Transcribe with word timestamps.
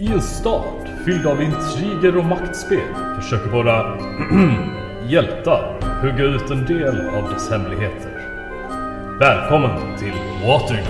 I 0.00 0.12
en 0.12 0.22
stad 0.22 0.88
fylld 1.04 1.26
av 1.26 1.42
intriger 1.42 2.16
och 2.16 2.24
maktspel 2.24 2.94
försöker 3.20 3.50
våra 3.50 3.98
hjältar 5.08 5.80
hugga 6.02 6.24
ut 6.24 6.50
en 6.50 6.66
del 6.66 7.08
av 7.08 7.30
dess 7.30 7.50
hemligheter. 7.50 8.10
Välkommen 9.18 9.98
till 9.98 10.12
Waterloo! 10.46 10.84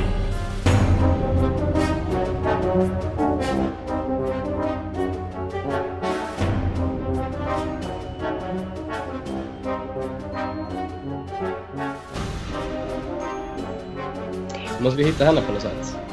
Måste 14.80 14.98
vi 14.98 15.04
hitta 15.04 15.24
henne 15.24 15.40
på 15.40 15.52
något 15.52 15.62
sätt? 15.62 16.09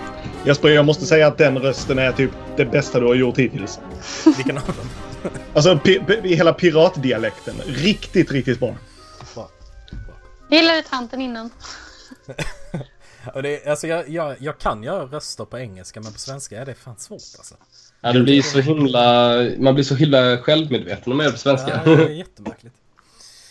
Jesper, 0.47 0.69
jag 0.69 0.85
måste 0.85 1.05
säga 1.05 1.27
att 1.27 1.37
den 1.37 1.59
rösten 1.59 1.99
är 1.99 2.11
typ 2.11 2.31
det 2.57 2.65
bästa 2.65 2.99
du 2.99 3.05
har 3.05 3.15
gjort 3.15 3.37
hittills. 3.37 3.79
Vilken 4.37 4.57
av 4.57 4.65
dem? 4.65 4.89
Alltså 5.53 5.73
pi- 5.75 6.05
pi- 6.05 6.35
hela 6.35 6.53
piratdialekten. 6.53 7.55
Riktigt, 7.65 8.31
riktigt 8.31 8.59
bra. 8.59 8.75
Gillade 10.49 10.81
tanten 10.83 11.21
innan. 11.21 11.49
Och 13.33 13.43
det, 13.43 13.67
alltså 13.67 13.87
jag, 13.87 14.09
jag, 14.09 14.35
jag 14.39 14.57
kan 14.57 14.83
göra 14.83 15.03
röster 15.05 15.45
på 15.45 15.59
engelska 15.59 16.01
men 16.01 16.13
på 16.13 16.19
svenska 16.19 16.61
är 16.61 16.65
det 16.65 16.75
fan 16.75 16.95
svårt 16.97 17.21
alltså. 17.37 17.55
Ja, 18.01 18.13
det 18.13 18.19
blir 18.19 18.41
så 18.41 18.59
himla... 18.59 19.33
Man 19.57 19.73
blir 19.73 19.83
så 19.83 19.95
himla 19.95 20.37
självmedveten 20.37 21.11
om 21.11 21.17
man 21.17 21.23
gör 21.23 21.31
det 21.31 21.35
på 21.37 21.39
svenska. 21.41 21.81
Ja, 21.85 21.95
det 21.95 22.03
är 22.03 22.09
jättemärkligt. 22.09 22.75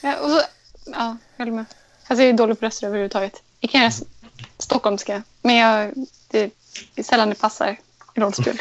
Ja, 0.02 0.16
och 0.22 0.30
så, 0.30 0.41
ja, 0.86 1.16
jag 1.36 1.44
håller 1.44 1.56
med. 1.56 1.64
Alltså 2.06 2.22
jag 2.22 2.28
är 2.28 2.36
dålig 2.36 2.61
på 2.61 2.67
röster 2.67 2.86
överhuvudtaget. 2.86 3.42
Jag 3.61 3.70
kan 3.70 3.80
göra 3.80 3.92
stockholmska, 4.58 5.22
men 5.42 5.56
jag, 5.56 5.92
det 6.28 6.50
är 6.94 7.02
sällan 7.02 7.28
det 7.28 7.34
passar 7.34 7.77
i 8.14 8.20
rollspel. 8.20 8.58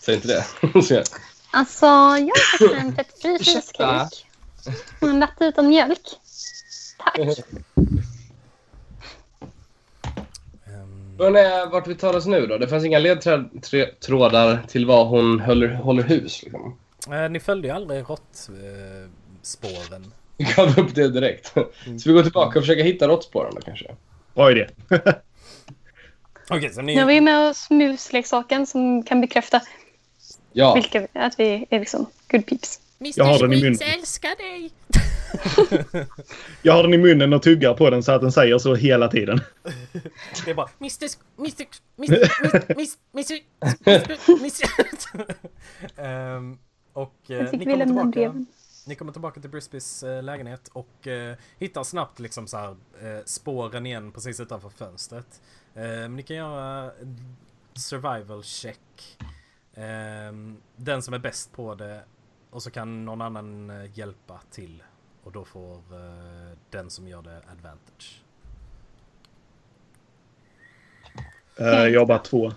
Säg 0.00 0.14
inte 0.14 0.28
det. 0.28 0.44
Alltså, 1.52 1.86
jag 1.86 1.90
har 1.90 2.68
bestämt 2.68 2.98
ett 2.98 3.22
fryseskrik. 3.22 4.26
Och 5.00 5.08
en 5.08 5.20
latte 5.20 5.44
utan 5.44 5.68
mjölk. 5.68 6.00
Tack. 6.98 7.18
Men 11.18 11.36
eh, 11.36 11.70
vart 11.70 11.86
vi 11.86 11.94
tar 11.94 12.16
oss 12.16 12.26
nu 12.26 12.46
då? 12.46 12.58
Det 12.58 12.68
fanns 12.68 12.84
inga 12.84 12.98
ledtrådar 12.98 14.62
till 14.68 14.86
var 14.86 15.04
hon 15.04 15.40
håller, 15.40 15.68
håller 15.68 16.02
hus. 16.02 16.42
Liksom. 16.42 16.78
eh, 17.12 17.30
ni 17.30 17.40
följde 17.40 17.68
ju 17.68 17.74
aldrig 17.74 18.04
råttspåren. 18.10 20.04
Eh. 20.04 20.10
Vi 20.36 20.44
gav 20.44 20.78
upp 20.78 20.94
det 20.94 21.08
direkt. 21.08 21.46
Så 21.84 22.04
vi 22.04 22.12
går 22.12 22.22
tillbaka 22.22 22.58
och 22.58 22.64
försöker 22.64 22.84
hitta 22.84 23.08
råttspåren 23.08 23.54
då 23.54 23.60
kanske. 23.60 23.86
Bra 24.34 24.50
idé. 24.50 24.68
Okej, 26.50 26.74
så 26.74 26.82
ni... 26.82 26.94
Nu 26.94 27.00
har 27.00 27.08
vi 27.08 27.20
med 27.20 27.50
oss 27.50 27.70
musleksaken 27.70 28.66
som 28.66 29.02
kan 29.02 29.20
bekräfta 29.20 29.60
Ja, 30.52 30.74
vilka, 30.74 31.06
att 31.12 31.40
vi 31.40 31.66
är 31.70 31.80
liksom 31.80 32.06
good 32.30 32.46
peeps. 32.46 32.80
Jag 32.98 33.24
har 33.24 33.38
den 33.38 33.52
i 33.52 33.62
munnen. 33.62 33.78
älskar 33.98 34.36
dig! 34.36 34.70
Jag 36.62 36.72
har 36.72 36.82
den 36.82 36.94
i 36.94 36.98
munnen 36.98 37.32
och 37.32 37.42
tuggar 37.42 37.74
på 37.74 37.90
den 37.90 38.02
så 38.02 38.12
att 38.12 38.20
den 38.20 38.32
säger 38.32 38.58
så 38.58 38.74
hela 38.74 39.08
tiden. 39.08 39.40
Det 40.44 40.50
är 40.50 40.54
bara 40.54 40.68
Mr. 40.80 41.08
Mr. 41.38 41.66
Mr. 41.98 42.30
Mr. 42.68 42.96
Mr. 43.12 43.40
Mr. 44.40 44.40
Mr. 44.40 45.34
Ehm, 45.96 46.58
Och 46.92 47.14
eh, 47.28 47.48
ni 47.52 47.64
kommer 47.64 47.86
tillbaka. 47.86 48.44
Ni 48.86 48.94
kommer 48.94 49.12
tillbaka 49.12 49.40
till 49.40 49.50
Brisbys 49.50 50.02
eh, 50.02 50.22
lägenhet 50.22 50.68
och 50.72 51.06
eh, 51.06 51.36
hittar 51.58 51.84
snabbt 51.84 52.18
liksom 52.18 52.46
så 52.46 52.56
här, 52.56 52.76
eh, 53.02 53.24
spåren 53.24 53.86
igen 53.86 54.12
precis 54.12 54.40
utanför 54.40 54.68
fönstret. 54.68 55.40
Eh, 55.74 55.82
men 55.82 56.16
ni 56.16 56.22
kan 56.22 56.36
göra 56.36 56.92
survival 57.74 58.42
check. 58.42 59.18
Eh, 59.74 60.32
den 60.76 61.02
som 61.02 61.14
är 61.14 61.18
bäst 61.18 61.52
på 61.52 61.74
det 61.74 62.04
och 62.50 62.62
så 62.62 62.70
kan 62.70 63.04
någon 63.04 63.20
annan 63.20 63.70
eh, 63.70 63.98
hjälpa 63.98 64.40
till. 64.50 64.82
Och 65.24 65.32
då 65.32 65.44
får 65.44 65.74
eh, 65.74 66.56
den 66.70 66.90
som 66.90 67.08
gör 67.08 67.22
det 67.22 67.36
advantage. 67.52 68.22
Uh, 71.60 71.66
jag 71.66 72.00
har 72.00 72.06
bara 72.06 72.18
två. 72.18 72.52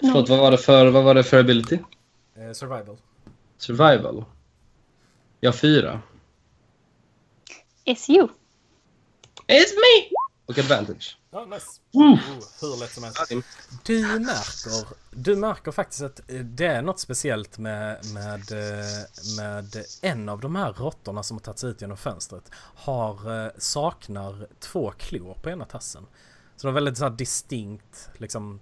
förlåt, 0.00 0.28
vad 0.28 0.38
var 0.38 0.50
det 0.50 0.58
för, 0.58 0.86
vad 0.86 1.04
var 1.04 1.14
det 1.14 1.24
för 1.24 1.40
ability? 1.40 1.78
Survival. 2.52 2.96
Survival. 3.58 4.24
Jag 5.44 5.52
har 5.52 5.56
fyra. 5.56 6.00
It's 7.84 8.10
you. 8.10 8.28
It's 9.46 9.74
me! 9.74 10.10
Och 10.46 10.58
advantage. 10.58 11.18
Ja, 11.30 11.44
nice. 11.44 11.66
Oh, 11.92 12.18
hur 12.60 12.80
lätt 12.80 12.90
som 12.90 13.04
helst. 13.04 13.28
Du 13.84 14.02
märker, 14.18 14.88
du 15.10 15.36
märker 15.36 15.72
faktiskt 15.72 16.02
att 16.02 16.20
det 16.44 16.66
är 16.66 16.82
något 16.82 17.00
speciellt 17.00 17.58
med, 17.58 18.06
med, 18.14 18.52
eh, 18.52 19.04
med 19.36 19.84
en 20.02 20.28
av 20.28 20.40
de 20.40 20.56
här 20.56 20.72
råttorna 20.72 21.22
som 21.22 21.36
har 21.36 21.42
tagit 21.42 21.58
sig 21.58 21.70
ut 21.70 21.80
genom 21.80 21.96
fönstret. 21.96 22.50
Har, 22.74 23.44
eh, 23.46 23.50
saknar 23.58 24.46
två 24.60 24.90
klor 24.98 25.34
på 25.42 25.50
ena 25.50 25.64
tassen. 25.64 26.06
Så 26.56 26.66
de 26.66 26.66
har 26.66 26.74
väldigt 26.74 26.98
så 26.98 27.04
här 27.04 27.10
distinkt 27.10 28.08
liksom, 28.18 28.60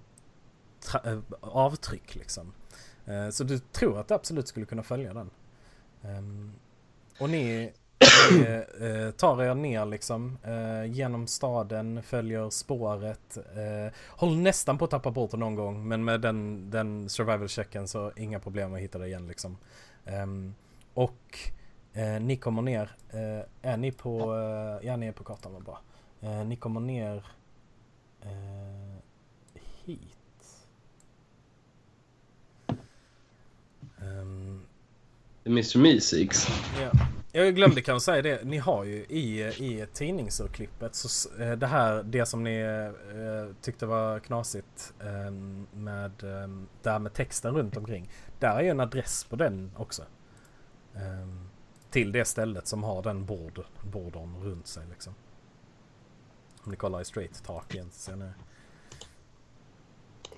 tra- 0.85 1.13
eh, 1.13 1.21
avtryck 1.41 2.15
liksom. 2.15 2.53
Så 3.33 3.45
du 3.45 3.59
tror 3.59 4.01
att 4.01 4.09
du 4.09 4.15
absolut 4.15 4.49
skulle 4.49 4.67
kunna 4.67 4.83
följa 4.83 5.15
den. 5.15 5.31
Och 7.19 7.31
ni, 7.31 7.73
eh, 8.81 9.11
tar 9.11 9.43
er 9.43 9.55
ner 9.55 9.87
liksom 9.87 10.39
eh, 10.45 10.85
genom 10.85 11.27
staden, 11.27 12.03
följer 12.03 12.51
spåret. 12.51 13.37
Eh, 13.37 13.95
håller 14.09 14.37
nästan 14.37 14.79
på 14.79 14.85
att 14.85 14.91
tappa 14.91 15.11
bort 15.11 15.31
det 15.31 15.37
någon 15.37 15.55
gång 15.55 15.89
men 15.89 16.05
med 16.05 16.21
den, 16.21 16.71
den 16.71 17.09
survival 17.09 17.49
checken 17.49 17.89
så 17.89 18.13
inga 18.17 18.41
problem 18.41 18.75
att 18.75 18.81
hitta 18.81 18.99
det 18.99 19.07
igen 19.07 19.27
liksom. 19.27 19.57
Ehm, 20.05 20.55
och 20.95 21.39
eh, 21.93 22.21
ni 22.21 22.37
kommer 22.37 22.63
ner, 22.63 22.91
eh, 23.11 23.71
är 23.71 23.77
ni 23.77 23.93
på, 23.93 24.35
eh, 24.35 24.87
ja 24.87 24.97
ni 24.97 25.07
är 25.07 25.13
på 25.13 25.25
kartan 25.25 25.53
var 25.53 25.61
bra. 25.61 25.81
Eh, 26.21 26.45
ni 26.45 26.57
kommer 26.57 26.81
ner 26.81 27.27
eh, 28.23 28.97
hit. 29.85 30.09
Um, 34.01 34.67
Mr. 35.45 35.79
Meeseeks. 35.79 36.49
Ja. 36.81 36.91
Jag 37.35 37.55
glömde 37.55 37.83
kanske 37.83 38.05
säga 38.05 38.23
det. 38.23 38.45
Ni 38.45 38.59
har 38.59 38.85
ju 38.85 38.95
i, 38.95 39.41
i 39.43 39.87
tidningsurklippet 39.93 40.95
så 40.95 41.29
eh, 41.43 41.53
det 41.53 41.67
här, 41.67 42.03
det 42.03 42.27
som 42.27 42.45
ni 42.45 42.59
eh, 42.61 43.57
tyckte 43.63 43.87
var 43.87 44.19
knasigt 44.19 44.93
eh, 45.01 45.31
med 45.73 46.25
eh, 46.25 46.49
det 46.83 46.91
här 46.91 46.99
med 46.99 47.13
texten 47.13 47.55
runt 47.55 47.77
omkring. 47.77 48.11
Där 48.39 48.57
är 48.57 48.63
ju 48.63 48.69
en 48.69 48.81
adress 48.81 49.25
på 49.25 49.37
den 49.37 49.71
också. 49.77 50.03
Eh, 50.95 51.29
till 51.91 52.13
det 52.13 52.25
stället 52.25 52.67
som 52.67 52.83
har 52.83 53.03
den 53.03 53.25
bord, 53.25 53.65
borden 53.93 54.37
runt 54.43 54.67
sig 54.67 54.87
liksom. 54.91 55.15
Om 56.65 56.71
ni 56.71 56.77
kollar 56.77 57.01
i 57.01 57.05
straight 57.05 57.45
talk 57.45 57.75
igen 57.75 57.89
så 57.93 57.99
ser 58.01 58.17
ni. 58.17 58.31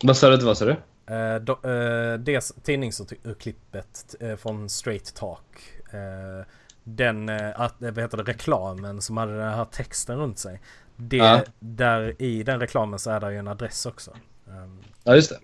Vad 0.03 0.17
sa 0.17 0.29
du 0.29 0.35
att 0.35 0.41
det 0.41 0.47
var, 0.47 0.55
sa 0.55 0.65
du? 0.65 0.77
Eh, 1.07 1.35
do, 1.37 1.53
eh, 1.53 2.19
det 2.19 2.55
tidningsurklippet 2.63 4.15
eh, 4.21 4.37
från 4.37 4.69
Straight 4.69 5.15
Talk. 5.15 5.73
Eh, 5.93 6.47
den, 6.85 7.29
att, 7.29 7.75
vad 7.79 7.99
heter 7.99 8.17
det, 8.17 8.23
reklamen 8.23 9.01
som 9.01 9.17
hade 9.17 9.39
den 9.39 9.55
här 9.55 9.65
texten 9.65 10.19
runt 10.19 10.39
sig. 10.39 10.61
Det, 10.97 11.17
Ja. 11.17 11.43
där 11.59 12.23
I 12.23 12.43
den 12.43 12.61
reklamen 12.61 12.99
så 12.99 13.11
är 13.11 13.21
det 13.21 13.33
ju 13.33 13.39
en 13.39 13.49
adress 13.49 13.87
också. 13.87 14.11
Um, 14.47 14.79
Ja, 15.05 15.15
just 15.15 15.31
det. 15.31 15.39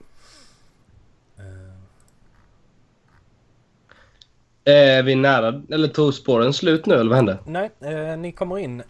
Är 4.65 5.03
vi 5.03 5.15
nära, 5.15 5.63
eller 5.71 5.89
tog 5.89 6.15
spåren 6.15 6.53
slut 6.53 6.87
nu, 6.87 6.95
eller 6.95 7.09
vad 7.11 7.17
hände? 7.17 7.39
nej, 7.47 8.17
ni 8.17 8.33
kommer 8.33 8.59
in 8.59 8.83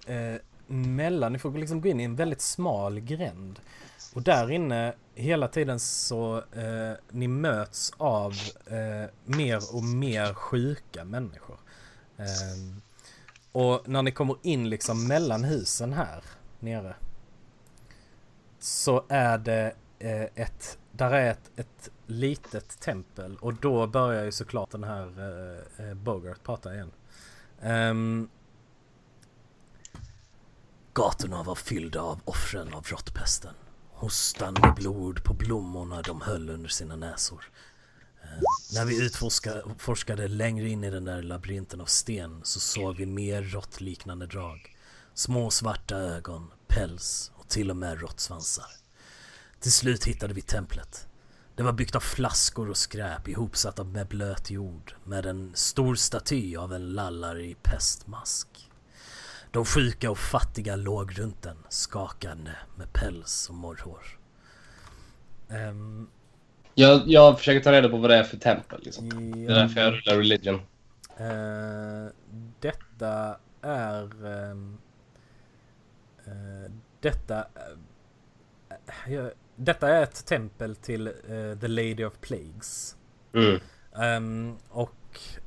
mellan, 0.66 1.32
ni 1.32 1.38
får 1.38 1.50
liksom 1.50 1.80
gå 1.80 1.88
in 1.88 2.00
i 2.00 2.04
en 2.04 2.16
väldigt 2.16 2.40
smal 2.40 3.00
gränd. 3.00 3.60
Och 4.14 4.22
där 4.22 4.50
inne 4.50 4.92
hela 5.20 5.48
tiden 5.48 5.80
så 5.80 6.36
eh, 6.52 6.92
ni 7.10 7.28
möts 7.28 7.92
av 7.96 8.32
eh, 8.66 9.10
mer 9.24 9.74
och 9.76 9.84
mer 9.84 10.34
sjuka 10.34 11.04
människor. 11.04 11.58
Eh, 12.16 12.82
och 13.52 13.88
när 13.88 14.02
ni 14.02 14.12
kommer 14.12 14.36
in 14.42 14.68
liksom 14.68 15.08
mellan 15.08 15.44
husen 15.44 15.92
här 15.92 16.24
nere. 16.60 16.94
Så 18.58 19.04
är 19.08 19.38
det 19.38 19.74
eh, 19.98 20.22
ett, 20.34 20.78
där 20.92 21.10
är 21.10 21.30
ett, 21.30 21.50
ett 21.56 21.90
litet 22.06 22.80
tempel 22.80 23.36
och 23.36 23.54
då 23.54 23.86
börjar 23.86 24.24
ju 24.24 24.32
såklart 24.32 24.70
den 24.70 24.84
här 24.84 25.06
eh, 25.78 25.86
eh 25.86 25.94
Bogart 25.94 26.42
prata 26.42 26.74
igen. 26.74 26.90
Ehm, 27.62 28.28
Gatorna 30.92 31.42
var 31.42 31.54
fyllda 31.54 32.00
av 32.00 32.20
offren 32.24 32.74
av 32.74 32.84
råttpesten. 32.84 33.54
Hostande 34.00 34.72
blod 34.76 35.24
på 35.24 35.34
blommorna 35.34 36.02
de 36.02 36.20
höll 36.20 36.50
under 36.50 36.68
sina 36.68 36.96
näsor. 36.96 37.50
Eh, 38.22 38.28
När 38.74 38.84
vi 38.84 39.04
utforskade 39.04 40.28
längre 40.28 40.68
in 40.68 40.84
i 40.84 40.90
den 40.90 41.04
där 41.04 41.22
labyrinten 41.22 41.80
av 41.80 41.86
sten 41.86 42.40
så 42.42 42.60
såg 42.60 42.96
vi 42.96 43.06
mer 43.06 43.42
råttliknande 43.42 44.26
drag. 44.26 44.76
Små 45.14 45.50
svarta 45.50 45.96
ögon, 45.96 46.50
päls 46.68 47.32
och 47.34 47.48
till 47.48 47.70
och 47.70 47.76
med 47.76 48.00
råttsvansar. 48.00 48.66
Till 49.60 49.72
slut 49.72 50.04
hittade 50.04 50.34
vi 50.34 50.42
templet. 50.42 51.06
Det 51.56 51.62
var 51.62 51.72
byggt 51.72 51.96
av 51.96 52.00
flaskor 52.00 52.70
och 52.70 52.76
skräp 52.76 53.28
ihopsatta 53.28 53.84
med 53.84 54.06
blöt 54.08 54.50
jord 54.50 54.94
med 55.04 55.26
en 55.26 55.52
stor 55.54 55.94
staty 55.94 56.56
av 56.56 56.72
en 56.72 56.92
lallare 56.92 57.42
i 57.42 57.54
pestmask. 57.54 58.69
De 59.50 59.64
sjuka 59.64 60.10
och 60.10 60.18
fattiga 60.18 60.76
låg 60.76 61.18
runt 61.18 61.42
den, 61.42 61.56
skakande 61.68 62.50
med 62.76 62.92
päls 62.92 63.48
och 63.48 63.54
morrhår. 63.54 64.18
Um, 65.48 66.08
jag, 66.74 67.02
jag 67.06 67.38
försöker 67.38 67.60
ta 67.60 67.72
reda 67.72 67.88
på 67.88 67.96
vad 67.96 68.10
det 68.10 68.16
är 68.16 68.24
för 68.24 68.36
tempel. 68.36 68.80
Liksom. 68.82 69.08
ja, 69.08 69.18
Det 69.18 69.52
är 69.52 69.58
därför 69.58 69.80
jag 69.80 69.92
rullar 69.92 70.16
religion. 70.16 70.54
uh, 70.54 72.10
detta 72.60 73.36
är... 73.62 74.24
Um, 74.24 74.78
uh, 76.28 76.70
detta... 77.00 77.38
Uh, 77.38 79.12
ja, 79.12 79.30
detta 79.56 79.88
är 79.88 80.02
ett 80.02 80.26
tempel 80.26 80.76
till 80.76 81.12
The 81.60 81.68
Lady 81.68 82.04
of 82.04 82.14
Plagues. 82.20 82.96
Mm. 83.34 83.60
Um, 83.92 84.58
och 84.68 84.94
jag, 85.34 85.39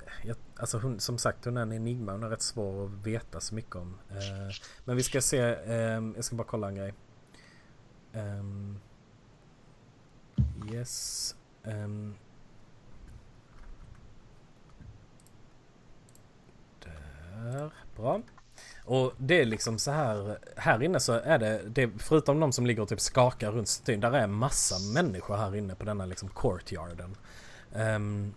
alltså 0.63 0.77
hon, 0.77 0.99
som 0.99 1.17
sagt 1.17 1.45
hon 1.45 1.57
är 1.57 1.61
en 1.61 1.73
enigma. 1.73 2.11
Hon 2.11 2.23
är 2.23 2.29
rätt 2.29 2.41
svår 2.41 2.85
att 2.85 2.91
veta 2.91 3.39
så 3.39 3.55
mycket 3.55 3.75
om. 3.75 3.97
Eh, 4.09 4.55
men 4.85 4.95
vi 4.95 5.03
ska 5.03 5.21
se. 5.21 5.39
Eh, 5.39 6.01
jag 6.15 6.23
ska 6.23 6.35
bara 6.35 6.47
kolla 6.47 6.67
en 6.67 6.75
grej. 6.75 6.93
Um, 8.13 8.79
yes. 10.71 11.35
Ehm. 11.63 12.15
där. 16.79 17.71
Bra. 17.95 18.21
Och 18.85 19.13
det 19.17 19.41
är 19.41 19.45
liksom 19.45 19.79
så 19.79 19.91
här. 19.91 20.39
Här 20.55 20.83
inne 20.83 20.99
så 20.99 21.13
är 21.13 21.39
det, 21.39 21.61
det 21.67 21.89
förutom 21.97 22.39
de 22.39 22.51
som 22.51 22.65
ligger 22.65 22.81
och 22.81 22.89
typ 22.89 23.01
skakar 23.01 23.51
runt 23.51 23.67
statyn. 23.67 23.99
Där 23.99 24.11
är 24.11 24.27
massa 24.27 24.75
människor 24.93 25.37
här 25.37 25.55
inne 25.55 25.75
på 25.75 25.85
denna 25.85 26.05
liksom 26.05 26.29
courtyarden. 26.29 27.15
Um, 27.73 28.33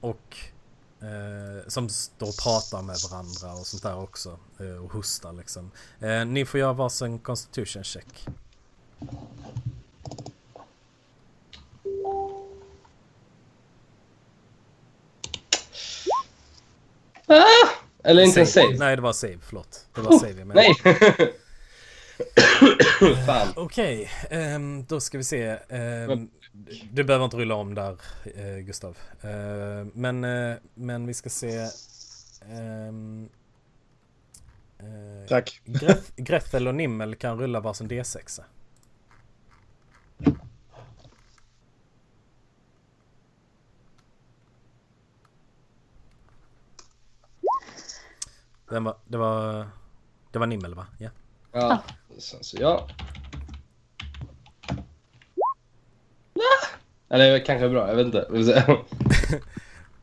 och 0.00 0.36
uh, 1.02 1.68
som 1.68 1.88
står 1.88 2.28
och 2.28 2.36
pratar 2.42 2.82
med 2.82 2.96
varandra 3.10 3.60
och 3.60 3.66
sånt 3.66 3.82
där 3.82 3.98
också. 3.98 4.38
Uh, 4.60 4.84
och 4.84 4.92
hostar 4.92 5.32
liksom. 5.32 5.70
Uh, 6.02 6.24
ni 6.24 6.44
får 6.44 6.60
göra 6.60 6.72
varsin 6.72 7.18
constitution 7.18 7.84
check. 7.84 8.26
Ah! 17.26 17.68
Eller 18.04 18.22
inte 18.22 18.40
en 18.40 18.46
save. 18.46 18.76
Nej, 18.78 18.96
det 18.96 19.02
var 19.02 19.12
save. 19.12 19.38
Förlåt. 19.42 19.86
Det 19.94 20.00
var 20.00 20.18
save 20.18 20.34
jag 20.38 20.46
Nej! 20.46 20.74
Fan. 23.26 23.48
Okej, 23.56 24.10
okay, 24.24 24.54
um, 24.54 24.84
då 24.84 25.00
ska 25.00 25.18
vi 25.18 25.24
se. 25.24 25.56
Um, 25.68 26.30
du 26.92 27.04
behöver 27.04 27.24
inte 27.24 27.36
rulla 27.36 27.54
om 27.54 27.74
där, 27.74 28.00
uh, 28.26 28.58
Gustav. 28.58 28.98
Uh, 29.24 29.86
men, 29.92 30.24
uh, 30.24 30.56
men 30.74 31.06
vi 31.06 31.14
ska 31.14 31.30
se. 31.30 31.66
Um, 32.88 33.28
Tack. 35.28 35.60
Greth, 35.64 36.12
Grethel 36.16 36.68
och 36.68 36.74
Nimmel 36.74 37.14
kan 37.14 37.38
rulla 37.38 37.60
varsin 37.60 37.88
D6. 37.88 38.40
Den 48.68 48.84
var, 48.84 48.96
det 49.06 49.18
var... 49.18 49.66
Det 50.32 50.38
var 50.38 50.46
Nimmel 50.46 50.74
va? 50.74 50.86
Ja. 50.98 51.10
Ja. 51.52 51.82
Sen 52.18 52.44
så 52.44 52.56
ja. 52.60 52.88
Eller 57.08 57.44
kanske 57.44 57.68
bra, 57.68 57.88
jag 57.88 57.96
vet 57.96 58.06
inte. 58.06 58.26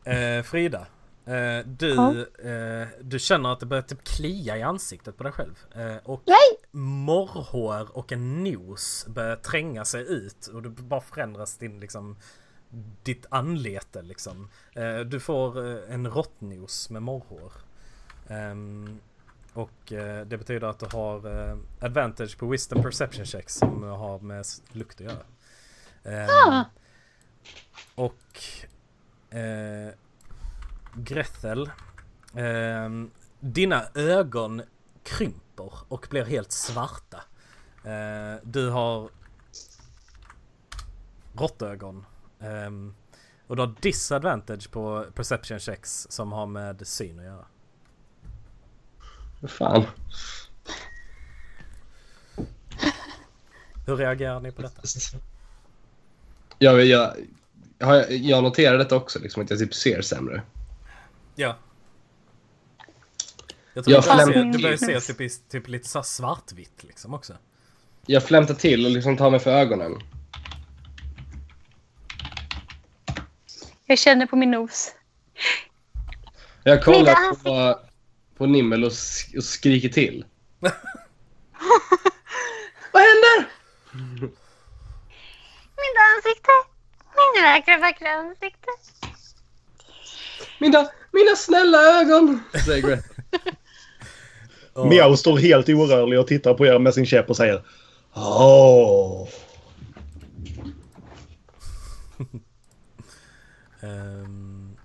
eh, 0.11 0.43
Frida. 0.43 0.87
Eh, 1.25 1.65
du, 1.65 1.89
ja. 1.89 2.15
eh, 2.49 2.87
du 3.01 3.19
känner 3.19 3.53
att 3.53 3.59
det 3.59 3.65
börjar 3.65 3.83
typ 3.83 4.03
klia 4.03 4.57
i 4.57 4.61
ansiktet 4.61 5.17
på 5.17 5.23
dig 5.23 5.31
själv. 5.31 5.65
Eh, 5.75 5.95
och 6.03 6.21
Nej! 6.25 6.81
morrhår 6.81 7.97
och 7.97 8.11
en 8.11 8.43
nos 8.43 9.05
börjar 9.07 9.35
tränga 9.35 9.85
sig 9.85 10.01
ut 10.01 10.47
och 10.47 10.61
du 10.61 10.69
bara 10.69 11.01
förändras 11.01 11.57
din 11.57 11.79
liksom 11.79 12.17
ditt 13.03 13.25
anlete 13.29 14.01
liksom. 14.01 14.49
Eh, 14.73 14.99
du 14.99 15.19
får 15.19 15.69
eh, 15.69 15.93
en 15.93 16.07
råttnos 16.07 16.89
med 16.89 17.01
morrhår. 17.01 17.51
Um, 18.27 18.99
och 19.53 19.69
det 20.25 20.37
betyder 20.37 20.67
att 20.67 20.79
du 20.79 20.85
har 20.85 21.21
advantage 21.79 22.37
på 22.37 22.47
wisdom 22.47 22.83
perception 22.83 23.25
checks 23.25 23.55
som 23.55 23.83
har 23.83 24.19
med 24.19 24.45
lukt 24.71 25.01
att 25.01 25.07
göra. 25.07 25.23
Um, 26.03 26.29
ah. 26.29 26.63
Och 27.95 28.39
uh, 29.33 29.93
Grethel, 30.95 31.71
um, 32.33 33.11
dina 33.39 33.85
ögon 33.95 34.61
krymper 35.03 35.71
och 35.87 36.07
blir 36.09 36.25
helt 36.25 36.51
svarta. 36.51 37.23
Uh, 37.85 38.41
du 38.43 38.69
har 38.69 39.09
råttögon. 41.33 42.05
Um, 42.39 42.95
och 43.47 43.55
du 43.55 43.61
har 43.61 43.75
disadvantage 43.81 44.71
på 44.71 45.05
perception 45.15 45.59
checks 45.59 46.07
som 46.09 46.31
har 46.31 46.45
med 46.45 46.87
syn 46.87 47.19
att 47.19 47.25
göra. 47.25 47.45
Fan. 49.47 49.85
Hur 53.85 53.95
reagerar 53.97 54.39
ni 54.39 54.51
på 54.51 54.61
detta? 54.61 54.81
Jag, 56.59 56.85
jag, 56.85 57.13
jag, 57.83 58.11
jag 58.11 58.43
noterar 58.43 58.77
detta 58.77 58.95
också, 58.95 59.19
liksom, 59.19 59.43
att 59.43 59.49
jag 59.49 59.59
typ 59.59 59.73
ser 59.73 60.01
sämre. 60.01 60.41
Ja. 61.35 61.57
Jag 63.73 63.85
tror 63.85 63.95
jag 63.95 64.03
du, 64.03 64.59
börjar 64.59 64.77
se, 64.77 64.83
du 64.83 64.87
börjar 64.87 64.99
se 64.99 65.13
typ, 65.13 65.49
typ 65.49 65.67
lite 65.67 65.89
så 65.89 66.03
svartvitt 66.03 66.83
liksom 66.83 67.13
också. 67.13 67.33
Jag 68.05 68.23
flämtar 68.23 68.53
till 68.53 68.85
och 68.85 68.91
liksom 68.91 69.17
tar 69.17 69.31
mig 69.31 69.39
för 69.39 69.51
ögonen. 69.51 69.99
Jag 73.85 73.99
känner 73.99 74.25
på 74.25 74.35
min 74.35 74.51
nos. 74.51 74.91
Jag 76.63 76.83
kollar 76.83 77.43
på 77.43 77.79
på 78.37 78.45
Nimmel 78.45 78.83
och, 78.83 78.93
sk 78.93 79.33
och 79.37 79.43
skriker 79.43 79.89
till. 79.89 80.25
Vad 82.91 83.03
händer? 83.03 83.49
Mina 85.77 86.01
ansikte. 86.15 86.72
Mina 87.35 87.47
vackra, 87.47 87.77
vackra 87.77 88.09
ansikte. 88.09 88.67
Mina, 90.59 90.87
mina 91.11 91.35
snälla 91.35 91.77
ögon, 91.77 92.39
säger 92.65 92.87
Greta. 92.87 93.03
oh. 94.73 94.89
Miao 94.89 95.17
står 95.17 95.37
helt 95.37 95.69
orörlig 95.69 96.19
och 96.19 96.27
tittar 96.27 96.53
på 96.53 96.65
er 96.65 96.79
med 96.79 96.93
sin 96.93 97.05
käpp 97.05 97.29
och 97.29 97.37
säger 97.37 97.63
Åh. 98.13 99.27
um, 103.81 104.77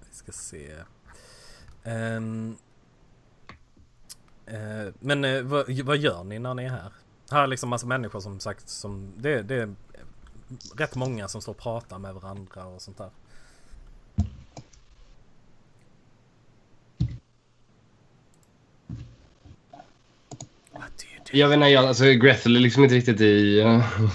vi 0.10 0.14
ska 0.14 0.32
se. 0.32 0.72
Um, 1.84 2.56
uh, 4.50 4.92
men 5.00 5.24
uh, 5.24 5.42
vad, 5.42 5.70
vad, 5.70 5.96
gör 5.96 6.24
ni 6.24 6.38
när 6.38 6.54
ni 6.54 6.64
är 6.64 6.68
här? 6.68 6.92
Här 7.30 7.42
är 7.42 7.46
liksom 7.46 7.68
massa 7.68 7.86
människor 7.86 8.20
som 8.20 8.40
sagt 8.40 8.68
som 8.68 9.12
det, 9.16 9.42
det 9.42 9.54
är 9.54 9.74
rätt 10.76 10.94
många 10.94 11.28
som 11.28 11.42
står 11.42 11.52
och 11.52 11.58
pratar 11.58 11.98
med 11.98 12.14
varandra 12.14 12.64
och 12.64 12.82
sånt 12.82 12.98
där. 12.98 13.10
Jag 21.32 21.48
vet 21.48 21.56
inte, 21.56 21.68
jag, 21.68 21.84
alltså 21.84 22.04
Grethel 22.04 22.56
är 22.56 22.60
liksom 22.60 22.82
inte 22.82 22.94
riktigt 22.94 23.20
i, 23.20 23.64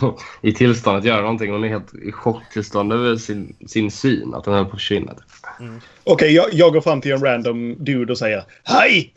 i 0.42 0.54
tillstånd 0.54 0.98
att 0.98 1.06
göra 1.06 1.22
någonting. 1.22 1.52
Hon 1.52 1.64
är 1.64 1.68
helt 1.68 1.96
i 1.96 2.12
chocktillstånd 2.12 2.94
över 2.94 3.16
sin, 3.16 3.56
sin 3.68 3.92
syn, 3.92 4.34
att 4.34 4.46
hon 4.46 4.56
höll 4.56 4.66
på 4.66 4.72
att 4.72 4.80
försvinna. 4.80 5.16
Mm. 5.60 5.82
Okej, 6.04 6.14
okay, 6.14 6.30
jag, 6.30 6.54
jag 6.54 6.74
går 6.74 6.82
fram 6.82 7.02
till 7.02 7.12
en 7.12 7.24
random 7.24 7.76
dude 7.84 8.12
och 8.12 8.18
säger 8.18 8.44
Hej! 8.64 9.14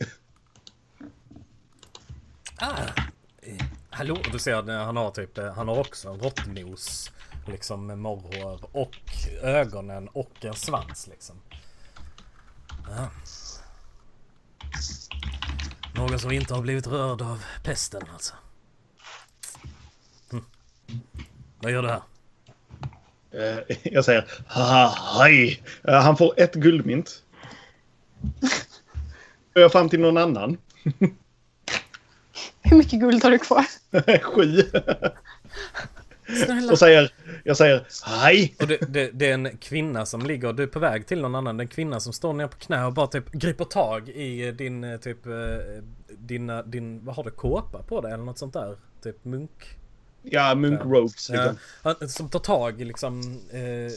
Ah, 2.57 2.73
eh, 3.97 4.07
hallå? 4.07 4.17
Du 4.31 4.39
ser 4.39 4.55
att 4.55 4.85
han 4.85 4.97
har 4.97 5.11
typ 5.11 5.35
det. 5.35 5.51
Han 5.51 5.67
har 5.67 5.79
också 5.79 6.09
en 6.09 6.19
råttnos. 6.19 7.11
Liksom 7.47 7.85
med 7.85 7.97
morrhår 7.97 8.59
och 8.71 8.95
ögonen 9.41 10.07
och 10.07 10.45
en 10.45 10.53
svans 10.53 11.07
liksom. 11.07 11.35
Ja. 12.89 13.09
Någon 15.95 16.19
som 16.19 16.31
inte 16.31 16.53
har 16.53 16.61
blivit 16.61 16.87
rörd 16.87 17.21
av 17.21 17.43
pesten 17.63 18.01
alltså. 18.13 18.33
Hm. 20.31 20.45
Vad 21.59 21.71
gör 21.71 21.81
du 21.81 21.89
här? 21.89 22.01
Uh, 23.33 23.77
jag 23.83 24.05
säger 24.05 24.25
hej. 25.19 25.63
Uh, 25.87 25.93
han 25.93 26.17
får 26.17 26.33
ett 26.37 26.53
guldmynt. 26.53 27.23
Jag 29.53 29.71
fram 29.71 29.89
till 29.89 29.99
någon 29.99 30.17
annan. 30.17 30.57
Hur 32.69 32.77
mycket 32.77 32.99
guld 32.99 33.23
har 33.23 33.31
du 33.31 33.39
kvar? 33.39 33.65
Sju. 34.21 34.63
Snälla. 36.45 36.71
Och 36.71 36.79
säger, 36.79 37.13
jag 37.43 37.57
säger 37.57 37.85
hej. 38.05 38.55
Och 38.59 38.67
det, 38.67 38.77
det, 38.89 39.11
det 39.13 39.29
är 39.29 39.33
en 39.33 39.57
kvinna 39.57 40.05
som 40.05 40.25
ligger, 40.25 40.53
du 40.53 40.63
är 40.63 40.67
på 40.67 40.79
väg 40.79 41.07
till 41.07 41.21
någon 41.21 41.35
annan, 41.35 41.57
det 41.57 41.61
är 41.61 41.65
en 41.65 41.69
kvinna 41.69 41.99
som 41.99 42.13
står 42.13 42.33
ner 42.33 42.47
på 42.47 42.57
knä 42.57 42.85
och 42.85 42.93
bara 42.93 43.07
typ 43.07 43.31
griper 43.31 43.65
tag 43.65 44.09
i 44.09 44.51
din 44.51 44.83
eh, 44.83 44.97
typ, 44.97 45.25
eh, 45.25 45.33
din, 46.17 46.51
din, 46.65 47.05
vad 47.05 47.15
har 47.15 47.23
du, 47.23 47.31
kåpa 47.31 47.83
på 47.83 48.01
dig 48.01 48.13
eller 48.13 48.23
något 48.23 48.37
sånt 48.37 48.53
där? 48.53 48.77
Typ 49.03 49.25
munk? 49.25 49.77
Ja, 50.21 50.55
munk 50.55 50.81
robes 50.83 51.29
Ja, 51.29 51.35
liksom. 51.35 51.57
han, 51.81 52.09
som 52.09 52.29
tar 52.29 52.39
tag 52.39 52.81
i 52.81 52.85
liksom, 52.85 53.41
eh, 53.51 53.91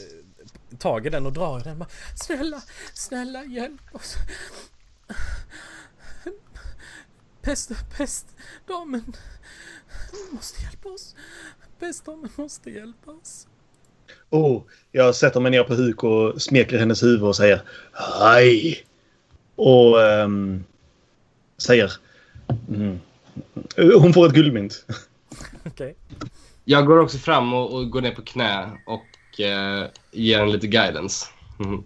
tag 0.77 1.05
i 1.05 1.09
den 1.09 1.25
och 1.25 1.33
drar 1.33 1.59
i 1.59 1.63
den 1.63 1.79
bara, 1.79 1.89
Snälla, 2.15 2.61
snälla 2.93 3.43
hjälp 3.43 3.81
oss. 3.95 4.15
Pest, 7.41 7.71
pestdamen 7.97 9.15
måste 10.31 10.63
hjälpa 10.63 10.89
oss. 10.89 11.15
Pestdamen 11.79 12.29
måste 12.35 12.69
hjälpa 12.69 13.11
oss. 13.11 13.47
Oh, 14.29 14.61
jag 14.91 15.15
sätter 15.15 15.39
mig 15.39 15.51
ner 15.51 15.63
på 15.63 15.73
huk 15.73 16.03
och 16.03 16.41
smeker 16.41 16.79
hennes 16.79 17.03
huvud 17.03 17.23
och 17.23 17.35
säger 17.35 17.61
hej. 18.19 18.83
Och 19.55 20.01
ehm, 20.03 20.63
säger... 21.57 21.91
Mm. 22.69 22.99
Hon 23.77 24.13
får 24.13 24.27
ett 24.27 24.33
guldmynt. 24.33 24.85
Okej. 25.65 25.95
Jag 26.65 26.85
går 26.85 26.99
också 26.99 27.17
fram 27.17 27.53
och, 27.53 27.73
och 27.73 27.89
går 27.89 28.01
ner 28.01 28.15
på 28.15 28.21
knä 28.21 28.71
och 28.85 29.39
eh, 29.39 29.87
ger 30.11 30.39
en 30.39 30.51
lite 30.51 30.67
guidance. 30.67 31.25
Mhm. 31.57 31.83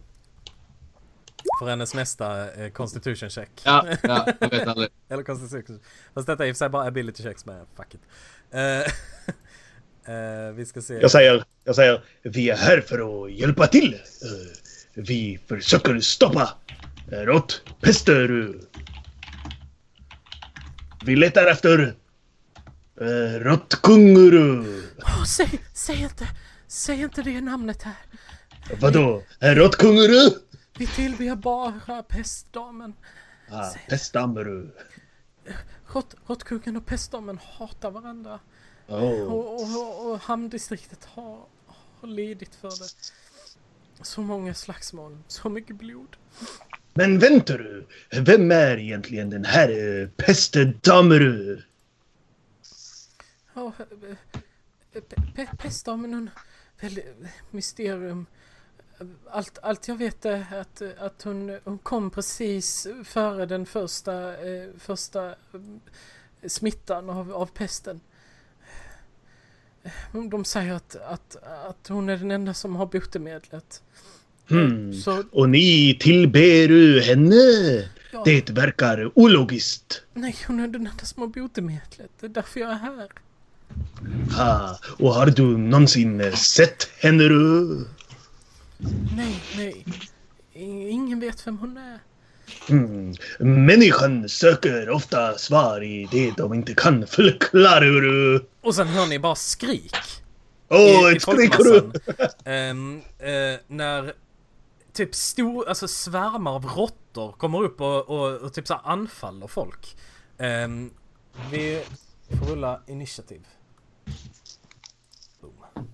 För 1.59 1.69
hennes 1.69 1.93
nästa 1.93 2.53
eh, 2.53 2.71
constitution 2.71 3.29
check. 3.29 3.49
Ja, 3.63 3.87
ja, 4.03 4.27
jag 4.39 4.49
vet 4.49 4.67
aldrig. 4.67 4.89
Eller 5.09 5.23
constitution. 5.23 5.79
Fast 6.13 6.27
detta 6.27 6.43
är 6.45 6.47
i 6.47 6.51
och 6.51 6.55
för 6.55 6.57
sig 6.57 6.69
bara 6.69 6.87
ability 6.87 7.23
checks 7.23 7.45
med. 7.45 7.65
Fuck 7.77 7.93
it. 7.93 8.01
Eh, 8.51 10.13
eh, 10.15 10.51
vi 10.53 10.65
ska 10.65 10.81
se. 10.81 10.93
Jag 10.93 11.11
säger, 11.11 11.43
jag 11.63 11.75
säger 11.75 12.03
vi 12.23 12.49
är 12.49 12.57
här 12.57 12.81
för 12.81 13.25
att 13.25 13.31
hjälpa 13.31 13.67
till. 13.67 13.93
Eh, 13.93 14.57
Vi 14.93 15.39
försöker 15.47 15.99
stoppa 15.99 16.49
råttpester. 17.11 18.53
Vi 21.05 21.15
letar 21.15 21.45
efter 21.47 21.79
uh, 23.01 23.39
råttkunguru. 23.39 24.81
Åh, 25.03 25.23
säg, 25.23 25.49
säg 25.73 26.01
inte, 26.01 26.27
säg 26.67 27.01
inte 27.01 27.21
det 27.21 27.41
namnet 27.41 27.83
här. 27.83 27.95
Vadå? 28.79 29.23
Råttkunguru? 29.39 30.29
Vi 30.77 30.87
tillber 30.87 31.35
bara 31.35 32.03
pestdamen. 32.03 32.93
Ah, 33.49 33.73
pestdammuru. 33.89 34.69
Rått, 35.93 36.15
råttkungen 36.25 36.77
och 36.77 36.85
pestdamen 36.85 37.37
hatar 37.37 37.91
varandra. 37.91 38.39
Oh. 38.87 39.21
Och, 39.21 39.53
och, 39.53 40.11
och, 40.11 40.19
hamndistriktet 40.19 41.05
har, 41.05 41.45
har 41.99 42.07
lidit 42.07 42.55
för 42.55 42.69
det. 42.69 42.89
Så 44.01 44.21
många 44.21 44.53
slagsmål, 44.53 45.17
så 45.27 45.49
mycket 45.49 45.75
blod. 45.75 46.15
Men 46.93 47.19
vänta 47.19 47.57
du! 47.57 47.87
Vem 48.21 48.51
är 48.51 48.77
egentligen 48.77 49.29
den 49.29 49.45
här 49.45 49.69
uh, 49.69 50.09
pestdammuru? 50.09 51.61
Ja, 53.53 53.71
eh, 54.93 55.01
pe, 55.35 55.47
pestdamen 55.57 56.13
hon, 56.13 56.29
väldigt 56.81 57.05
mysterium. 57.51 58.25
Allt, 59.29 59.57
allt 59.61 59.87
jag 59.87 59.95
vet 59.95 60.25
är 60.25 60.45
att, 60.61 60.81
att 60.97 61.21
hon, 61.23 61.59
hon 61.63 61.77
kom 61.77 62.09
precis 62.11 62.87
före 63.03 63.45
den 63.45 63.65
första, 63.65 64.13
eh, 64.47 64.67
första 64.79 65.29
eh, 65.29 65.35
smittan 66.47 67.09
av, 67.09 67.33
av 67.33 67.45
pesten. 67.45 67.99
De 70.31 70.45
säger 70.45 70.73
att, 70.73 70.95
att, 70.95 71.35
att 71.69 71.87
hon 71.87 72.09
är 72.09 72.17
den 72.17 72.31
enda 72.31 72.53
som 72.53 72.75
har 72.75 72.85
botemedlet. 72.85 73.81
Hmm. 74.49 74.93
Så, 74.93 75.23
Och 75.31 75.49
ni 75.49 75.97
tillber 75.99 77.01
henne? 77.01 77.89
ja, 78.11 78.21
Det 78.25 78.49
verkar 78.49 79.11
ologiskt. 79.15 80.01
nej, 80.13 80.35
hon 80.47 80.59
är 80.59 80.67
den 80.67 80.87
enda 80.87 81.05
som 81.05 81.21
har 81.21 81.27
botemedlet. 81.27 82.11
Det 82.19 82.25
är 82.25 82.29
därför 82.29 82.59
jag 82.59 82.71
är 82.71 82.75
här. 82.75 83.09
Ah, 84.37 84.75
och 84.99 85.13
har 85.13 85.25
du 85.27 85.57
någonsin 85.57 86.31
sett 86.35 86.87
henne? 86.99 87.23
Nej, 89.17 89.41
nej. 89.57 89.85
Ingen 90.53 91.19
vet 91.19 91.47
vem 91.47 91.57
hon 91.57 91.77
är. 91.77 91.99
Hmm. 92.67 93.13
Människan 93.65 94.29
söker 94.29 94.89
ofta 94.89 95.37
svar 95.37 95.83
i 95.83 96.07
det 96.11 96.31
de 96.37 96.53
inte 96.53 96.73
kan 96.73 97.07
förklara. 97.07 98.39
Och 98.61 98.75
sen 98.75 98.87
hör 98.87 99.05
ni 99.05 99.19
bara 99.19 99.35
skrik. 99.35 99.95
Åh, 100.69 101.11
i 101.11 101.15
ett 101.15 101.23
folkmassan. 101.23 101.93
Ehm, 102.45 103.01
eh, 103.19 103.59
när 103.67 104.13
typ 104.93 105.15
stor, 105.15 105.69
alltså 105.69 105.87
svärmar 105.87 106.51
av 106.51 106.65
råttor 106.65 107.31
kommer 107.31 107.63
upp 107.63 107.81
och, 107.81 108.09
och, 108.09 108.37
och 108.41 108.53
typ 108.53 108.67
så 108.67 108.73
anfaller 108.73 109.47
folk. 109.47 109.97
Ehm, 110.37 110.91
vi 111.51 111.83
får 112.39 112.45
rulla 112.45 112.81
initiativ. 112.87 113.41
Boom. 115.41 115.87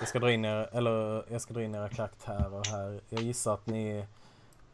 Jag 0.00 0.08
ska 0.08 0.18
dra 0.18 0.32
in 0.32 0.44
er, 0.44 0.68
eller 0.72 1.24
jag 1.32 1.40
ska 1.40 1.54
dra 1.54 1.62
in 1.62 1.74
era 1.74 1.88
karaktärer 1.88 2.70
här. 2.70 3.00
Jag 3.08 3.22
gissar 3.22 3.54
att 3.54 3.66
ni, 3.66 4.04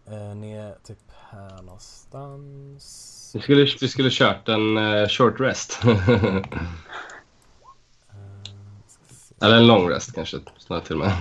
eh, 0.06 0.34
ni 0.34 0.52
är 0.52 0.76
typ 0.84 0.98
här 1.30 1.62
någonstans. 1.62 3.30
Vi 3.34 3.40
skulle, 3.40 3.66
vi 3.80 3.88
skulle 3.88 4.10
kört 4.10 4.48
en 4.48 4.76
eh, 4.76 5.08
short 5.08 5.40
rest. 5.40 5.78
Eller 9.42 9.56
en 9.56 9.66
lång 9.66 9.90
rest 9.90 10.14
kanske, 10.14 10.38
snarare 10.58 10.84
till 10.84 10.94
och 10.94 11.06
med. 11.06 11.12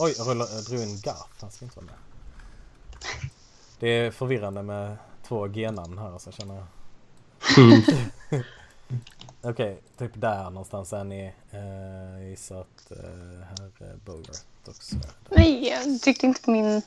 Oj, 0.00 0.14
jag, 0.18 0.28
rullade, 0.28 0.54
jag 0.54 0.64
drog 0.64 0.80
in 0.80 1.00
Garth. 1.00 1.40
Han 1.40 1.50
ska 1.50 1.64
inte 1.64 1.76
vara 1.76 1.86
med. 1.86 1.94
Det 3.78 3.88
är 3.88 4.10
förvirrande 4.10 4.62
med 4.62 4.96
två 5.28 5.46
G-namn 5.46 5.98
här 5.98 6.12
alltså 6.12 6.32
känner 6.32 6.54
jag. 6.54 6.66
Okej, 9.50 9.80
typ 9.96 10.10
där 10.14 10.50
någonstans 10.50 10.92
är 10.92 11.04
ni. 11.04 11.32
Eh, 11.50 12.20
jag 12.20 12.30
gissar 12.30 12.60
att 12.60 12.90
eh, 12.90 12.98
här 13.40 13.72
är 13.78 13.96
Bogart 14.04 14.68
också. 14.68 14.96
är 14.96 15.00
där. 15.00 15.10
Nej, 15.28 15.68
jag 15.68 16.00
tyckte 16.00 16.26
inte 16.26 16.42
på 16.42 16.50
min... 16.50 16.82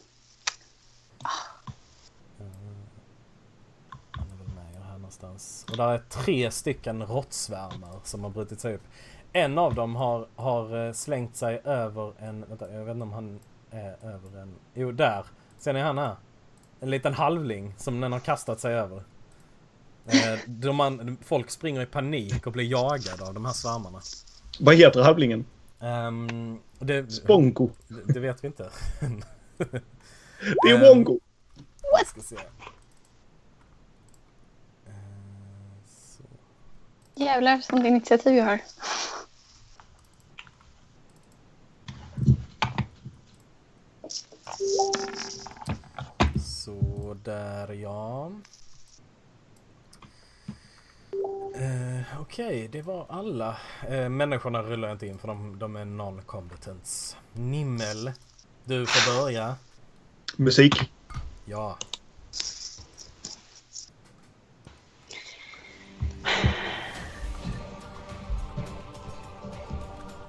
Han 4.12 4.28
är 4.32 4.36
väl 4.38 4.48
med 4.56 4.84
här 4.84 4.94
någonstans. 4.94 5.66
Och 5.72 5.78
där 5.78 5.88
är 5.88 5.98
tre 6.10 6.52
stycken 6.52 7.04
råttsvärmar 7.04 8.00
som 8.04 8.24
har 8.24 8.30
brutit 8.30 8.60
sig 8.60 8.76
upp. 8.76 8.84
En 9.34 9.58
av 9.58 9.76
dem 9.76 9.96
har, 9.96 10.28
har 10.36 10.88
eh, 10.88 10.94
slängt 10.94 11.36
sig 11.36 11.62
över 11.64 12.14
en... 12.20 12.46
Vänta, 12.50 12.74
jag 12.74 12.86
vet 12.86 12.94
inte 12.94 13.04
om 13.04 13.14
han 13.14 13.40
är 13.72 13.98
över 14.02 14.42
en... 14.42 14.56
Jo, 14.74 14.92
där. 14.92 15.26
Ser 15.60 15.74
ni 15.74 15.82
han 15.82 15.98
här? 15.98 16.16
En 16.80 16.90
liten 16.90 17.14
halvling 17.14 17.74
som 17.78 18.02
den 18.02 18.12
har 18.12 18.20
kastat 18.20 18.60
sig 18.60 18.74
över. 18.74 19.04
Eh, 20.06 20.40
de 20.48 20.76
man, 20.76 21.18
folk 21.22 21.50
springer 21.52 21.82
i 21.82 21.86
panik 21.86 22.48
och 22.48 22.54
blir 22.54 22.66
jagade 22.72 23.28
av 23.28 23.34
de 23.34 23.46
här 23.46 23.54
svärmarna. 23.54 24.02
Vad 24.60 24.76
heter 24.76 25.02
havlingen? 25.02 25.46
Um, 25.80 26.60
det, 26.80 27.28
Bongo. 27.28 27.70
det 28.06 28.20
vet 28.20 28.44
vi 28.44 28.48
inte. 28.48 28.70
Det 30.64 30.70
är 30.70 30.76
Ehm. 30.76 30.82
Wongo. 30.82 31.20
Jag 31.82 32.08
ska 32.08 32.22
se. 32.22 32.36
Eh, 32.36 32.42
så. 35.88 36.24
Jävlar, 37.16 37.62
sånt 37.62 37.86
initiativ 37.86 38.36
jag 38.36 38.46
har. 38.46 38.60
Så 46.40 47.18
där 47.24 47.74
ja. 47.74 48.32
Eh, 51.56 52.22
Okej, 52.22 52.68
det 52.72 52.82
var 52.82 53.06
alla. 53.10 53.58
Eh, 53.90 54.10
människorna 54.10 54.62
rullar 54.64 54.88
jag 54.88 54.96
inte 54.96 55.08
in 55.08 55.18
för 55.18 55.28
de, 55.28 55.60
de 55.60 55.76
är 55.76 55.86
non-competence. 55.86 57.16
Nimmel, 57.34 58.12
du 58.66 58.86
får 58.86 59.22
börja. 59.24 59.56
Musik. 60.38 60.92
Ja. 61.46 61.78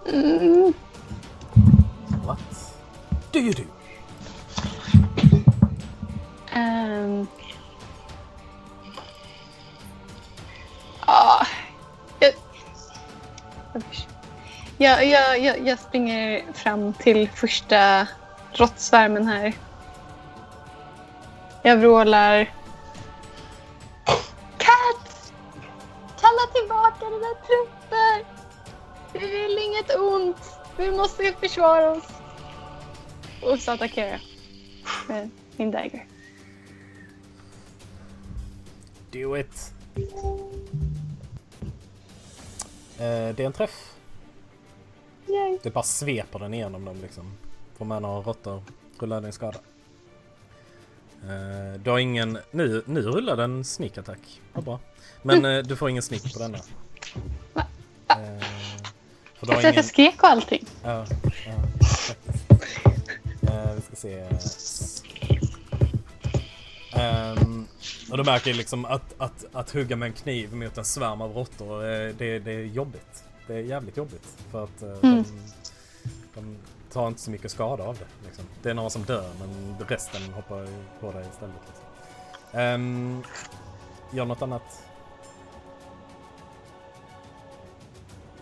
Mm, 0.07 0.73
What? 2.25 2.75
Do 3.33 3.39
you 3.39 3.53
do? 3.53 3.65
ehm. 6.53 7.27
Jag, 14.83 15.07
jag, 15.07 15.39
jag, 15.39 15.69
jag 15.69 15.79
springer 15.79 16.53
fram 16.53 16.93
till 16.93 17.29
första 17.29 18.07
råttsvärmen 18.53 19.27
här. 19.27 19.53
Jag 21.63 21.77
vrålar. 21.77 22.45
Kat! 24.59 25.33
Kalla 26.21 26.53
tillbaka 26.55 27.05
dina 27.05 27.35
trupper! 27.47 28.25
Vi 29.13 29.27
vill 29.27 29.59
inget 29.59 29.97
ont. 29.97 30.59
Vi 30.77 30.91
måste 30.91 31.33
försvara 31.41 31.91
oss. 31.91 32.09
Och 33.43 33.59
så 33.59 33.73
attackerar 33.73 34.09
jag. 34.09 34.21
Med 35.09 35.31
min 35.57 35.71
dagger. 35.71 36.07
Do 39.11 39.37
it! 39.39 39.73
Uh, 43.01 43.35
det 43.35 43.41
är 43.41 43.47
en 43.47 43.53
träff. 43.53 43.92
Yay. 45.33 45.59
Det 45.63 45.71
bara 45.71 45.85
sveper 45.85 46.39
den 46.39 46.55
igenom 46.55 46.85
dem 46.85 46.97
liksom. 47.03 47.33
Får 47.77 47.85
med 47.85 48.03
några 48.03 48.21
råttor. 48.21 48.63
Rullar 48.99 49.21
din 49.21 49.33
skada. 49.33 49.59
Eh, 51.23 51.81
du 51.81 51.91
har 51.91 51.99
ingen... 51.99 52.39
Nu, 52.51 52.83
nu 52.87 53.03
rullar 53.03 53.37
den 53.37 53.65
sneak 53.65 53.99
attack. 53.99 54.41
Vad 54.53 54.65
bra. 54.65 54.81
Men 55.23 55.45
eh, 55.45 55.63
du 55.63 55.77
får 55.77 55.91
ingen 55.91 56.03
sneak 56.03 56.33
på 56.33 56.39
denna. 56.39 56.59
Va? 57.53 57.67
Eh, 58.09 58.17
för 59.35 59.47
du 59.47 59.53
har 59.53 59.59
att 59.59 59.65
ingen... 59.65 59.75
jag 59.75 59.85
skrek 59.85 60.23
och 60.23 60.29
allting. 60.29 60.67
Ja, 60.85 61.07
vi 63.77 63.83
ska 63.83 63.97
se. 63.97 64.25
Ehm, 66.93 67.67
och 68.11 68.17
du 68.17 68.25
märker 68.25 68.55
liksom 68.55 68.85
att, 68.85 69.15
att, 69.19 69.45
att 69.53 69.71
hugga 69.71 69.97
med 69.97 70.07
en 70.07 70.13
kniv 70.13 70.55
mot 70.55 70.79
en 70.79 70.85
svärm 70.85 71.21
av 71.21 71.33
råttor, 71.33 71.83
det, 72.13 72.39
det 72.39 72.53
är 72.53 72.65
jobbigt. 72.65 73.25
Det 73.53 73.59
är 73.59 73.63
jävligt 73.63 73.97
jobbigt. 73.97 74.27
För 74.51 74.65
att 74.65 74.83
eh, 74.83 74.89
Mm. 74.89 75.25
de, 75.25 76.41
de 76.41 76.57
tar 76.93 77.09
inte 77.09 77.21
så 77.21 77.31
mycket 77.31 77.51
skada 77.51 77.85
av 77.85 77.99
det. 77.99 78.27
Liksom. 78.27 78.45
Det 78.63 78.71
är 78.71 78.75
några 78.75 78.91
som 78.91 79.03
dör 79.03 79.31
men 79.39 79.77
resten 79.89 80.33
hoppar 80.33 80.69
på 81.01 81.13
dig 81.13 81.27
istället. 81.33 81.55
Liksom. 81.67 82.61
Um, 82.61 83.23
gör 84.13 84.25
något 84.25 84.43
annat? 84.43 84.83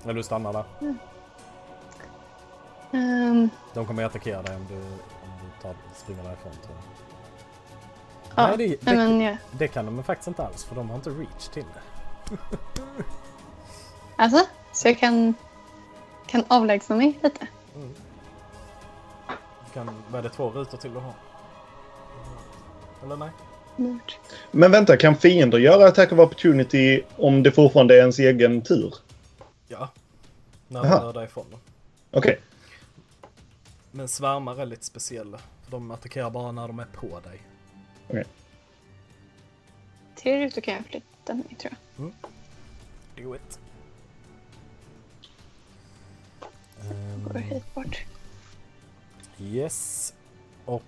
Eller 0.04 0.14
du 0.14 0.22
stannar 0.22 0.52
där? 0.52 0.64
Ehm, 2.92 3.48
De 3.74 3.86
kommer 3.86 4.04
att 4.04 4.10
attackera 4.10 4.42
dig 4.42 4.56
om 4.56 4.66
du, 4.68 4.74
om 4.76 5.30
du 5.42 5.62
tar, 5.62 5.74
springer 5.96 6.22
därifrån 6.24 6.52
tror 6.52 6.76
jag. 6.76 6.84
ja, 8.50 8.56
Nej, 8.56 8.68
det- 8.68 8.84
det- 8.90 8.96
men 8.96 9.20
ja. 9.20 9.36
Det 9.52 9.68
kan 9.68 9.86
de 9.86 10.02
faktiskt 10.04 10.28
inte 10.28 10.46
alls 10.46 10.64
för 10.64 10.74
de 10.74 10.88
har 10.90 10.96
inte 10.96 11.10
reach 11.10 11.48
till 11.48 11.64
det. 11.74 12.36
Alltså, 14.16 14.46
så 14.72 14.88
jag 14.88 14.98
kan, 14.98 15.34
kan 16.26 16.44
avlägsna 16.48 16.96
mig 16.96 17.18
lite. 17.22 17.46
Du 19.66 19.72
kan, 19.74 20.02
vad 20.10 20.18
är 20.18 20.22
det, 20.22 20.28
två 20.28 20.50
rutor 20.50 20.78
till 20.78 20.92
du 20.92 20.98
har? 20.98 21.14
Eller 23.04 23.16
nej? 23.16 23.30
Bort. 23.76 24.18
Men 24.50 24.72
vänta, 24.72 24.96
kan 24.96 25.16
fiender 25.16 25.58
göra 25.58 25.88
attack 25.88 26.12
of 26.12 26.18
opportunity 26.18 27.02
om 27.16 27.42
det 27.42 27.52
fortfarande 27.52 27.94
är 27.94 27.98
ens 27.98 28.18
egen 28.18 28.62
tur? 28.62 28.94
Ja. 29.68 29.88
När 30.68 30.80
Aha. 30.80 31.04
rör 31.04 31.12
därifrån. 31.12 31.46
Okej. 32.10 32.40
Men 33.90 34.08
svärmar 34.08 34.60
är 34.60 34.66
lite 34.66 34.84
speciella. 34.84 35.38
De 35.66 35.90
attackerar 35.90 36.30
bara 36.30 36.52
när 36.52 36.68
de 36.68 36.78
är 36.78 36.86
på 36.92 37.20
dig. 37.20 37.42
Tre 40.16 40.46
rutor 40.46 40.60
kan 40.60 40.74
jag 40.74 40.86
flytta 40.86 41.34
mig 41.34 41.56
tror 41.58 41.74
jag. 41.96 42.12
Do 43.24 43.34
it. 43.34 43.58
Går 47.24 47.38
hit 47.38 47.74
bort. 47.74 47.98
yes. 49.38 50.14
Och 50.64 50.82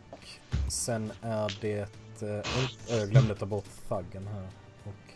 sen 0.69 1.13
är 1.23 1.59
det... 1.61 1.89
eh, 2.23 2.99
jag 2.99 3.11
glömde 3.11 3.35
ta 3.35 3.47
bort 3.47 3.65
thuggen 3.89 4.26
här. 4.26 4.49
Och... 4.85 5.13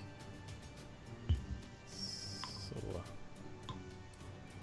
Så. 2.69 3.01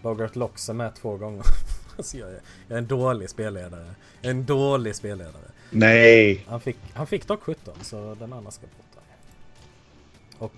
Bogart 0.01 0.35
Locks 0.35 0.69
är 0.69 0.73
med 0.73 0.95
två 0.95 1.17
gånger. 1.17 1.45
alltså 1.97 2.17
jag, 2.17 2.29
är, 2.29 2.41
jag 2.67 2.75
är 2.75 2.77
en 2.77 2.87
dålig 2.87 3.29
spelledare. 3.29 3.95
Jag 4.21 4.29
är 4.29 4.35
en 4.35 4.45
dålig 4.45 4.95
spelledare. 4.95 5.51
Nej. 5.69 6.45
Han 6.49 6.61
fick, 6.61 6.77
han 6.93 7.07
fick 7.07 7.27
dock 7.27 7.43
17 7.43 7.73
så 7.81 8.15
den 8.15 8.33
andra 8.33 8.51
ska 8.51 8.61
bort 8.61 8.85
där. 8.93 10.49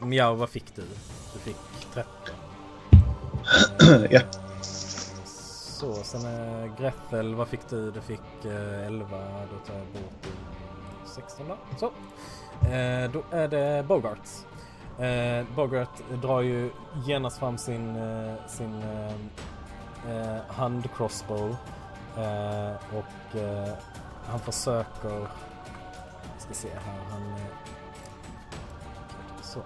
Och 0.00 0.06
Miao, 0.08 0.34
vad 0.34 0.50
fick 0.50 0.74
du? 0.76 0.82
Du 1.34 1.38
fick 1.38 1.56
13. 1.94 2.12
Eh, 3.80 4.06
Ja. 4.10 4.20
Så, 5.78 5.94
sen 5.94 6.26
äh, 6.26 6.64
eh, 6.64 6.70
Greffel, 6.78 7.34
vad 7.34 7.48
fick 7.48 7.68
du? 7.68 7.90
Du 7.90 8.00
fick 8.00 8.44
eh, 8.44 8.80
äh, 8.80 8.86
11, 8.86 9.06
då 9.50 9.58
tar 9.66 9.78
jag 9.78 9.86
bort 9.86 10.32
16 11.04 11.48
då. 11.48 11.56
Så. 11.78 11.86
Äh, 12.66 13.10
då 13.10 13.22
är 13.30 13.48
det 13.48 13.84
Bogart. 13.88 14.28
Äh, 14.98 15.46
Bogart 15.56 16.22
drar 16.22 16.40
ju 16.40 16.70
genast 17.06 17.38
fram 17.38 17.58
sin, 17.58 17.98
sin 18.46 18.82
handcrossbow. 20.48 21.56
Och 22.92 23.40
han 24.26 24.40
försöker... 24.40 25.18
Jag 26.32 26.38
ska 26.38 26.54
se 26.54 26.68
här. 26.68 27.00
Han... 27.10 27.34
Så. 29.42 29.60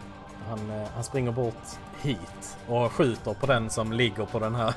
Han, 0.48 0.86
han 0.94 1.04
springer 1.04 1.32
bort 1.32 1.78
hit 2.02 2.58
och 2.68 2.92
skjuter 2.92 3.34
på 3.34 3.46
den 3.46 3.70
som 3.70 3.92
ligger 3.92 4.24
på 4.24 4.38
den 4.38 4.54
här. 4.54 4.74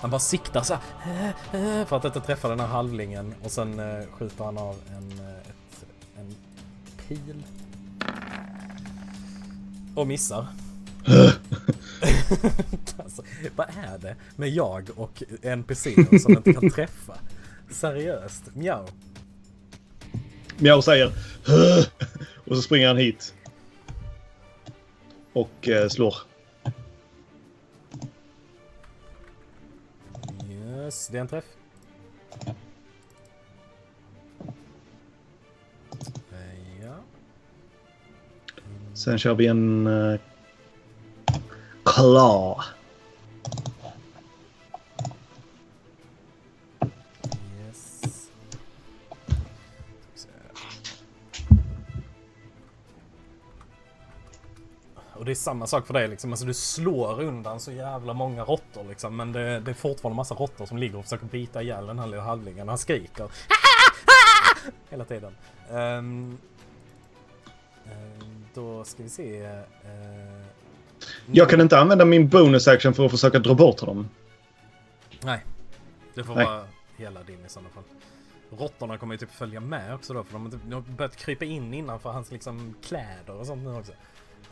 Han 0.00 0.10
bara 0.10 0.20
siktar 0.20 0.62
så 0.62 0.74
här, 1.00 1.34
eh, 1.52 1.80
eh, 1.80 1.86
för 1.86 1.96
att 1.96 2.04
inte 2.04 2.20
träffa 2.20 2.48
den 2.48 2.60
här 2.60 2.66
halvlingen 2.66 3.34
och 3.42 3.50
sen 3.50 3.78
eh, 3.80 4.06
skjuter 4.12 4.44
han 4.44 4.58
av 4.58 4.76
en, 4.96 5.26
eh, 5.26 5.38
ett, 5.38 5.84
en 6.18 6.34
pil. 7.08 7.42
Och 9.94 10.06
missar. 10.06 10.46
alltså, 13.04 13.22
vad 13.56 13.66
är 13.68 13.98
det 13.98 14.16
med 14.36 14.48
jag 14.48 14.88
och 14.96 15.22
NPCer 15.42 16.18
som 16.18 16.32
inte 16.32 16.52
kan 16.52 16.70
träffa? 16.70 17.14
Seriöst, 17.70 18.42
mjau. 18.54 18.86
Miao 20.58 20.82
säger 20.82 21.12
"Huh!" 21.46 21.86
och 22.46 22.56
så 22.56 22.62
springer 22.62 22.88
han 22.88 22.96
hit. 22.96 23.34
Och 25.32 25.68
eh, 25.68 25.88
slår. 25.88 26.14
Yes, 30.90 31.08
det 31.08 31.16
är 31.18 31.20
en 31.20 31.28
träff. 31.28 31.44
Eh, 36.32 36.82
Ja. 36.82 36.94
Sen 38.94 39.18
kör 39.18 39.34
vi 39.34 39.46
en 39.46 39.86
uh, 39.86 40.20
claw. 41.84 42.56
Och 55.20 55.26
det 55.26 55.32
är 55.32 55.34
samma 55.34 55.66
sak 55.66 55.86
för 55.86 55.94
dig 55.94 56.08
liksom. 56.08 56.30
Alltså 56.32 56.46
du 56.46 56.54
slår 56.54 57.20
undan 57.22 57.60
så 57.60 57.72
jävla 57.72 58.12
många 58.12 58.44
råttor 58.44 58.84
liksom. 58.88 59.16
Men 59.16 59.32
det, 59.32 59.60
det 59.60 59.70
är 59.70 59.74
fortfarande 59.74 60.16
massa 60.16 60.34
råttor 60.34 60.66
som 60.66 60.78
ligger 60.78 60.98
och 60.98 61.04
försöker 61.04 61.26
bita 61.26 61.62
ihjäl 61.62 61.86
den 61.86 61.98
här 61.98 62.06
lilla 62.06 62.22
halvlingen. 62.22 62.68
Han 62.68 62.78
skriker. 62.78 63.28
Hela 64.90 65.04
tiden. 65.04 65.32
Ehm, 65.70 66.38
då 68.54 68.84
ska 68.84 69.02
vi 69.02 69.08
se. 69.08 69.44
eh, 69.44 70.46
Jag 71.32 71.50
kan 71.50 71.60
inte 71.60 71.78
använda 71.78 72.04
min 72.04 72.28
bonus 72.28 72.68
action 72.68 72.94
för 72.94 73.04
att 73.04 73.10
försöka 73.10 73.38
dra 73.38 73.54
bort 73.54 73.80
honom. 73.80 74.08
Nej. 75.22 75.44
Det 76.14 76.24
får 76.24 76.34
Nej. 76.34 76.44
vara 76.46 76.64
hela 76.96 77.22
din 77.22 77.44
i 77.46 77.48
sådana 77.48 77.68
fall. 77.68 77.84
Råttorna 78.58 78.98
kommer 78.98 79.14
ju 79.14 79.18
typ 79.18 79.32
följa 79.32 79.60
med 79.60 79.94
också 79.94 80.14
då 80.14 80.24
för 80.24 80.32
de 80.32 80.44
har, 80.44 80.50
typ, 80.52 80.60
de 80.64 80.74
har 80.74 80.80
börjat 80.82 81.16
krypa 81.16 81.44
in 81.44 81.74
innanför 81.74 82.10
hans 82.10 82.30
liksom 82.30 82.74
kläder 82.82 83.32
och 83.34 83.46
sånt 83.46 83.62
nu 83.62 83.74
också. 83.78 83.92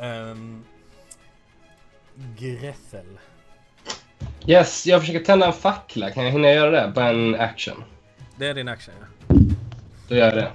Um, 0.01 0.65
Grethel. 2.39 3.19
Yes, 4.47 4.87
jag 4.87 5.01
försöker 5.01 5.25
tända 5.25 5.47
en 5.47 5.53
fackla. 5.53 6.11
Kan 6.11 6.25
jag 6.25 6.33
hinna 6.33 6.51
göra 6.51 6.71
det 6.87 6.93
på 6.93 7.01
en 7.01 7.35
action? 7.35 7.85
Det 8.37 8.47
är 8.47 8.55
din 8.55 8.69
action 8.69 8.95
ja. 9.01 9.07
Då 10.09 10.15
gör 10.15 10.27
jag 10.27 10.35
det. 10.35 10.53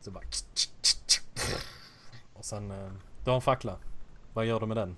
Så 0.00 0.10
bara... 0.10 0.22
Och 2.34 2.44
sen... 2.44 2.70
eh, 2.70 2.76
Du 3.24 3.30
har 3.30 3.34
en 3.36 3.40
fackla. 3.42 3.76
Vad 4.32 4.46
gör 4.46 4.60
du 4.60 4.66
med 4.66 4.76
den? 4.76 4.96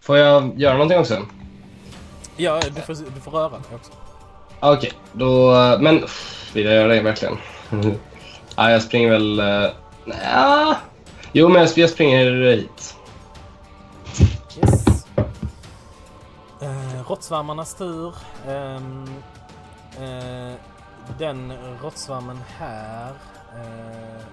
Får 0.00 0.16
jag 0.18 0.60
göra 0.60 0.72
någonting 0.72 0.98
också? 0.98 1.26
Ja, 2.36 2.60
du 2.74 2.80
får, 2.80 2.94
du 3.14 3.20
får 3.20 3.30
röra 3.30 3.48
dig 3.50 3.60
också. 3.74 3.92
Okej, 4.60 4.92
då... 5.12 5.52
Men 5.80 6.04
vill 6.54 6.64
jag 6.66 6.74
göra 6.74 6.88
det 6.94 7.00
verkligen? 7.02 7.36
ja, 8.58 8.70
jag 8.70 8.82
springer 8.82 9.10
väl... 9.10 9.40
Eh, 9.40 9.46
uh, 9.46 9.70
nja. 10.04 10.76
Jo, 11.32 11.48
men 11.48 11.68
jag, 11.76 11.90
springer 11.90 12.50
hit. 12.50 12.96
Yes. 14.58 15.06
Eh, 16.60 17.08
råttsvärmarnas 17.08 17.74
tur. 17.74 18.14
Eh, 18.46 18.76
eh, 20.04 20.54
den 21.18 21.52
råttsvärmen 21.82 22.38
här. 22.58 23.12
Eh, 23.54 24.24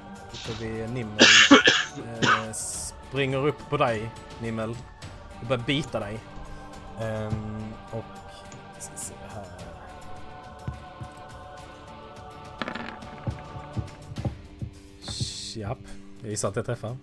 vid 0.60 0.72
vi 0.72 0.88
Nimmel. 0.88 1.26
eh, 2.22 2.54
springer 2.54 3.48
upp 3.48 3.70
på 3.70 3.78
dig, 3.78 4.10
Nimmel. 4.40 4.76
Och 5.42 5.48
börjar 5.48 5.64
bita 5.64 6.00
dig. 6.00 6.20
Ehm, 7.02 7.74
och... 7.92 8.04
Japp, 15.56 15.78
jag 16.22 16.30
gissar 16.30 16.50
att 16.50 16.56
jag 16.56 16.66
träffar. 16.66 16.98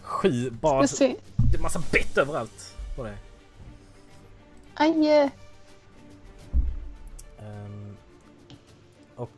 Sju, 0.00 0.50
bara... 0.50 0.86
Ska 0.86 0.96
se. 0.96 1.16
Det 1.36 1.56
är 1.56 1.62
massa 1.62 1.82
bett 1.92 2.18
överallt 2.18 2.76
på 2.96 3.02
dig. 3.04 3.16
Aj! 4.74 5.30
Ehm, 7.38 7.96
och 9.16 9.30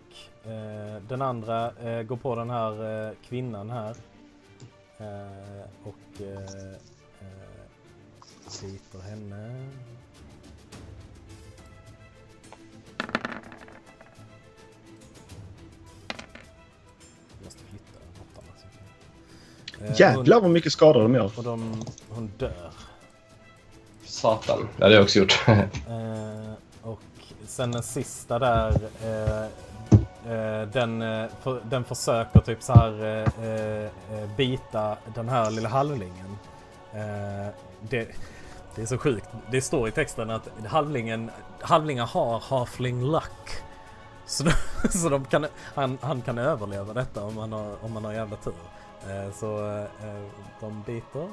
eh, 0.51 1.03
den 1.09 1.23
andra 1.23 1.73
eh, 1.73 2.03
går 2.03 2.17
på 2.17 2.35
den 2.35 2.51
här 2.51 3.07
eh, 3.09 3.15
kvinnan 3.29 3.71
här. 3.71 3.97
Och 5.85 6.21
eh, 6.21 6.79
biter 8.63 9.01
henne. 9.01 9.69
Jävlar 19.97 20.41
vad 20.41 20.51
mycket 20.51 20.73
skador 20.73 21.03
de 21.03 21.14
gör. 21.14 21.21
Hon, 21.23 21.33
och 21.37 21.45
de, 21.45 21.85
hon 22.09 22.31
dör. 22.38 22.71
Satan. 24.05 24.69
Det 24.77 24.85
hade 24.85 24.95
jag 24.95 25.03
också 25.03 25.19
gjort. 25.19 25.41
Eh, 25.49 26.53
och 26.83 27.01
sen 27.47 27.73
den 27.73 27.83
sista 27.83 28.38
där. 28.38 28.81
Eh, 29.05 29.43
eh, 30.33 30.69
den, 30.69 31.03
eh, 31.03 31.27
för, 31.43 31.61
den 31.71 31.85
försöker 31.85 32.41
typ 32.41 32.62
så 32.62 32.73
här 32.73 33.05
eh, 33.05 33.49
eh, 33.49 34.29
bita 34.37 34.97
den 35.14 35.29
här 35.29 35.51
lilla 35.51 35.69
halvlingen. 35.69 36.38
Eh, 36.93 37.53
det, 37.81 38.09
det 38.75 38.83
är 38.83 38.87
så 38.87 38.99
sjukt. 38.99 39.29
Det 39.51 39.61
står 39.61 39.88
i 39.88 39.91
texten 39.91 40.31
att 40.31 40.49
halvlingen, 40.67 41.31
halvlingar 41.61 42.07
har 42.07 42.38
halfling 42.41 43.05
luck. 43.12 43.62
Så, 44.27 44.45
de, 44.45 44.53
så 44.91 45.09
de 45.09 45.25
kan, 45.25 45.47
han, 45.75 45.99
han 46.01 46.23
kan 46.23 46.38
överleva 46.38 46.95
detta 46.95 47.25
om 47.25 47.35
man 47.35 47.53
har, 47.53 47.75
om 47.83 47.93
man 47.93 48.05
har 48.05 48.12
jävla 48.12 48.37
tur. 48.37 48.53
Eh, 49.03 49.33
så 49.33 49.67
eh, 50.03 50.23
de 50.61 50.83
biter. 50.87 51.29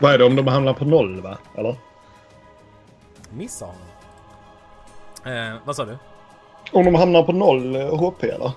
Vad 0.00 0.14
är 0.14 0.18
det 0.18 0.24
om 0.24 0.36
de 0.36 0.46
hamnar 0.46 0.74
på 0.74 0.84
noll 0.84 1.20
va? 1.20 1.38
Eller? 1.54 1.76
Missar 3.30 3.66
honom. 3.66 3.82
Eh, 5.36 5.56
vad 5.64 5.76
sa 5.76 5.84
du? 5.84 5.98
Om 6.72 6.84
de 6.84 6.94
hamnar 6.94 7.22
på 7.22 7.32
noll 7.32 7.76
eh, 7.76 7.98
HP 7.98 8.22
eller? 8.24 8.52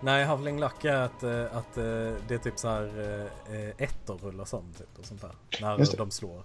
Nej, 0.00 0.24
Havling 0.24 0.60
Luck 0.60 0.84
är 0.84 0.96
att, 0.96 1.22
eh, 1.22 1.44
att 1.44 1.76
eh, 1.76 1.84
det 2.28 2.34
är 2.34 2.38
typ 2.38 2.58
så 2.58 2.68
här 2.68 2.82
eh, 2.82 3.54
eh, 3.56 3.72
ettorrull 3.78 4.46
sånt, 4.46 4.78
typ, 4.78 4.98
och 4.98 5.04
sånt 5.04 5.20
där. 5.20 5.30
När 5.60 5.96
de 5.96 6.10
slår. 6.10 6.42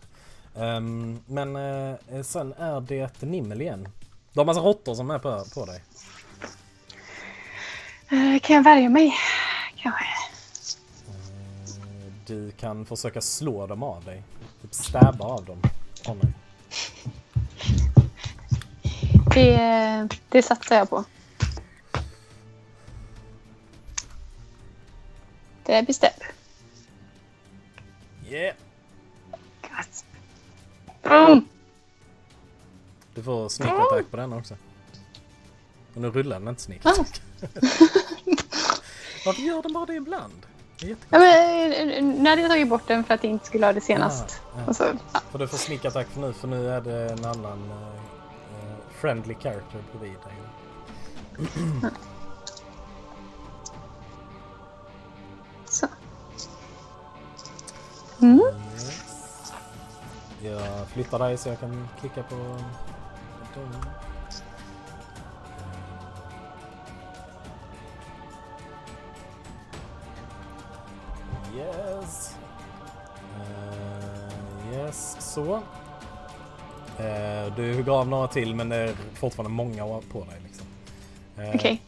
Ehm, 0.56 1.20
men 1.26 1.56
eh, 1.56 2.22
sen 2.24 2.54
är 2.54 2.82
det 2.82 3.22
Nimmel 3.22 3.62
igen. 3.62 3.88
Du 4.34 4.40
har 4.40 4.46
massa 4.46 4.60
råttor 4.60 4.94
som 4.96 5.12
är 5.12 5.20
på, 5.20 5.44
på 5.54 5.66
dig. 5.66 5.84
eh, 8.10 8.40
kan 8.40 8.56
jag 8.56 8.64
värja 8.64 8.90
mig? 8.90 9.14
Kanske. 9.82 10.04
Eh, 10.04 10.10
du 12.26 12.52
kan 12.52 12.86
försöka 12.86 13.22
slå 13.22 13.68
dem 13.68 13.84
av 13.84 14.04
dig. 14.04 14.24
Typ 14.62 14.74
stäba 14.74 15.26
av 15.26 15.46
dem. 15.46 15.62
Mig. 16.18 16.34
Det, 19.34 20.08
det 20.30 20.42
satsar 20.42 20.76
jag 20.76 20.90
på. 20.90 21.04
Det 25.66 25.74
är 25.76 25.84
bestämt. 25.84 26.14
Yeah! 28.30 28.56
Gott. 29.62 30.06
Boom! 31.04 31.48
Du 33.14 33.24
får 33.24 33.50
sneak 33.50 33.72
attack 33.72 34.12
på 34.12 34.18
den 34.18 34.34
också. 34.34 34.56
Och 35.94 36.02
nu 36.02 36.10
rullar 36.12 36.40
den 36.40 36.48
inte 36.48 36.62
sneak 36.62 36.86
Ah. 36.86 37.06
Varför 39.26 39.42
gör 39.42 39.62
den 39.62 39.74
bara 39.74 39.86
det 39.86 39.94
ibland? 39.94 40.46
Det. 40.80 40.96
Ja, 41.10 41.20
men, 41.20 41.72
eh, 41.92 42.04
nu 42.04 42.30
hade 42.30 42.42
jag 42.42 42.52
tagit 42.52 42.70
bort 42.70 42.88
den 42.88 43.04
för 43.04 43.14
att 43.14 43.24
jag 43.24 43.32
inte 43.34 43.46
skulle 43.46 43.66
ha 43.66 43.74
det 43.74 43.82
senast. 43.82 44.42
Ah. 44.56 44.70
Och 44.70 44.76
så, 44.76 44.84
ja. 45.14 45.20
För 45.32 45.40
du 45.40 45.48
får 45.48 45.58
sneak 45.58 45.86
attack 45.86 46.08
för 46.08 46.20
nu, 46.22 46.34
för 46.34 46.48
nu 46.48 46.70
är 46.70 46.82
det 46.82 47.12
en 47.12 47.26
annan 47.26 47.72
eh, 47.72 47.78
eh, 47.78 48.78
friendly 48.92 49.36
character 49.36 49.84
bredvid 49.92 50.20
dig. 50.20 50.34
så. 55.66 55.88
Mm. 58.22 58.40
Yes. 58.74 59.54
Jag 60.42 60.88
flyttar 60.88 61.20
dig 61.20 61.38
så 61.38 61.50
jag 61.50 61.60
kan 61.60 61.88
klicka 62.00 62.24
på 62.24 62.36
dem. 62.36 62.64
Yes. 71.58 72.36
Eh, 73.40 74.80
yes, 74.80 75.18
så. 75.20 75.56
Eh, 77.00 77.56
du 77.56 77.92
av 77.92 78.08
några 78.08 78.28
till 78.28 78.56
men 78.56 78.70
det 78.70 78.76
är 78.76 78.96
fortfarande 79.14 79.56
många 79.56 79.84
på 80.12 80.26
dig. 80.26 80.42
Liksom. 80.44 80.66
Eh, 81.38 81.56
Okej. 81.56 81.82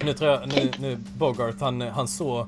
nu 0.04 0.12
tror 0.14 0.30
jag, 0.30 0.48
nu, 0.48 0.70
nu 0.78 0.96
Bogart 0.96 1.60
han, 1.60 1.80
han 1.80 2.08
såg 2.08 2.46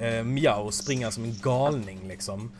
eh, 0.00 0.24
Miao 0.24 0.70
springa 0.70 1.10
som 1.10 1.24
en 1.24 1.34
galning 1.42 2.08
liksom. 2.08 2.50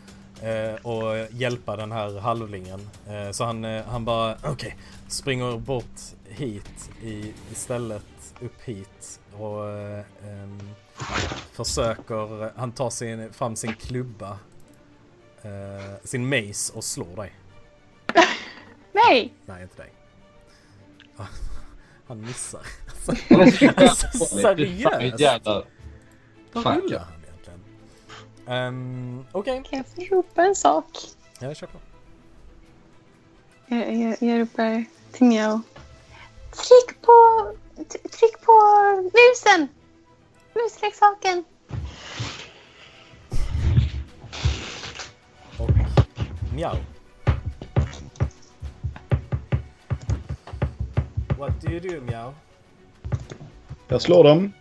Eh, 0.45 0.87
och 0.87 1.27
hjälpa 1.31 1.77
den 1.77 1.93
här 1.93 2.21
halvlingen. 2.21 2.91
Eh, 3.09 3.31
så 3.31 3.45
han, 3.45 3.65
eh, 3.65 3.85
han 3.85 4.05
bara, 4.05 4.37
okej, 4.45 4.77
springer 5.09 5.59
bort 5.59 6.01
hit 6.29 6.91
i, 7.03 7.33
istället, 7.53 8.35
upp 8.41 8.61
hit. 8.65 9.21
Och 9.39 9.69
eh, 9.71 10.05
ehm, 10.25 10.61
försöker, 11.53 12.51
han 12.59 12.73
tar 12.73 12.91
sin, 12.91 13.33
fram 13.33 13.57
sin 13.57 13.75
klubba, 13.75 14.39
eh, 15.43 15.95
sin 16.05 16.29
mace 16.29 16.73
och 16.75 16.85
slår 16.85 17.17
dig. 17.17 17.33
Nej! 18.93 19.35
Nej, 19.47 19.63
inte 19.63 19.77
dig. 19.77 19.93
Han 22.07 22.21
missar. 22.21 22.61
Alltså, 23.77 24.25
seriöst? 24.25 25.47
Vad 26.53 26.67
rullar 26.67 26.99
han? 26.99 27.24
Um, 28.47 29.25
Okej, 29.33 29.63
Kan 29.71 29.79
jag 29.79 29.87
få 29.87 30.17
ropa 30.17 30.43
en 30.43 30.55
sak? 30.55 30.87
jag 31.41 31.57
kör 31.57 31.67
på. 31.67 31.79
Jag, 33.67 33.95
jag, 33.95 34.17
jag 34.23 34.41
ropar 34.41 34.85
till 35.13 35.27
Miao. 35.27 35.61
Tryck 36.51 37.03
på... 37.03 37.13
Tryck 38.11 38.41
på 38.41 38.53
musen! 39.03 39.69
Musleksaken! 40.55 41.45
Och 45.59 45.71
mjau. 46.55 46.77
What 51.39 51.61
do 51.61 51.71
you 51.71 51.81
do 51.81 52.01
mjau? 52.01 52.35
Jag 53.89 54.03
slår 54.03 54.25
dem 54.25 54.53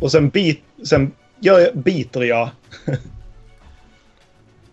och 0.00 0.12
sen, 0.12 0.28
bit, 0.28 0.62
sen 0.84 1.12
gör 1.40 1.58
jag, 1.60 1.76
biter 1.76 2.22
jag. 2.22 2.50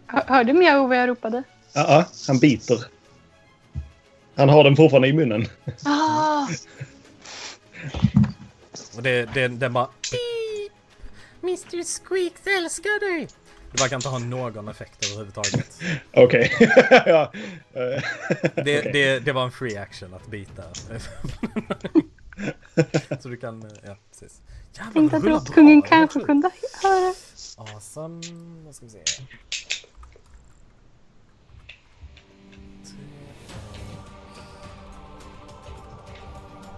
Hör, 0.08 0.24
hörde 0.28 0.54
Miao 0.54 0.88
vad 0.88 0.98
jag 0.98 1.10
ropade? 1.10 1.44
Ja, 1.74 1.86
ja, 1.90 2.06
han 2.28 2.40
biter. 2.40 2.86
Han 4.36 4.50
har 4.50 4.64
den 4.64 4.76
fortfarande 4.76 5.08
i 5.08 5.14
munnen. 5.14 5.48
Ah, 5.86 6.48
Och 8.96 9.04
det, 9.04 9.26
det, 9.34 9.48
den 9.48 9.74
bara... 9.74 9.90
Beep! 10.12 10.72
Mr 11.44 11.84
Squeaks 11.84 12.48
älskar 12.48 13.00
dig! 13.00 13.28
Det 13.72 13.82
verkar 13.82 13.96
inte 13.96 14.10
ha 14.10 14.20
någon 14.20 14.68
effekt 14.68 15.06
överhuvudtaget. 15.06 15.80
Okej. 16.14 16.52
ja. 17.06 17.32
Det, 18.56 18.82
det, 18.82 19.20
det 19.20 19.32
var 19.32 19.44
en 19.44 19.52
free 19.52 19.78
action 19.78 20.14
att 20.14 20.28
bita. 20.28 20.64
Så 23.20 23.30
du 23.30 23.38
kan, 23.38 23.72
ja 23.86 23.98
precis. 24.12 24.42
Jävlar, 24.74 24.94
tänkte 24.94 25.20
det 25.20 25.36
att 25.36 25.56
bra. 25.56 25.82
kanske 25.82 26.20
kunde 26.20 26.50
höra. 26.84 27.14
Awesome. 27.58 28.22
Då 28.66 28.74
ska 28.74 28.86
vi 28.86 28.92
se. 28.92 29.00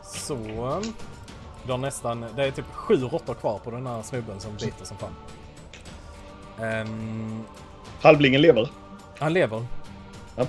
Så. 0.07 0.81
Du 1.65 1.71
har 1.71 1.77
nästan, 1.77 2.25
det 2.35 2.43
är 2.43 2.51
typ 2.51 2.65
sju 2.73 2.95
råttor 2.95 3.33
kvar 3.33 3.59
på 3.59 3.71
den 3.71 3.87
här 3.87 4.01
snubben 4.01 4.39
som 4.39 4.55
biter 4.55 4.85
som 4.85 4.97
fan. 4.97 5.15
Ehm, 6.61 7.43
Halvlingen 8.01 8.41
lever. 8.41 8.69
han 9.19 9.33
lever. 9.33 9.65
Ja. 10.35 10.43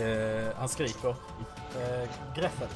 Eh, 0.00 0.48
han 0.58 0.68
skriker. 0.68 1.08
Uh, 1.08 2.08
Greffel. 2.36 2.68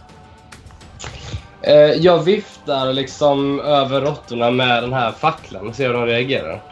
Eh, 1.62 1.74
jag 1.74 2.22
viftar 2.22 2.92
liksom 2.92 3.60
över 3.60 4.00
råttorna 4.00 4.50
med 4.50 4.82
den 4.82 4.92
här 4.92 5.12
facklan 5.12 5.68
och 5.68 5.74
ser 5.74 5.86
hur 5.86 5.94
de 5.94 6.06
reagerar. 6.06 6.62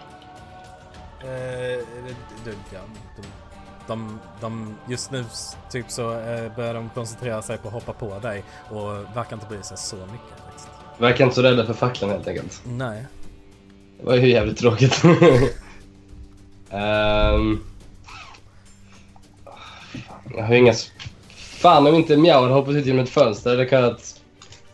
Eh, 1.20 1.84
du, 2.44 2.54
ja, 2.72 2.80
de, 3.86 4.18
de, 4.40 4.76
just 4.88 5.10
nu 5.10 5.24
typ 5.70 5.90
så 5.90 6.12
eh, 6.12 6.56
börjar 6.56 6.74
de 6.74 6.90
koncentrera 6.94 7.42
sig 7.42 7.58
på 7.58 7.68
att 7.68 7.74
hoppa 7.74 7.92
på 7.92 8.18
dig 8.18 8.44
och 8.70 8.92
verkar 9.16 9.32
inte 9.36 9.46
bry 9.48 9.62
sig 9.62 9.76
så 9.76 9.96
mycket 9.96 10.44
faktiskt. 10.46 10.68
Verkar 10.98 11.24
inte 11.24 11.36
så 11.36 11.42
rädda 11.42 11.66
för 11.66 11.74
facklan 11.74 12.10
helt 12.10 12.28
enkelt. 12.28 12.62
Nej. 12.64 13.04
Det 14.00 14.06
var 14.06 14.14
ju 14.14 14.28
jävligt 14.30 14.58
tråkigt. 14.58 15.02
Ehm, 16.70 17.60
jag 20.36 20.44
har 20.44 20.54
inga... 20.54 20.70
s- 20.72 20.92
Fan 21.36 21.86
om 21.86 21.94
inte 21.94 22.16
Miao 22.16 22.40
hade 22.42 22.54
hoppat 22.54 22.74
ut 22.74 22.86
genom 22.86 23.02
ett 23.04 23.10
fönster 23.10 23.50
hade 23.50 23.62
jag 23.62 23.70
kunnat 23.70 24.20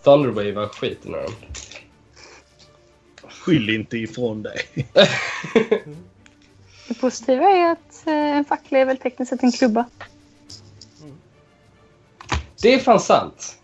Thunderwave 0.04 0.68
skiten 0.68 1.14
ur 1.14 1.22
dem. 1.22 1.32
Skyll 3.28 3.70
inte 3.70 3.96
ifrån 3.98 4.42
dig. 4.42 4.58
Det 6.92 7.00
positiva 7.00 7.44
är 7.44 7.72
att 7.72 8.06
eh, 8.06 8.14
en 8.14 8.44
fackla 8.44 8.78
är 8.78 8.84
väl 8.84 8.96
tekniskt 8.96 9.30
sett 9.30 9.42
en 9.42 9.52
klubba. 9.52 9.84
Det 12.62 12.74
är 12.74 12.78
fan 12.78 13.00
sant. 13.00 13.58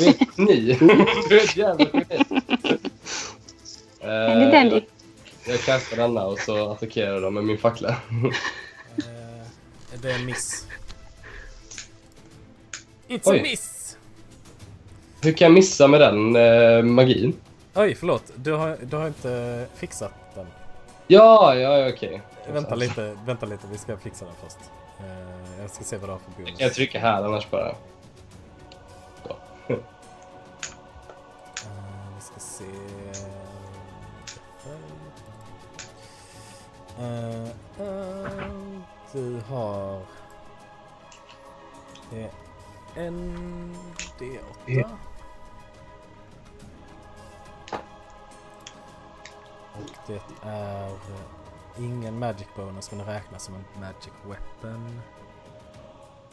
Vet 0.00 0.38
ni? 0.38 0.78
Du 1.28 1.38
är 1.40 1.44
ett 1.44 1.56
jävla 1.56 1.86
geni. 1.92 2.24
Handy 4.02 4.50
dandy. 4.50 4.80
Jag 5.46 5.60
kastar 5.60 5.96
denna 5.96 6.24
och 6.24 6.38
så 6.38 6.70
attackerar 6.70 7.20
de 7.20 7.34
med 7.34 7.44
min 7.44 7.58
fackla. 7.58 7.88
Eh, 7.88 7.96
det 10.02 10.10
är 10.10 10.14
en 10.14 10.26
miss. 10.26 10.66
It's 13.08 13.20
Oj. 13.24 13.38
a 13.38 13.42
miss! 13.42 13.96
Hur 15.22 15.32
kan 15.32 15.46
jag 15.46 15.52
missa 15.52 15.88
med 15.88 16.00
den 16.00 16.36
eh, 16.36 16.82
magin? 16.82 17.36
Oj, 17.74 17.94
förlåt. 17.94 18.32
Du 18.34 18.52
har, 18.52 18.78
du 18.82 18.96
har 18.96 19.06
inte 19.06 19.66
fixat 19.76 20.12
den. 20.34 20.46
Ja, 21.06 21.54
ja, 21.54 21.78
ja, 21.78 21.88
okej. 21.88 22.22
Vänta 22.48 22.74
lite, 22.74 23.16
vänta 23.24 23.46
lite. 23.46 23.66
Vi 23.66 23.78
ska 23.78 23.96
fixa 23.96 24.24
den 24.24 24.34
först. 24.34 24.58
Eh, 25.00 25.60
jag 25.60 25.70
ska 25.70 25.84
se 25.84 25.96
vad 25.96 26.08
du 26.08 26.12
har 26.12 26.18
för 26.18 26.30
bonus. 26.30 26.60
Jag 26.60 26.74
trycker 26.74 26.98
här 27.00 27.22
annars 27.24 27.50
bara. 27.50 27.74
Så. 29.22 29.36
Eh, 29.68 29.78
vi 32.14 32.20
ska 32.20 32.40
se... 32.40 32.64
Eh, 36.98 37.48
du 39.12 39.40
har... 39.48 40.02
Det 42.10 42.22
är 42.22 42.30
en 42.96 43.76
D8. 44.18 44.84
Och 49.74 49.90
det 50.06 50.20
är 50.42 50.90
ingen 51.78 52.18
magic 52.18 52.46
bonus 52.56 52.90
men 52.90 53.06
det 53.06 53.12
räknas 53.12 53.44
som 53.44 53.54
en 53.54 53.80
magic 53.80 54.12
weapon. 54.28 55.00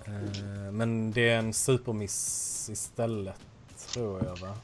Eh, 0.05 0.71
men 0.71 1.11
det 1.11 1.29
är 1.29 1.37
en 1.37 1.53
supermiss 1.53 2.69
istället 2.71 3.35
tror 3.93 4.23
jag 4.25 4.47
va? 4.47 4.55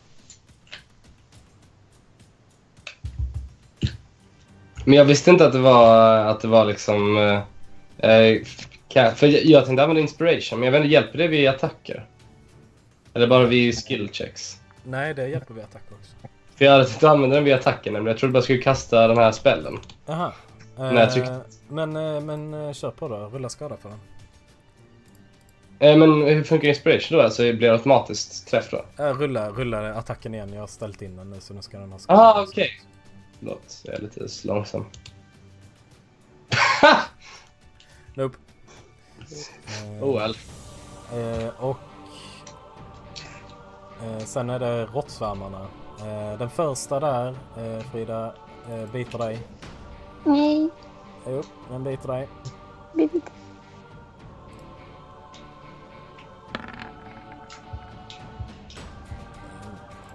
Men 4.86 4.94
jag 4.94 5.06
visste 5.06 5.32
inte 5.32 5.46
att 5.46 5.54
det 5.54 5.60
var, 5.60 6.18
att 6.26 6.40
det 6.40 6.48
var 6.48 6.66
liksom... 6.66 7.18
eh, 7.98 8.12
eh, 8.12 8.44
för 9.16 9.28
jag, 9.28 9.46
jag 9.46 9.66
tänkte 9.66 9.84
använda 9.84 10.02
inspiration, 10.02 10.60
men 10.60 10.66
jag 10.66 10.72
vet 10.72 10.80
inte, 10.80 10.94
hjälper 10.94 11.18
det 11.18 11.28
vid 11.28 11.50
attacker? 11.50 12.06
Eller 13.14 13.28
bara 13.28 13.46
vid 13.46 13.76
skill 13.76 14.10
checks? 14.12 14.62
Nej, 14.84 15.14
det 15.14 15.28
hjälper 15.28 15.54
vid 15.54 15.64
attack 15.64 15.84
också. 15.92 16.12
För 16.56 16.66
jag 16.66 16.72
hade 16.72 16.86
tänkt 16.86 17.04
använda 17.04 17.36
den 17.36 17.46
vid 17.46 17.54
attacken, 17.54 17.94
men 17.94 18.06
jag 18.06 18.18
trodde 18.18 18.34
bara 18.34 18.44
skulle 18.44 18.62
kasta 18.62 19.08
den 19.08 19.18
här 19.18 19.32
spellen. 19.32 19.80
Aha. 20.08 20.34
Nej, 20.80 20.96
jag 20.96 21.12
tryckte- 21.14 21.32
Eh, 21.32 21.40
men, 21.68 21.96
eh, 21.96 22.22
men 22.22 22.54
eh, 22.54 22.74
kör 22.74 22.92
på 22.92 23.08
då. 23.08 23.16
Rulla 23.16 23.50
skada 23.50 23.78
för 23.78 23.90
den. 23.90 24.00
Eh, 25.80 25.98
men 25.98 26.22
hur 26.28 26.44
funkar 26.44 26.68
inspiration 26.68 27.18
då? 27.18 27.24
Alltså 27.24 27.42
blir 27.42 27.54
det 27.54 27.72
automatiskt 27.72 28.48
träff 28.48 28.70
då? 28.72 28.86
Eh, 29.04 29.14
rulla, 29.14 29.50
rulla 29.50 29.94
attacken 29.94 30.34
igen. 30.34 30.54
Jag 30.54 30.60
har 30.60 30.68
ställt 30.68 31.02
in 31.02 31.16
den 31.16 31.30
nu 31.30 31.40
så 31.42 31.54
nu 31.54 31.62
ska 31.62 31.78
den 31.80 31.92
ha 31.92 32.00
skada. 32.00 32.20
Ah, 32.22 32.42
okej. 32.48 32.70
Förlåt, 33.40 33.82
jag 33.84 33.96
är 33.96 34.00
lite 34.02 34.28
långsam. 34.48 34.86
Nope. 38.16 38.38
Eh, 39.20 40.04
Oh 40.04 40.20
well. 40.20 40.38
eh, 41.14 41.48
och 41.64 41.78
eh, 44.04 44.20
sen 44.26 44.50
är 44.50 44.60
det 44.60 44.86
råttsvärmarna. 44.86 45.68
Eh, 46.00 46.38
den 46.40 46.50
första 46.50 47.00
där, 47.00 47.28
eh, 47.58 47.80
Frida, 47.92 48.34
eh, 48.70 48.92
biter 48.92 49.18
dig. 49.18 49.40
Nej, 50.24 50.70
Jo, 51.28 51.44
den 51.70 51.84
biter 51.84 52.08
dig. 52.08 52.28
vet 52.94 53.14
inte. 53.14 53.32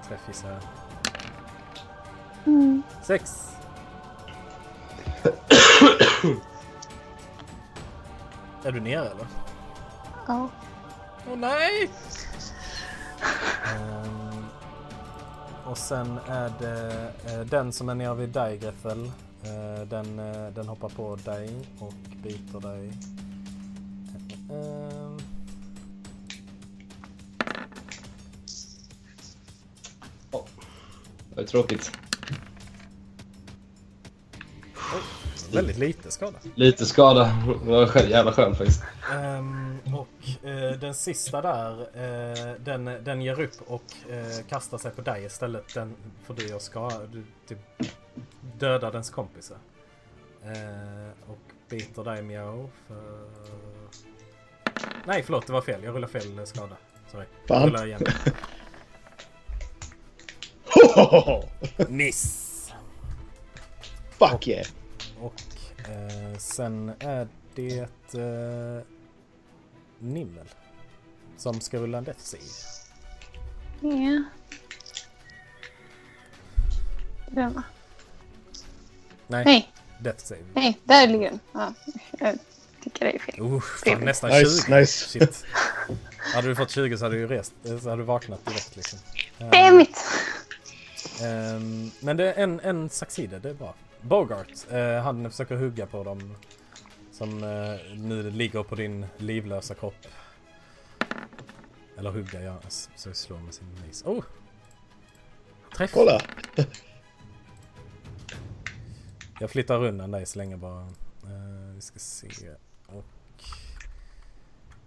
Träff 0.09 0.21
gissar 0.29 0.51
jag. 0.51 0.61
Mm. 2.47 2.83
Sex. 3.03 3.49
är 8.65 8.73
du 8.73 8.81
nere 8.81 9.09
eller? 9.09 9.27
Ja. 10.29 10.49
Åh 11.31 11.37
nej! 11.37 11.91
Ehm, 13.67 14.45
och 15.65 15.79
sen 15.79 16.19
är 16.29 16.53
det 16.59 17.13
eh, 17.27 17.41
den 17.41 17.73
som 17.73 17.89
är 17.89 17.95
nere 17.95 18.15
vid 18.15 18.29
dig 18.29 18.59
Grethel. 18.59 19.11
Eh, 19.45 19.83
den, 19.89 20.19
eh, 20.19 20.49
den 20.55 20.69
hoppar 20.69 20.89
på 20.89 21.17
dig 21.17 21.51
och 21.79 21.95
biter 22.23 22.61
dig. 22.61 22.93
Ehm, 24.51 25.19
Det 31.31 31.37
var 31.41 31.45
tråkigt. 31.45 31.93
väldigt 35.53 35.79
lite 35.79 36.11
skada. 36.11 36.39
Lite 36.55 36.87
skada. 36.87 37.25
Det 37.65 37.71
var 37.71 38.03
jävla 38.03 38.33
skönt 38.33 38.59
faktiskt. 38.59 38.83
Ehm, 39.13 39.79
och 39.95 40.49
eh, 40.49 40.79
den 40.79 40.95
sista 40.95 41.41
där, 41.43 41.81
eh, 41.81 42.55
den, 42.61 42.85
den 42.85 43.23
ger 43.23 43.41
upp 43.41 43.55
och 43.67 43.83
eh, 44.11 44.47
kastar 44.49 44.79
sig 44.79 44.91
på 44.91 45.03
dig 45.03 45.25
istället. 45.25 45.75
Den, 45.75 45.95
för 46.25 46.35
du 46.35 46.49
gör 46.49 46.59
skada, 46.59 47.07
du 47.13 47.25
typ 47.49 47.59
dödar 48.63 48.93
dens 48.93 49.11
kompisar. 49.11 49.59
Eh, 50.45 51.31
och 51.31 51.39
biter 51.69 52.05
dig 52.05 52.23
Miao 52.23 52.71
för... 52.87 53.29
Nej 55.07 55.23
förlåt, 55.23 55.47
det 55.47 55.53
var 55.53 55.61
fel. 55.61 55.85
Jag 55.85 55.95
rullade 55.95 56.13
fel 56.13 56.47
skada. 56.47 56.77
Sorry. 57.11 57.27
Fan. 57.49 57.67
Rulla 57.67 57.87
igen. 57.87 58.03
Miss! 61.89 62.73
Fuck 64.11 64.49
yeah. 64.49 64.67
Och 65.21 65.43
eh, 65.91 66.39
sen 66.39 66.93
är 66.99 67.29
det 67.55 68.15
eh, 68.15 68.87
Nimmel. 69.99 70.47
Som 71.37 71.61
ska 71.61 71.79
rulla 71.79 71.99
en 71.99 72.05
death 72.05 72.21
save. 72.21 72.43
Ja. 73.81 74.23
Den 77.27 77.53
va? 77.53 77.63
Nej, 79.33 79.45
Nej, 79.45 79.73
death 80.01 80.25
save. 80.25 80.41
nej, 80.55 80.79
där 80.85 81.07
ligger 81.07 81.31
den. 81.31 81.41
Ja, 81.53 81.75
jag 82.19 82.39
tycker 82.85 83.05
det 83.05 83.15
är 83.15 83.19
fel. 83.19 83.41
Uh, 83.41 83.61
fan, 83.61 84.01
nästan 84.01 84.31
Nice, 84.31 84.63
20. 84.67 84.75
nice. 84.81 85.09
Shit. 85.09 85.45
Hade 86.35 86.49
du 86.49 86.55
fått 86.57 86.71
20 86.71 86.99
så 86.99 87.05
hade 87.05 87.15
du 87.15 87.21
ju 87.21 87.27
rest. 87.29 87.53
eh, 87.65 87.79
Så 87.79 87.91
hade 87.91 88.03
du 88.03 88.07
vaknat 88.07 88.45
direkt 88.47 88.77
liksom. 88.77 88.99
Damn 89.39 89.81
it! 89.81 89.97
Ehm, 91.23 91.91
men 92.01 92.17
det 92.17 92.33
är 92.33 92.43
en, 92.43 92.61
en 92.61 92.91
succeeded, 92.91 93.43
det 93.43 93.51
är 93.51 93.55
bra. 93.55 93.75
Bogart, 94.01 94.49
eh, 94.71 95.03
han 95.03 95.31
försöker 95.31 95.57
hugga 95.57 95.87
på 95.87 96.05
dem. 96.05 96.37
Som 97.13 97.45
eh, 97.45 97.97
nu 97.97 98.31
ligger 98.31 98.63
på 98.63 98.75
din 98.75 99.07
livlösa 99.17 99.75
kropp. 99.75 100.07
Eller 101.99 102.11
hugga, 102.11 102.41
ja. 102.43 102.57
Så 102.97 103.15
slår 103.15 103.39
med 103.39 103.55
sin 103.55 103.67
mace. 103.87 104.05
Oh! 104.09 104.25
Träff! 105.77 105.91
Kolla. 105.93 106.21
Jag 109.41 109.51
flyttar 109.51 109.85
undan 109.85 110.11
dig 110.11 110.27
så 110.27 110.39
länge 110.39 110.57
bara. 110.57 110.81
Uh, 110.81 111.75
vi 111.75 111.81
ska 111.81 111.99
se. 111.99 112.29
Och... 112.87 113.05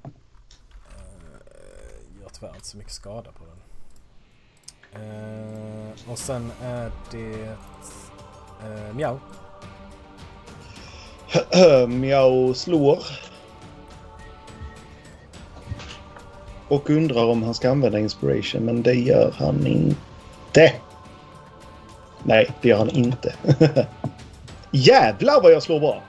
Uh, 0.06 0.12
gör 2.22 2.30
tyvärr 2.34 2.56
inte 2.56 2.68
så 2.68 2.78
mycket 2.78 2.94
skada 2.94 3.32
på 3.32 3.44
den. 3.46 3.58
Uh, 5.02 5.92
och 6.08 6.20
sen 6.20 6.52
är 6.62 6.92
det... 7.12 7.56
Uh, 8.68 8.94
Mjau 8.96 9.20
Miao 11.88 12.54
slår. 12.54 13.00
och 16.68 16.90
undrar 16.90 17.26
om 17.26 17.44
han 17.44 17.54
ska 17.54 17.72
använda 17.72 18.00
inspiration, 18.00 18.66
men 18.66 18.82
det 18.82 18.94
gör 18.94 19.34
han 19.38 19.68
inte. 19.68 20.74
Nej, 22.24 22.50
det 22.62 22.70
gör 22.70 22.78
han 22.78 22.90
inte. 22.90 23.36
Jävlar 24.76 25.42
vad 25.42 25.52
jag 25.52 25.64
slår 25.64 25.80
bra! 25.80 26.04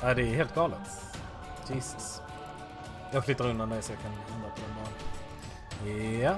Ja, 0.00 0.14
det 0.14 0.22
är 0.22 0.34
helt 0.34 0.54
galet. 0.54 0.78
Jesus. 1.72 2.20
Jag 3.12 3.24
flyttar 3.24 3.48
undan 3.48 3.68
dig 3.68 3.82
så 3.82 3.92
jag 3.92 4.00
kan 4.00 4.10
ändra 4.36 4.50
på 4.50 4.60
den 4.60 4.74
banan. 4.76 6.20
Ja. 6.20 6.36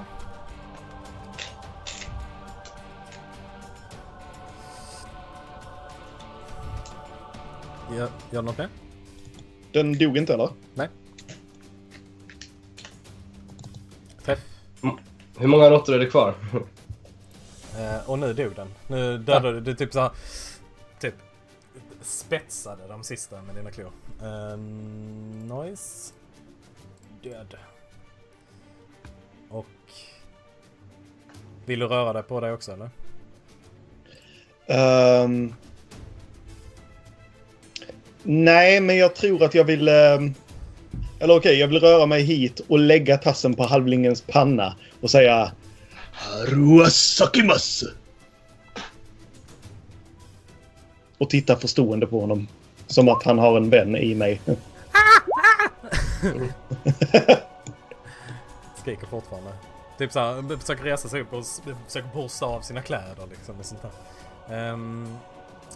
Gör, 7.95 8.09
gör 8.31 8.41
något 8.41 8.57
mer? 8.57 8.69
Den 9.71 9.97
dog 9.97 10.17
inte 10.17 10.33
eller? 10.33 10.49
Nej. 10.73 10.89
Träff. 14.23 14.39
Hur 15.37 15.47
många 15.47 15.69
råttor 15.69 15.95
är 15.95 15.99
det 15.99 16.05
kvar? 16.05 16.35
Eh, 17.77 18.09
och 18.09 18.19
nu 18.19 18.33
dog 18.33 18.55
den. 18.55 18.67
Nu 18.87 19.17
dödade 19.17 19.53
du, 19.53 19.61
du 19.61 19.75
typ 19.75 19.93
så 19.93 19.99
här, 19.99 20.11
Typ 20.99 21.13
spetsade 22.01 22.87
de 22.87 23.03
sista 23.03 23.41
med 23.41 23.55
dina 23.55 23.71
klor. 23.71 23.91
Um, 24.21 25.47
noise. 25.47 26.13
Död. 27.23 27.55
Och... 29.49 29.65
Vill 31.65 31.79
du 31.79 31.87
röra 31.87 32.13
dig 32.13 32.23
på 32.23 32.39
dig 32.39 32.51
också 32.51 32.71
eller? 32.71 32.89
Ehm. 34.67 35.53
nej, 38.23 38.81
men 38.81 38.97
jag 38.97 39.15
tror 39.15 39.43
att 39.43 39.55
jag 39.55 39.63
vill... 39.63 39.87
ehm, 39.87 40.33
eller 41.19 41.37
okej, 41.37 41.59
jag 41.59 41.67
vill 41.67 41.79
röra 41.79 42.05
mig 42.05 42.23
hit 42.23 42.59
och 42.59 42.79
lägga 42.79 43.17
tassen 43.17 43.53
på 43.53 43.63
halvlingens 43.63 44.21
panna 44.21 44.75
och 45.01 45.11
säga... 45.11 45.51
Sakimasu! 46.91 47.87
Och 51.17 51.29
titta 51.29 51.55
förstående 51.55 52.07
på 52.07 52.21
honom. 52.21 52.47
Som 52.87 53.09
att 53.09 53.23
han 53.23 53.39
har 53.39 53.57
en 53.57 53.69
vän 53.69 53.95
i 53.95 54.15
mig. 54.15 54.41
Skriker 58.81 59.07
fortfarande. 59.07 59.51
Typ 59.97 60.11
såhär, 60.11 60.57
försöker 60.57 60.83
resa 60.83 61.09
sig 61.09 61.21
upp 61.21 61.33
och 61.33 61.45
försöker 61.87 62.09
borsta 62.13 62.45
av 62.45 62.61
sina 62.61 62.81
kläder 62.81 63.27
liksom 63.29 63.59
och 63.59 63.65
sånt 63.65 63.81
där. 63.81 63.91
Ehm, 64.55 65.17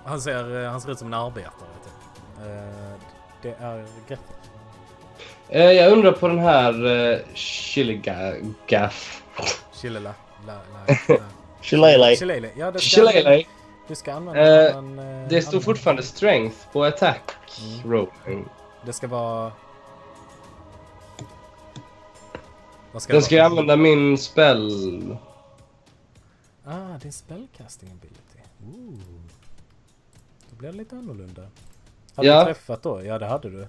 han, 0.04 0.22
ser, 0.22 0.66
han 0.66 0.82
ser 0.82 0.92
ut 0.92 1.00
som 1.00 1.08
en 1.08 1.14
arbetare 1.14 1.70
typ. 1.84 1.94
Eh, 2.38 2.94
det 3.42 3.56
är 3.60 3.86
Greta. 4.08 4.24
Eh, 5.50 5.72
jag 5.72 5.92
undrar 5.92 6.12
på 6.12 6.28
den 6.28 6.40
här 6.40 6.86
uh, 6.86 7.20
Chiligaff. 7.34 9.24
Chillela. 9.74 10.14
La, 10.48 10.54
la, 10.54 10.96
la. 11.08 11.16
Shillelagh. 11.62 12.16
Shillelagh. 12.18 12.52
Ja, 12.58 12.72
det 12.72 12.80
ska, 12.80 12.90
Shillelagh. 13.12 13.48
du 13.88 13.96
ska 13.96 14.14
använda 14.14 14.70
Eh, 14.70 14.76
en, 14.78 15.00
eh, 15.00 15.28
Det 15.30 15.42
står 15.42 15.60
fortfarande 15.60 16.04
strength 16.04 16.58
på 16.74 16.84
attack 16.84 17.32
Mm. 17.62 17.92
rolling. 17.92 18.46
Det 18.86 18.94
ska 18.94 19.08
vara... 19.08 19.52
Vad 22.92 23.02
ska 23.02 23.14
Den 23.14 23.22
ska 23.22 23.36
jag 23.36 23.46
använda 23.46 23.76
min 23.76 24.18
spell. 24.18 25.18
Ah, 26.66 26.98
din 27.02 27.12
spellcasting 27.14 27.90
ability. 27.90 28.40
Ooh. 28.66 29.00
Då 30.50 30.56
blir 30.56 30.72
det 30.72 30.78
lite 30.78 30.96
annorlunda. 30.96 31.42
Hade 32.16 32.28
Ja. 32.28 32.40
du 32.40 32.46
träffat 32.46 32.84
då? 32.84 33.06
Ja, 33.06 33.20
det 33.20 33.26
hade 33.26 33.50
du. 33.50 33.68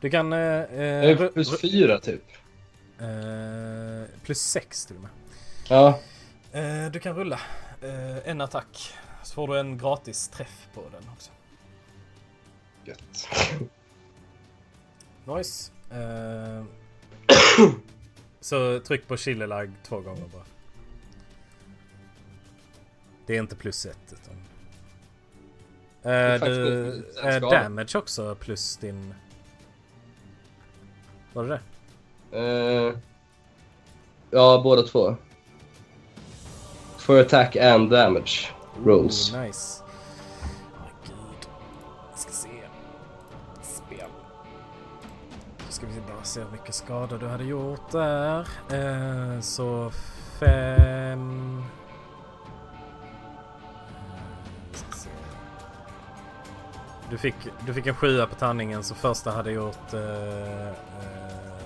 Du 0.00 0.10
kan... 0.10 0.32
Eh, 0.32 0.38
eh, 0.38 0.82
Jag 0.82 1.10
är 1.10 1.28
plus 1.28 1.60
fyra 1.60 1.98
typ. 2.00 2.22
eh, 3.00 4.08
plus 4.22 4.40
sex 4.40 4.86
till 4.86 4.96
och 4.96 5.02
med. 5.02 5.10
Ja. 5.68 5.98
Eh, 6.52 6.90
du 6.90 7.00
kan 7.00 7.16
rulla 7.16 7.40
eh, 7.82 8.28
en 8.28 8.40
attack. 8.40 8.94
Så 9.22 9.34
får 9.34 9.48
du 9.48 9.60
en 9.60 9.78
gratis 9.78 10.28
träff 10.28 10.68
på 10.74 10.80
den 10.80 11.10
också. 11.12 11.30
Gött. 12.84 13.28
Nice. 15.24 15.72
Eh, 15.90 16.64
så 18.40 18.80
tryck 18.80 19.08
på 19.08 19.16
Chillelag 19.16 19.72
två 19.82 20.00
gånger 20.00 20.28
bara. 20.32 20.44
Det 23.26 23.36
är 23.36 23.40
inte 23.40 23.56
plus 23.56 23.86
ett 23.86 24.12
utan... 24.12 24.34
Är 26.02 26.38
faktiskt 26.38 26.60
du, 26.60 27.04
skada. 27.16 27.62
damage 27.62 27.98
också 27.98 28.34
plus 28.34 28.76
din... 28.76 29.14
Var 31.32 31.44
det 31.44 31.60
det? 32.30 32.38
Eh, 32.38 32.94
ja, 34.30 34.60
båda 34.64 34.82
två. 34.82 35.16
For 37.04 37.20
attack 37.20 37.54
and 37.56 37.90
damage 37.90 38.50
rolls. 38.82 39.34
Oh, 39.34 39.42
nice. 39.42 39.82
Oh, 40.42 40.88
gud. 41.04 41.48
Vi 42.12 42.18
ska 42.18 42.32
se. 42.32 42.48
Spel. 43.62 44.08
Då 45.58 45.72
ska 45.72 45.86
vi 45.86 46.00
bara 46.00 46.24
se 46.24 46.40
hur 46.40 46.50
mycket 46.50 46.74
skada 46.74 47.18
du 47.18 47.28
hade 47.28 47.44
gjort 47.44 47.90
där. 47.90 48.48
Eh, 48.70 49.40
så 49.40 49.90
fem... 50.40 51.58
Eh, 53.98 54.76
ska 54.76 54.98
se. 54.98 55.10
Du 57.10 57.18
fick, 57.18 57.34
du 57.66 57.74
fick 57.74 57.86
en 57.86 57.94
sjua 57.94 58.26
på 58.26 58.34
tärningen 58.34 58.82
så 58.82 58.94
första 58.94 59.30
hade 59.30 59.52
gjort 59.52 59.92
eh, 59.92 60.68
eh, 60.68 60.74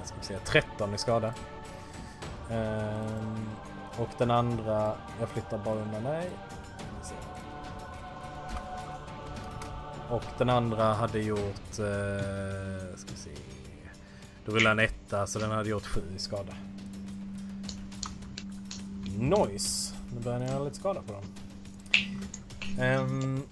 ska 0.05 0.17
vi 0.21 0.27
se, 0.27 0.39
13 0.45 0.95
i 0.95 0.99
skada. 0.99 1.35
Eh, 2.51 3.29
och 3.99 4.09
den 4.19 4.31
andra, 4.31 4.95
jag 5.21 5.29
flyttar 5.29 5.59
bara 5.59 5.75
undan 5.75 6.05
dig. 6.05 6.31
Och 10.11 10.25
den 10.39 10.51
andra 10.51 10.85
hade 10.85 11.19
gjort, 11.19 11.79
eh, 11.79 12.97
ska 12.97 13.11
vi 13.11 13.17
se. 13.17 13.31
Då 14.45 14.53
rullade 14.53 14.83
en 14.83 14.89
etta 14.89 15.27
så 15.27 15.39
den 15.39 15.51
hade 15.51 15.69
gjort 15.69 15.87
sju 15.87 16.01
i 16.17 16.19
skada. 16.19 16.53
Noise. 19.19 19.95
Nu 20.15 20.21
börjar 20.21 20.39
ni 20.39 20.47
göra 20.47 20.65
lite 20.65 20.77
skada 20.77 21.03
på 21.03 21.13
dem. 21.13 21.25
Ehm, 22.81 23.43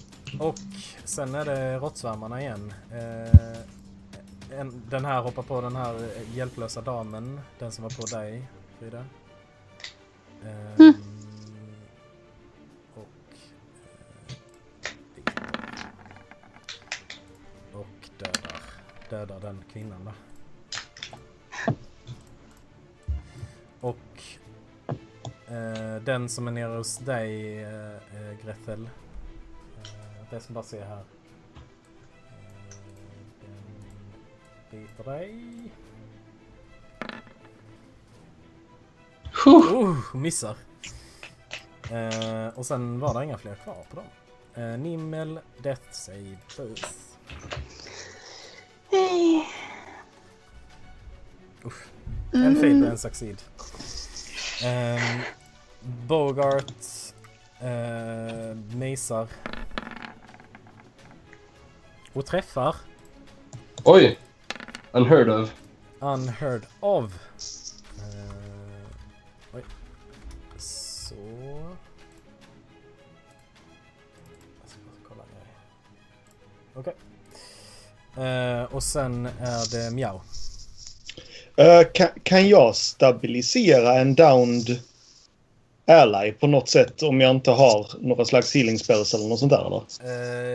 och 0.40 0.58
sen 1.04 1.34
är 1.34 1.44
det 1.44 1.78
råttsvärmarna 1.78 2.40
igen. 2.40 2.74
Eh, 2.92 4.58
en, 4.58 4.82
den 4.90 5.04
här 5.04 5.22
hoppar 5.22 5.42
på 5.42 5.60
den 5.60 5.76
här 5.76 6.08
hjälplösa 6.34 6.80
damen. 6.80 7.40
Den 7.58 7.72
som 7.72 7.82
var 7.82 7.90
på 7.90 8.16
dig, 8.16 8.48
Frida. 8.78 9.04
Ehm, 10.46 10.94
och... 12.94 13.06
Eh, 15.16 15.32
och 17.72 18.10
dödar, 18.18 18.62
dödar 19.10 19.40
den 19.40 19.64
kvinnan 19.72 20.04
då. 20.04 20.12
Och 23.80 24.22
eh, 25.54 26.02
den 26.02 26.28
som 26.28 26.48
är 26.48 26.52
nere 26.52 26.76
hos 26.76 26.98
dig, 26.98 27.62
eh, 27.62 27.94
eh, 27.94 28.40
Grethel. 28.44 28.84
Eh, 28.84 30.30
det 30.30 30.40
som 30.40 30.54
bara 30.54 30.64
ser 30.64 30.84
här. 30.84 31.04
Eh, 33.42 33.84
den 34.70 34.80
biter 34.80 35.04
dig. 35.04 35.72
Oh, 39.46 40.16
missar. 40.16 40.56
Eh, 41.90 42.48
och 42.54 42.66
sen 42.66 43.00
var 43.00 43.18
det 43.18 43.24
inga 43.24 43.38
fler 43.38 43.54
kvar 43.54 43.86
på 43.90 43.96
dem. 43.96 44.04
Eh, 44.54 44.78
Nimmel, 44.78 45.40
Death 45.62 45.82
Save, 45.90 46.36
Booth. 46.56 46.88
Nej. 48.90 49.48
Usch. 51.64 51.82
En 52.32 52.56
fail 52.56 52.84
och 52.84 52.90
en 52.90 52.98
succeed. 52.98 53.42
Um, 54.64 55.20
Bogart 56.06 56.72
uh, 57.62 58.56
misar. 58.76 59.28
Och 62.12 62.26
träffar. 62.26 62.76
Oj! 63.84 64.18
Unheard 64.92 65.28
of. 65.28 65.54
Unheard 66.00 66.66
of. 66.80 67.12
Okej. 76.76 76.94
Eh, 78.16 78.62
och 78.62 78.82
sen 78.82 79.26
är 79.26 79.70
det 79.70 79.94
Miao. 79.94 80.20
Eh, 81.56 81.82
kan, 81.94 82.08
kan 82.22 82.48
jag 82.48 82.76
stabilisera 82.76 83.94
en 83.94 84.14
downed 84.14 84.80
ally 85.86 86.32
på 86.32 86.46
något 86.46 86.68
sätt 86.68 87.02
om 87.02 87.20
jag 87.20 87.30
inte 87.30 87.50
har 87.50 87.86
några 88.00 88.24
slags 88.24 88.54
healing 88.54 88.78
spells 88.78 89.14
eller 89.14 89.28
något 89.28 89.38
sånt 89.38 89.52
där 89.52 89.66
eller? 89.66 89.82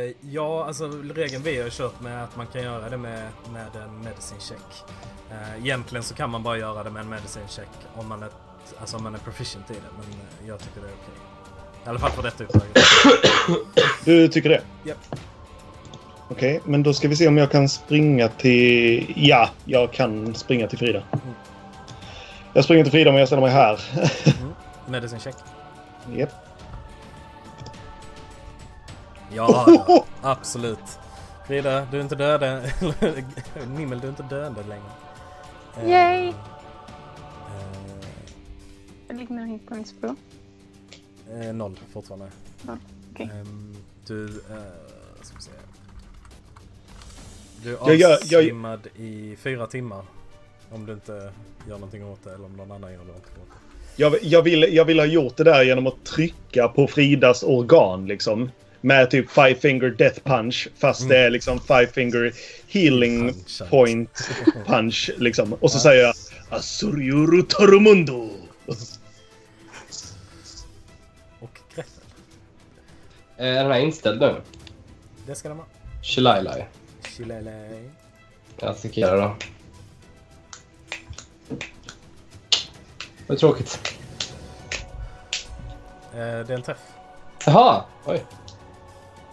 Eh, 0.05 0.13
ja, 0.31 0.65
alltså 0.65 0.87
regeln 1.13 1.43
vi 1.43 1.61
har 1.61 1.69
kört 1.69 2.01
med 2.01 2.23
att 2.23 2.35
man 2.35 2.47
kan 2.47 2.63
göra 2.63 2.89
det 2.89 2.97
med, 2.97 3.29
med 3.53 3.83
en 3.83 4.03
medicine 4.03 4.39
check. 4.39 4.83
Uh, 5.31 5.65
egentligen 5.65 6.03
så 6.03 6.15
kan 6.15 6.29
man 6.29 6.43
bara 6.43 6.57
göra 6.57 6.83
det 6.83 6.89
med 6.89 7.01
en 7.01 7.09
medicine 7.09 7.47
check 7.49 7.67
om 7.95 8.07
man 8.07 8.23
är, 8.23 8.29
alltså 8.79 8.97
om 8.97 9.03
man 9.03 9.15
är 9.15 9.19
proficient 9.19 9.71
i 9.71 9.73
det. 9.73 9.79
Men 9.97 10.47
jag 10.47 10.59
tycker 10.59 10.81
det 10.81 10.87
är 10.87 10.93
okej. 10.93 11.13
I 11.85 11.89
alla 11.89 11.99
fall 11.99 12.11
för 12.11 12.23
detta 12.23 12.43
uppdraget. 12.43 12.77
Du 14.05 14.27
tycker 14.27 14.49
det? 14.49 14.61
Japp. 14.83 15.30
Okej, 16.31 16.61
men 16.65 16.83
då 16.83 16.93
ska 16.93 17.07
vi 17.07 17.15
se 17.15 17.27
om 17.27 17.37
jag 17.37 17.51
kan 17.51 17.69
springa 17.69 18.27
till... 18.27 19.13
Ja, 19.15 19.49
jag 19.65 19.93
kan 19.93 20.35
springa 20.35 20.67
till 20.67 20.77
Frida. 20.77 21.03
Jag 22.53 22.63
springer 22.63 22.83
till 22.83 22.91
Frida 22.91 23.11
men 23.11 23.19
jag 23.19 23.27
ställer 23.27 23.41
mig 23.41 23.51
här. 23.51 23.79
Medicine 24.87 25.19
check. 25.19 25.35
Japp. 26.15 26.29
Ja, 29.33 29.65
ja, 29.87 30.05
absolut. 30.21 30.99
Frida, 31.47 31.87
du 31.91 31.97
är 31.97 32.01
inte 32.01 32.15
död 32.15 32.43
än. 32.43 32.61
Nimmel, 33.77 33.99
du 33.99 34.07
är 34.07 34.09
inte 34.11 34.23
död 34.23 34.55
längre. 34.69 34.83
Eh, 35.77 35.89
Yay! 35.89 36.27
eh, 36.27 36.33
Jag 39.07 39.17
ligger 39.17 39.33
med 39.35 39.47
hit 39.49 39.61
på. 40.01 40.15
eh, 41.33 41.53
noll 41.53 41.79
fortfarande. 41.93 42.27
Ja, 42.67 42.77
okej. 43.13 43.29
Ehm, 43.33 43.75
du, 44.07 44.25
eh, 44.25 44.31
ska 45.21 45.35
vi 45.35 45.41
se. 45.41 45.51
Du 47.63 47.73
är 47.73 48.13
avsvimmad 48.13 48.87
i 48.95 49.35
fyra 49.41 49.67
timmar. 49.67 50.03
Om 50.71 50.85
du 50.85 50.93
inte 50.93 51.31
gör 51.67 51.75
någonting 51.75 52.05
åt 52.05 52.23
det 52.23 52.33
eller 52.33 52.45
om 52.45 52.57
någon 52.57 52.71
annan 52.71 52.91
gör 52.91 52.97
någonting 52.97 53.33
åt 53.41 53.49
det. 53.49 54.01
Jag, 54.01 54.15
jag, 54.21 54.41
vill, 54.41 54.67
jag 54.71 54.85
vill 54.85 54.99
ha 54.99 55.05
gjort 55.05 55.37
det 55.37 55.43
där 55.43 55.63
genom 55.63 55.87
att 55.87 56.05
trycka 56.05 56.67
på 56.67 56.87
Fridas 56.87 57.43
organ 57.43 58.07
liksom. 58.07 58.51
Med 58.81 59.11
typ 59.11 59.31
Five 59.31 59.55
Finger 59.55 59.89
Death 59.89 60.19
Punch. 60.23 60.67
Fast 60.77 61.09
det 61.09 61.17
är 61.17 61.29
liksom 61.29 61.59
Five 61.59 61.87
Finger 61.87 62.33
Healing 62.67 63.33
Punch, 63.33 63.61
Point 63.69 64.29
Punch 64.65 65.09
liksom. 65.17 65.53
Och 65.53 65.71
så 65.71 65.79
säger 65.79 66.03
jag 66.03 66.13
Asuriuru 66.49 67.41
Torumundo. 67.41 68.29
Och 71.39 71.59
Gretel. 71.75 71.93
Eh, 73.37 73.45
Är 73.45 73.63
den 73.63 73.71
här 73.71 73.79
inställd 73.79 74.21
nu? 74.21 74.35
Det 75.27 75.35
ska 75.35 75.47
den 75.47 75.57
vara. 75.57 75.67
Chilele. 77.21 77.89
Jag 78.59 78.69
attackerar 78.69 79.17
då. 79.17 79.35
Vad 83.27 83.37
tråkigt. 83.37 83.97
Eh, 86.13 86.17
det 86.17 86.21
är 86.21 86.51
en 86.51 86.61
träff. 86.61 86.77
Jaha! 87.45 87.83
Oj. 88.05 88.25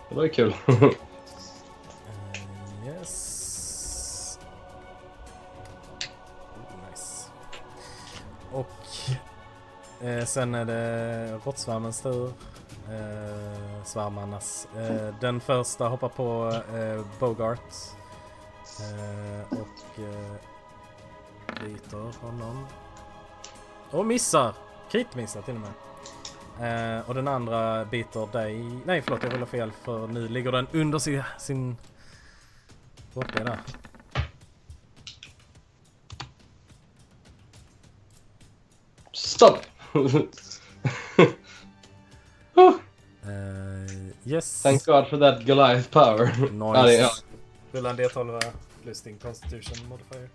Det 0.08 0.14
var 0.14 0.22
ju 0.22 0.28
kul. 0.28 0.54
Eh, 0.68 0.82
yes. 2.86 4.38
Oh, 6.54 6.90
nice. 6.90 7.26
Och 8.52 10.06
eh, 10.06 10.24
sen 10.24 10.54
är 10.54 10.64
det 10.64 11.32
råttsvärmens 11.44 12.00
tur. 12.00 12.32
Eh, 12.90 13.84
svärmarnas. 13.84 14.68
Eh, 14.76 15.14
den 15.20 15.40
första 15.40 15.88
hoppar 15.88 16.08
på 16.08 16.52
eh, 16.76 17.04
Bogart. 17.18 17.74
Eh, 18.80 19.58
och 19.58 20.00
eh, 20.04 20.32
biter 21.64 22.20
honom. 22.20 22.66
Och 23.90 24.06
missar! 24.06 24.54
Kritmissar 24.90 25.42
till 25.42 25.54
och 25.54 25.60
med. 25.60 25.72
Eh, 26.98 27.08
och 27.08 27.14
den 27.14 27.28
andra 27.28 27.84
biter 27.84 28.32
dig. 28.32 28.80
Nej 28.86 29.02
förlåt 29.02 29.22
jag 29.22 29.34
rullar 29.34 29.46
fel 29.46 29.72
för 29.72 30.06
nu 30.06 30.28
ligger 30.28 30.52
den 30.52 30.66
under 30.72 30.98
sin... 30.98 31.22
sin... 31.38 31.76
Borta 33.14 33.44
där. 33.44 33.58
Stopp! 39.12 39.60
Eh, 42.58 44.32
yes. 44.32 44.62
Thank 44.62 44.84
God 44.84 45.08
for 45.08 45.18
that 45.18 45.46
Goliath 45.46 45.90
power. 45.90 46.30
Ja, 46.74 46.82
det, 46.82 46.94
ja. 46.94 47.02
Nice. 47.02 47.22
Rulla 47.72 47.90
en 47.90 47.96
D12 47.96 48.40
plus 48.82 49.02
din 49.02 49.18
constitution 49.18 49.88
modifier. 49.88 50.28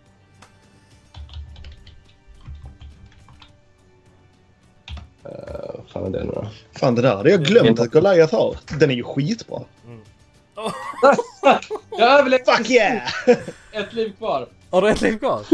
Uh, 5.25 5.81
fan 5.93 6.05
är 6.05 6.19
det 6.19 6.23
nu 6.23 6.31
då? 6.31 6.47
Fan 6.79 6.95
det 6.95 7.01
där 7.01 7.15
hade 7.15 7.29
jag 7.29 7.43
glömt 7.45 7.79
att 7.79 7.91
Goliath 7.91 8.35
har. 8.35 8.55
Den 8.79 8.91
är 8.91 8.95
ju 8.95 9.03
skitbra. 9.03 9.61
Jag 11.91 12.19
överlevde! 12.19 12.55
Fuck 12.57 12.69
yeah! 12.69 13.11
Ett 13.71 13.93
liv 13.93 14.13
kvar. 14.17 14.47
Har 14.69 14.81
du 14.81 14.89
ett 14.89 15.01
liv 15.01 15.17
kvar? 15.17 15.45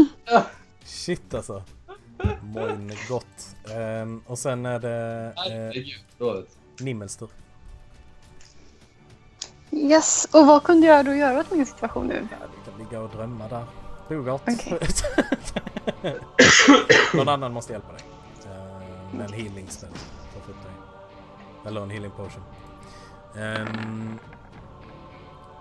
Shit 0.84 1.34
alltså. 1.34 1.62
Moin 2.42 2.92
gott. 3.08 3.56
Ehm, 3.74 4.22
och 4.26 4.38
sen 4.38 4.66
är 4.66 4.78
det 4.78 5.32
dåligt. 6.18 6.58
Nimmels 6.80 7.16
tur. 7.16 7.28
Yes, 9.72 10.28
och 10.32 10.46
vad 10.46 10.62
kunde 10.62 10.86
jag 10.86 11.04
då 11.04 11.14
göra 11.14 11.40
åt 11.40 11.50
min 11.50 11.66
situation 11.66 12.06
nu? 12.06 12.28
Ja, 12.30 12.36
du 12.64 12.70
kan 12.70 12.80
ligga 12.80 13.00
och 13.00 13.10
drömma 13.10 13.48
där. 13.48 13.64
Bogart. 14.08 14.42
Okej. 14.48 14.78
Någon 17.14 17.28
annan 17.28 17.52
måste 17.52 17.72
hjälpa 17.72 17.92
dig. 17.92 18.02
Med 19.12 19.26
en 19.26 19.32
healing 19.32 19.68
spell. 19.68 19.90
Eller 21.66 21.80
en 21.80 21.90
healing 21.90 22.10
potion. 22.10 22.42
Ehm, 23.36 24.18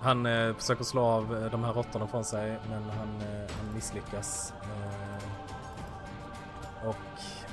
han 0.02 0.26
eh, 0.26 0.56
försöker 0.56 0.84
slå 0.84 1.02
av 1.02 1.38
eh, 1.38 1.52
de 1.52 1.64
här 1.64 1.74
råttorna 1.74 2.08
från 2.08 2.26
sig 2.26 2.60
men 2.70 2.84
han, 2.84 3.22
eh, 3.22 3.52
han 3.58 3.76
misslyckas. 3.76 4.54
Eh, 4.62 5.24
och 6.90 6.96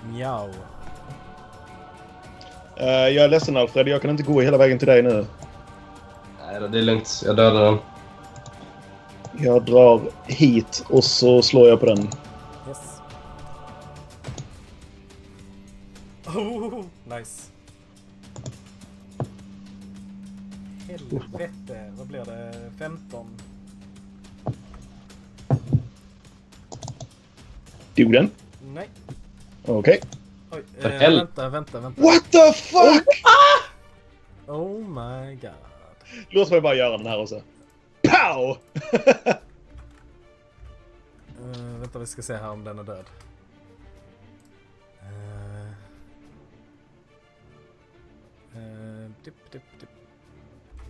mjau. 0.05 0.51
Eh, 2.77 2.87
jag 2.87 3.25
är 3.25 3.29
ledsen 3.29 3.57
Alfred, 3.57 3.89
jag 3.89 4.03
kan 4.03 4.11
inte 4.11 4.23
gå 4.23 4.41
hela 4.41 4.59
vägen 4.59 4.79
till 4.79 4.89
dig 4.89 5.03
nu. 5.03 5.27
Nej 6.47 6.61
det 6.71 6.79
är 6.79 6.83
lugnt. 6.83 7.23
Jag 7.25 7.37
dödar 7.37 7.65
den. 7.65 7.79
Jag 9.39 9.65
drar 9.65 10.01
hit 10.27 10.85
och 10.89 11.05
så 11.05 11.43
slår 11.43 11.69
jag 11.69 11.81
på 11.81 11.87
den. 11.87 11.99
Yes. 12.69 13.01
Oh, 16.27 16.85
nice. 17.05 17.51
Helvete, 20.89 21.93
vad 21.99 22.07
blir 22.07 22.25
det? 22.25 22.53
15? 22.79 23.27
Dog 27.95 28.13
den? 28.13 28.31
Nej. 28.75 28.89
Okej. 29.67 30.01
Oj, 30.51 30.65
För 30.79 30.91
eh, 30.91 30.99
hel- 31.01 31.17
vänta, 31.17 31.49
vänta, 31.49 31.81
vänta. 31.81 32.03
What 32.03 32.33
the 32.33 32.53
fuck? 32.53 33.07
Oh 34.47 34.79
my 34.79 35.35
god. 35.35 35.51
Låt 36.29 36.51
mig 36.51 36.61
bara 36.61 36.75
göra 36.75 36.97
den 36.97 37.07
här 37.07 37.23
också. 37.23 37.43
Pow! 38.03 38.59
Uh, 41.41 41.79
vänta, 41.81 41.99
vi 41.99 42.07
ska 42.07 42.23
se 42.23 42.37
här 42.37 42.51
om 42.51 42.65
den 42.65 42.79
är 42.79 42.85
död. 42.85 43.05
Uh, 45.03 45.71
uh, 48.57 49.11
dip, 49.25 49.35
dip, 49.53 49.63
dip. 49.81 49.89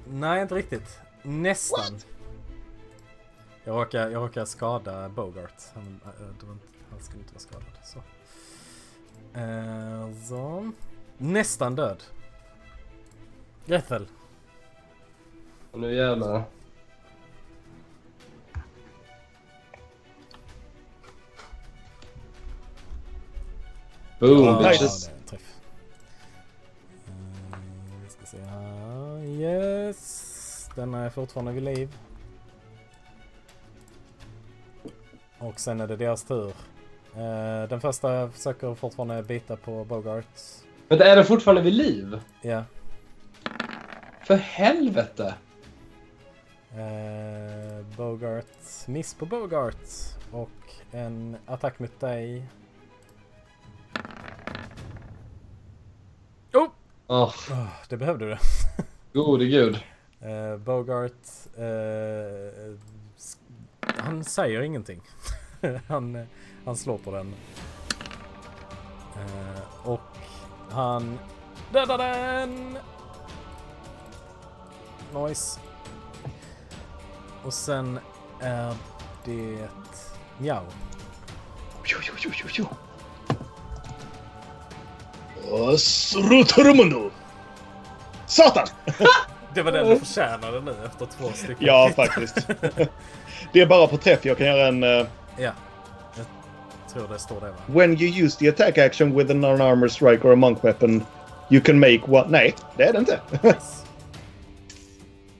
Nej, 0.08 0.42
inte 0.42 0.54
riktigt. 0.54 0.98
Nästan. 1.22 1.98
Jag 3.64 3.76
råkar, 3.76 4.10
jag 4.10 4.22
råkar 4.22 4.44
skada 4.44 5.08
Bogart. 5.08 5.62
Han, 5.74 6.00
äh, 6.04 6.46
han 6.90 7.00
skulle 7.00 7.18
inte 7.20 7.34
vara 7.34 7.40
skadad. 7.40 7.64
Så. 7.84 8.02
Eh, 9.36 10.12
så. 10.24 10.72
Nästan 11.18 11.74
död. 11.76 12.02
Grethel. 13.66 14.06
Och 15.70 15.80
nu 15.80 15.94
jävlar. 15.94 16.42
Boom! 24.20 24.44
Ja, 24.44 24.68
bitches. 24.70 25.08
en 25.08 25.22
träff. 25.26 25.60
Eh, 27.52 27.58
vi 28.04 28.10
ska 28.10 28.26
se 28.26 28.38
här. 28.40 29.24
Yes. 29.24 30.70
Denna 30.74 31.04
är 31.04 31.10
fortfarande 31.10 31.52
vid 31.52 31.62
liv. 31.62 31.96
Och 35.38 35.60
sen 35.60 35.80
är 35.80 35.86
det 35.86 35.96
deras 35.96 36.24
tur. 36.24 36.52
Eh, 37.16 37.68
den 37.68 37.80
första 37.80 38.30
försöker 38.30 38.74
fortfarande 38.74 39.22
bita 39.22 39.56
på 39.56 39.84
Bogart. 39.84 40.40
Vänta, 40.88 41.04
är 41.06 41.16
den 41.16 41.24
fortfarande 41.24 41.62
vid 41.62 41.74
liv? 41.74 42.20
Ja. 42.42 42.64
För 44.24 44.36
helvete! 44.36 45.34
Eh, 46.72 47.86
Bogart. 47.96 48.86
Miss 48.86 49.14
på 49.14 49.26
Bogart. 49.26 49.88
Och 50.32 50.50
en 50.92 51.36
attack 51.46 51.78
mot 51.78 52.00
dig. 52.00 52.46
Åh, 56.54 56.68
Åh, 57.06 57.34
det 57.88 57.96
behövde 57.96 58.24
du. 58.26 58.36
gode 59.20 59.46
gud. 59.46 59.78
Eh, 60.20 60.56
Bogart... 60.56 61.12
s- 63.16 63.38
han 63.80 64.24
säger 64.24 64.60
ingenting. 64.62 65.00
han, 65.88 66.26
han 66.66 66.76
slår 66.76 66.98
på 66.98 67.10
den. 67.10 67.34
Eh, 69.16 69.88
och 69.88 70.00
han 70.70 71.18
dödar 71.72 71.98
den! 71.98 72.78
Nice. 75.14 75.60
Och 77.44 77.54
sen 77.54 77.98
är 78.40 78.74
det... 79.24 79.68
Mjau. 80.38 80.62
Jo, 81.84 81.98
jo, 82.02 82.12
jo, 82.18 82.30
jo, 82.34 82.48
jo. 82.52 82.66
Satan! 88.26 88.66
Det 89.54 89.62
var 89.62 89.72
den 89.72 89.88
du 89.88 89.98
förtjänade 90.04 90.60
nu 90.60 90.74
efter 90.86 91.06
två 91.06 91.32
stycken. 91.32 91.56
Ja, 91.66 91.90
faktiskt. 91.96 92.34
Det 93.52 93.60
är 93.60 93.66
bara 93.66 93.86
på 93.86 93.96
träff 93.96 94.24
jag 94.24 94.38
kan 94.38 94.46
göra 94.46 94.66
en... 94.68 94.82
eh, 94.82 95.06
Ja. 95.36 95.50
Tror 96.96 97.08
det 97.08 97.18
står 97.18 97.40
det 97.40 97.50
va? 97.50 97.56
when 97.66 97.90
you 98.00 98.24
use 98.24 98.38
the 98.38 98.48
attack 98.48 98.78
action 98.78 99.14
with 99.18 99.30
a 99.30 99.34
non-armor 99.34 99.88
strike 99.88 100.24
or 100.24 100.32
a 100.32 100.36
monk 100.36 100.64
weapon 100.64 101.02
you 101.50 101.60
can 101.60 101.78
make 101.80 102.00
one... 102.08 102.26
Nej, 102.30 102.54
det 102.76 102.84
är 102.84 102.92
det 102.92 102.98
inte. 102.98 103.20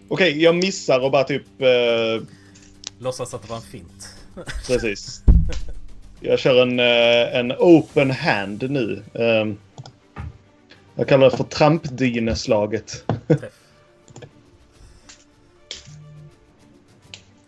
Okej, 0.09 0.33
Nice. 0.35 0.45
jag 0.45 0.55
missar 0.55 1.01
och 1.01 1.11
bara 1.11 1.25
typ... 1.25 1.47
eh, 1.59 2.27
Låtsas 2.99 3.35
att 3.35 3.43
det 3.43 3.49
var 3.49 3.57
en 3.57 3.63
fint. 3.63 4.15
precis. 4.67 5.23
Jag 6.21 6.39
kör 6.39 6.63
en, 6.63 6.81
eh, 6.81 7.37
en 7.39 7.53
open 7.53 8.11
hand 8.11 8.71
nu. 8.71 9.03
Ehm, 9.15 9.59
jag 10.95 11.09
kallar 11.09 11.31
det 11.31 11.37
för 11.37 11.45
trampdyneslaget. 11.45 13.05
Träff. 13.29 13.41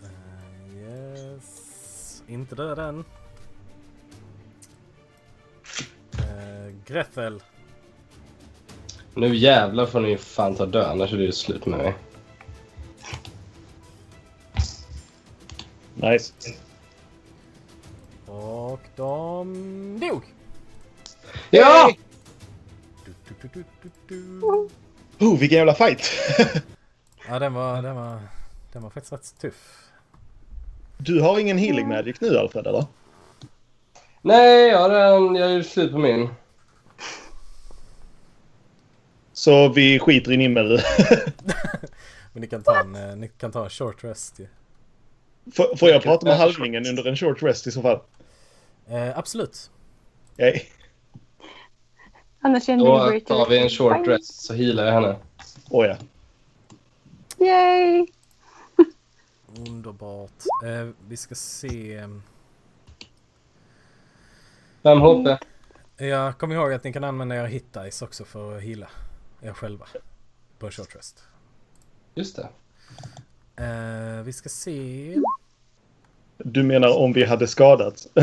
Eh, 0.03 0.83
yes. 1.35 2.23
Inte 2.29 2.55
död 2.55 2.79
än. 2.79 3.05
Grethel. 6.89 7.43
Nu 9.15 9.37
jävlar 9.37 9.87
får 9.87 10.01
ni 10.01 10.17
fan 10.17 10.55
ta 10.55 10.67
död, 10.67 10.87
annars 10.91 11.13
är 11.13 11.17
det 11.17 11.23
ju 11.25 11.33
slut 11.33 11.67
med 11.67 11.79
mig. 11.79 11.95
Nice. 15.95 16.33
Och 18.27 18.81
de 18.97 19.99
dog. 20.01 20.23
Ja! 21.51 21.91
Du, 23.05 23.15
du, 23.29 23.49
du, 23.53 23.65
du, 23.83 23.91
du, 24.09 24.21
du. 24.41 24.47
Oh, 25.27 25.39
vilken 25.39 25.59
jävla 25.59 25.75
fight! 25.75 26.03
Ja, 27.29 27.39
den 27.39 27.55
var, 27.55 27.83
den 27.83 27.97
var, 27.97 28.21
den 28.73 28.83
var 28.83 28.91
faktiskt 28.91 29.13
rätt 29.13 29.39
tuff. 29.41 29.85
Du 30.99 31.21
har 31.21 31.39
ingen 31.39 31.59
healing 31.59 31.89
magic 31.89 32.21
nu, 32.21 32.39
Alfred, 32.39 32.67
eller? 32.67 32.87
Nej, 34.23 34.69
jag 34.69 34.79
har 34.79 34.91
jag 35.39 35.53
är 35.53 35.63
slut 35.63 35.93
på 35.93 35.99
min. 35.99 36.29
Så 39.39 39.69
vi 39.69 39.99
skiter 39.99 40.33
i 40.33 40.37
Nimmel. 40.37 40.69
Men 42.33 42.41
ni 42.41 42.47
kan 42.47 42.63
ta 42.63 42.81
en, 42.81 42.95
eh, 42.95 43.17
ni 43.17 43.29
kan 43.29 43.53
ta 43.53 43.65
en 43.65 43.71
short 43.71 44.05
rest 44.05 44.39
ju. 44.39 44.47
Får 45.53 45.77
får 45.77 45.89
jag 45.89 46.03
prata 46.03 46.27
med 46.27 46.37
halvningen 46.37 46.87
under 46.87 47.07
en 47.07 47.17
short 47.17 47.43
rest 47.43 47.67
i 47.67 47.71
så 47.71 47.83
fall? 47.83 48.01
Eh, 48.89 49.19
absolut. 49.19 49.71
Yay. 50.39 50.61
Annars 52.41 52.69
en 52.69 52.79
Då 52.79 53.21
tar 53.27 53.49
vi 53.49 53.59
en 53.59 53.69
short 53.69 54.07
rest 54.07 54.45
så 54.45 54.55
healar 54.55 54.85
jag 54.85 54.93
henne. 54.93 55.17
Oh, 55.71 55.87
ja. 55.87 55.97
Yay! 57.47 58.07
Underbart. 59.69 60.45
Eh, 60.65 60.89
vi 61.09 61.17
ska 61.17 61.35
se. 61.35 62.09
5 64.83 65.01
HP. 65.01 65.39
Jag 65.97 66.39
kommer 66.39 66.55
ihåg 66.55 66.73
att 66.73 66.85
ni 66.85 66.93
kan 66.93 67.05
använda 67.05 67.37
era 67.37 67.47
hit 67.47 67.73
dice 67.73 68.05
också 68.05 68.25
för 68.25 68.57
att 68.57 68.63
heala 68.63 68.89
er 69.43 69.53
själva. 69.53 69.87
På 70.59 70.71
short 70.71 70.97
rest. 70.97 71.23
Just 72.15 72.37
det. 72.37 72.49
Eh, 73.65 74.23
vi 74.23 74.33
ska 74.33 74.49
se. 74.49 75.17
Du 76.39 76.63
menar 76.63 76.97
om 76.99 77.13
vi 77.13 77.25
hade 77.25 77.47
skadats? 77.47 78.09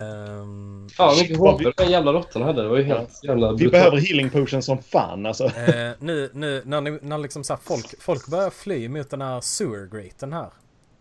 Ehm, 0.00 0.88
Fan 0.88 1.14
Vad 1.38 1.54
HP 1.54 1.60
vi- 1.64 1.72
den 1.76 1.90
jävla 1.90 2.12
råttan 2.12 2.42
hade. 2.42 2.62
Det 2.62 2.68
var 2.68 2.76
ju 2.76 2.82
helt 2.84 3.24
jävla 3.24 3.50
vi 3.52 3.56
brutalt. 3.56 3.72
behöver 3.72 3.96
healing 3.96 4.30
potion 4.30 4.62
som 4.62 4.78
fan 4.82 5.26
alltså. 5.26 5.44
eh, 5.46 5.92
nu, 5.98 6.30
nu 6.34 6.62
när, 6.64 7.04
när 7.04 7.18
liksom 7.18 7.44
så 7.44 7.52
här 7.52 7.60
folk, 7.64 8.02
folk 8.02 8.26
börjar 8.28 8.50
fly 8.50 8.88
mot 8.88 9.10
den 9.10 9.20
här 9.22 9.40
sewer 9.40 9.86
graten 9.86 10.32
här. 10.32 10.50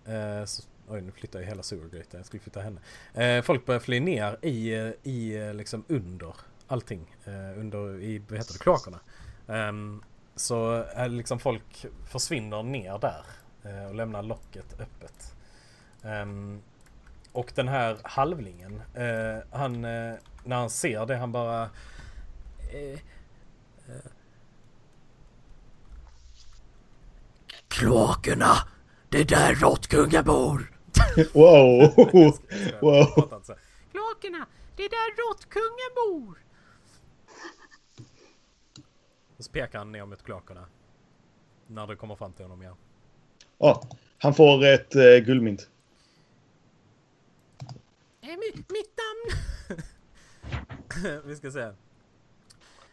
Eh, 0.06 0.46
så, 0.46 0.64
oj, 0.92 1.02
nu 1.02 1.12
flyttar 1.12 1.40
jag 1.40 1.48
hela 1.48 1.64
sewer. 1.64 2.04
Jag 2.12 2.26
skulle 2.26 2.42
flytta 2.42 2.62
henne. 2.62 2.82
Eh, 3.14 3.42
folk 3.44 3.66
börjar 3.66 3.80
fly 3.80 4.00
ner 4.00 4.38
i, 4.42 4.74
eh, 4.74 4.90
i 5.04 5.36
eh, 5.38 5.54
liksom 5.54 5.84
under 5.88 6.36
allting. 6.68 7.16
Eh, 7.26 7.60
under, 7.60 8.02
i, 8.02 8.22
vad 8.30 8.38
heter 8.38 8.54
det, 8.54 8.60
kloakerna. 8.60 9.00
Ehm, 9.48 10.04
så 10.36 10.84
eh, 10.84 11.10
liksom 11.10 11.40
folk 11.40 11.86
försvinner 12.12 12.64
ner 12.64 12.98
där. 13.00 13.26
eh, 13.64 13.86
och 13.90 13.96
lämnar 13.96 14.24
locket 14.24 14.80
öppet. 14.80 15.36
Ehm, 16.04 16.62
och 17.32 17.52
den 17.56 17.68
här 17.68 17.98
halvlingen, 18.04 18.82
eh, 18.94 19.38
han, 19.52 19.86
eh, 19.86 20.14
när 20.44 20.56
han 20.56 20.70
ser 20.70 21.06
det, 21.06 21.16
han 21.18 21.32
bara... 21.32 21.62
Eh, 22.74 23.00
eh. 23.88 24.12
Kloakerna! 27.68 28.54
Det 29.10 29.20
är 29.20 29.26
där 29.26 29.56
råttkungen 29.56 30.24
bor! 30.24 30.72
Wow! 31.34 31.80
wow! 32.82 33.06
Kloakerna! 33.92 34.48
Det 34.76 34.84
är 34.86 34.90
där 34.90 35.30
råttkungen 35.30 35.92
bor! 35.96 36.38
Och 39.38 39.46
så 39.46 39.52
pekar 39.52 39.80
han 39.80 39.92
ner 39.92 40.06
mot 40.06 40.24
kloakerna. 40.24 40.66
När 41.68 41.88
det 41.88 41.96
kommer 41.96 42.16
fram 42.16 42.34
till 42.34 42.46
honom 42.46 42.62
igen. 42.62 42.76
Ja, 43.58 43.84
han 44.18 44.34
får 44.34 44.66
ett 44.66 44.96
eh, 44.96 45.02
guldmynt. 45.18 45.70
Eh, 48.22 48.28
mi- 48.28 48.66
mitt 48.70 48.94
namn... 49.02 49.42
Vi 51.26 51.36
ska 51.36 51.52
se. 51.52 51.72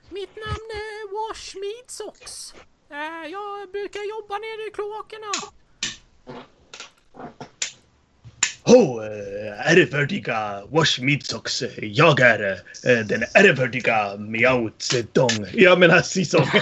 Mitt 0.08 0.36
namn 0.36 0.68
är 0.70 1.28
Washmead 1.28 1.90
Socks. 1.90 2.54
Eh, 2.90 3.26
jag 3.30 3.70
brukar 3.70 4.00
jobba 4.00 4.38
nere 4.38 4.68
i 4.68 4.70
kloakerna. 4.70 5.32
Äh, 8.68 9.72
ärevördiga 9.72 10.62
Washmidsox. 10.70 11.62
Jag 11.80 12.20
är 12.20 12.60
äh, 12.84 13.06
den 13.06 13.24
ärevördiga 13.34 14.16
Miao 14.16 14.70
Zedong. 14.78 15.46
Jag 15.52 15.78
menar 15.78 16.02
Sisong. 16.02 16.46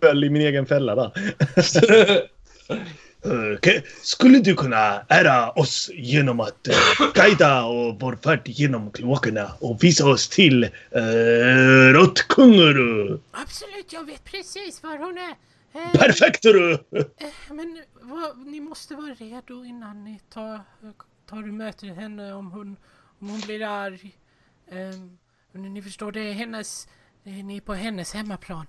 Föll 0.00 0.24
i 0.24 0.30
min 0.30 0.42
egen 0.42 0.66
fälla 0.66 0.94
där. 0.94 1.12
Eh, 3.24 3.58
ke- 3.60 3.82
Skulle 4.02 4.38
du 4.38 4.54
kunna 4.54 5.02
ära 5.08 5.50
oss 5.50 5.90
genom 5.94 6.40
att 6.40 6.68
uh, 6.68 7.12
guida 7.14 7.64
och 7.64 8.00
vår 8.00 8.18
färd 8.24 8.40
genom 8.44 8.90
kloakerna 8.90 9.52
och 9.60 9.84
visa 9.84 10.06
oss 10.06 10.28
till 10.28 10.64
uh, 10.64 11.92
Råttkunguru? 11.92 13.18
Absolut, 13.32 13.92
jag 13.92 14.06
vet 14.06 14.24
precis 14.24 14.82
var 14.82 14.98
hon 14.98 15.18
är. 15.18 15.34
Eh, 15.72 15.92
Perfekt 15.92 16.42
du! 16.42 16.72
eh, 16.72 17.06
men 17.50 17.82
vad, 17.92 18.38
ni 18.38 18.60
måste 18.60 18.94
vara 18.94 19.14
redo 19.14 19.64
innan 19.64 20.04
ni 20.04 20.20
tar, 20.30 20.60
tar 21.26 21.42
och 21.42 21.48
möter 21.54 21.86
henne 21.86 22.32
om 22.32 22.50
hon, 22.50 22.76
om 23.18 23.28
hon 23.28 23.40
blir 23.40 23.62
arg. 23.62 24.18
Um, 24.70 25.18
ni 25.52 25.82
förstår, 25.82 26.12
det 26.12 26.20
är 26.20 26.32
hennes... 26.32 26.88
eh, 27.24 27.32
Ni 27.32 27.56
är 27.56 27.60
på 27.60 27.74
hennes 27.74 28.14
hemmaplan. 28.14 28.66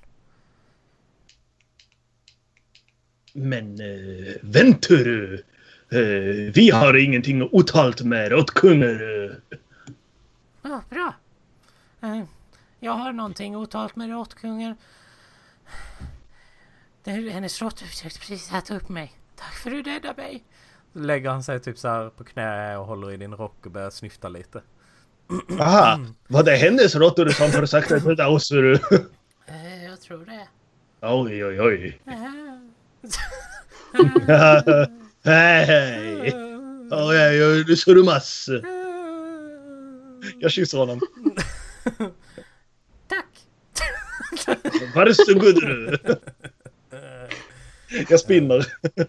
Men 3.33 3.81
uh, 3.81 4.35
vänta 4.41 4.93
du! 4.93 5.43
Eh, 5.91 6.53
vi 6.53 6.69
har 6.73 6.97
ingenting 6.97 7.43
otalt 7.51 8.01
med 8.01 8.31
Råttkunguru. 8.31 9.35
Ja, 10.61 10.83
bra. 10.89 11.13
Eh, 12.01 12.23
jag 12.79 12.91
har 12.91 13.13
någonting 13.13 13.55
otalt 13.57 13.95
med 13.95 14.09
råttkungen. 14.09 14.75
Det 15.65 16.18
är 17.03 17.29
hennes 17.29 17.61
råtta 17.61 17.85
försökte 17.85 18.19
precis 18.19 18.53
äta 18.53 18.75
upp 18.75 18.89
mig. 18.89 19.13
Tack 19.35 19.53
för 19.53 19.71
att 19.71 19.83
du 19.83 19.91
räddade 19.91 20.21
mig. 20.21 20.43
Så 20.93 20.99
lägger 20.99 21.29
han 21.29 21.43
sig 21.43 21.59
typ 21.59 21.77
så 21.77 21.87
här 21.87 22.09
på 22.09 22.23
knä 22.23 22.77
och 22.77 22.85
håller 22.85 23.11
i 23.11 23.17
din 23.17 23.33
rock 23.33 23.65
och 23.65 23.71
börjar 23.71 23.89
snyfta 23.89 24.29
lite. 24.29 24.61
Aha, 25.59 25.99
var 26.27 26.43
det 26.43 26.55
hennes 26.55 26.95
råttor 26.95 27.29
som 27.29 27.51
försökte 27.51 27.99
döda 27.99 28.27
oss? 28.27 28.49
du? 28.49 28.73
Eh, 29.47 29.85
jag 29.85 30.01
tror 30.01 30.25
det. 30.25 30.47
Oj, 31.01 31.45
oj, 31.45 31.61
oj. 31.61 32.01
Hej! 35.23 36.31
Så 36.89 37.13
du 37.93 38.03
massor. 38.03 38.65
Jag 40.39 40.51
kysser 40.51 40.77
honom. 40.77 40.99
Tack! 43.07 43.25
Varsågod 44.95 45.55
du. 45.55 45.97
Jag 48.09 48.19
spinner. 48.19 48.65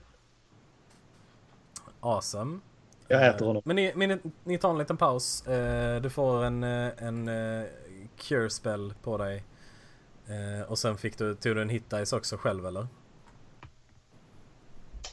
Awesome. 2.01 2.59
Jag 3.09 3.27
äter 3.27 3.47
honom. 3.47 3.63
Men 3.65 3.77
ni, 3.77 3.93
ni, 3.97 4.19
ni 4.45 4.59
tar 4.59 4.71
en 4.71 4.79
liten 4.79 4.97
paus. 4.97 5.47
Eh, 5.47 6.03
Du 6.03 6.11
får 6.11 6.45
en, 6.45 6.65
eh, 6.65 6.91
en 6.99 7.29
eh, 7.29 7.65
cure 8.19 8.51
spell 8.51 8.95
på 9.03 9.19
dig. 9.19 9.45
Och 10.67 10.79
sen 10.79 10.99
fick 10.99 11.19
du, 11.19 11.35
tog 11.35 11.57
du 11.57 11.63
en 11.63 11.69
hit 11.69 11.91
dice 11.91 12.17
också 12.17 12.37
själv 12.37 12.67
eller? 12.67 12.87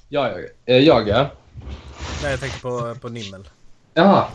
Ja, 0.09 0.39
jag, 0.65 0.81
jag 0.81 1.07
ja. 1.07 1.31
Nej 2.21 2.31
jag 2.31 2.39
tänkte 2.39 2.59
på, 2.61 2.95
på 3.01 3.09
Nimmel. 3.09 3.49
Jaha. 3.93 4.27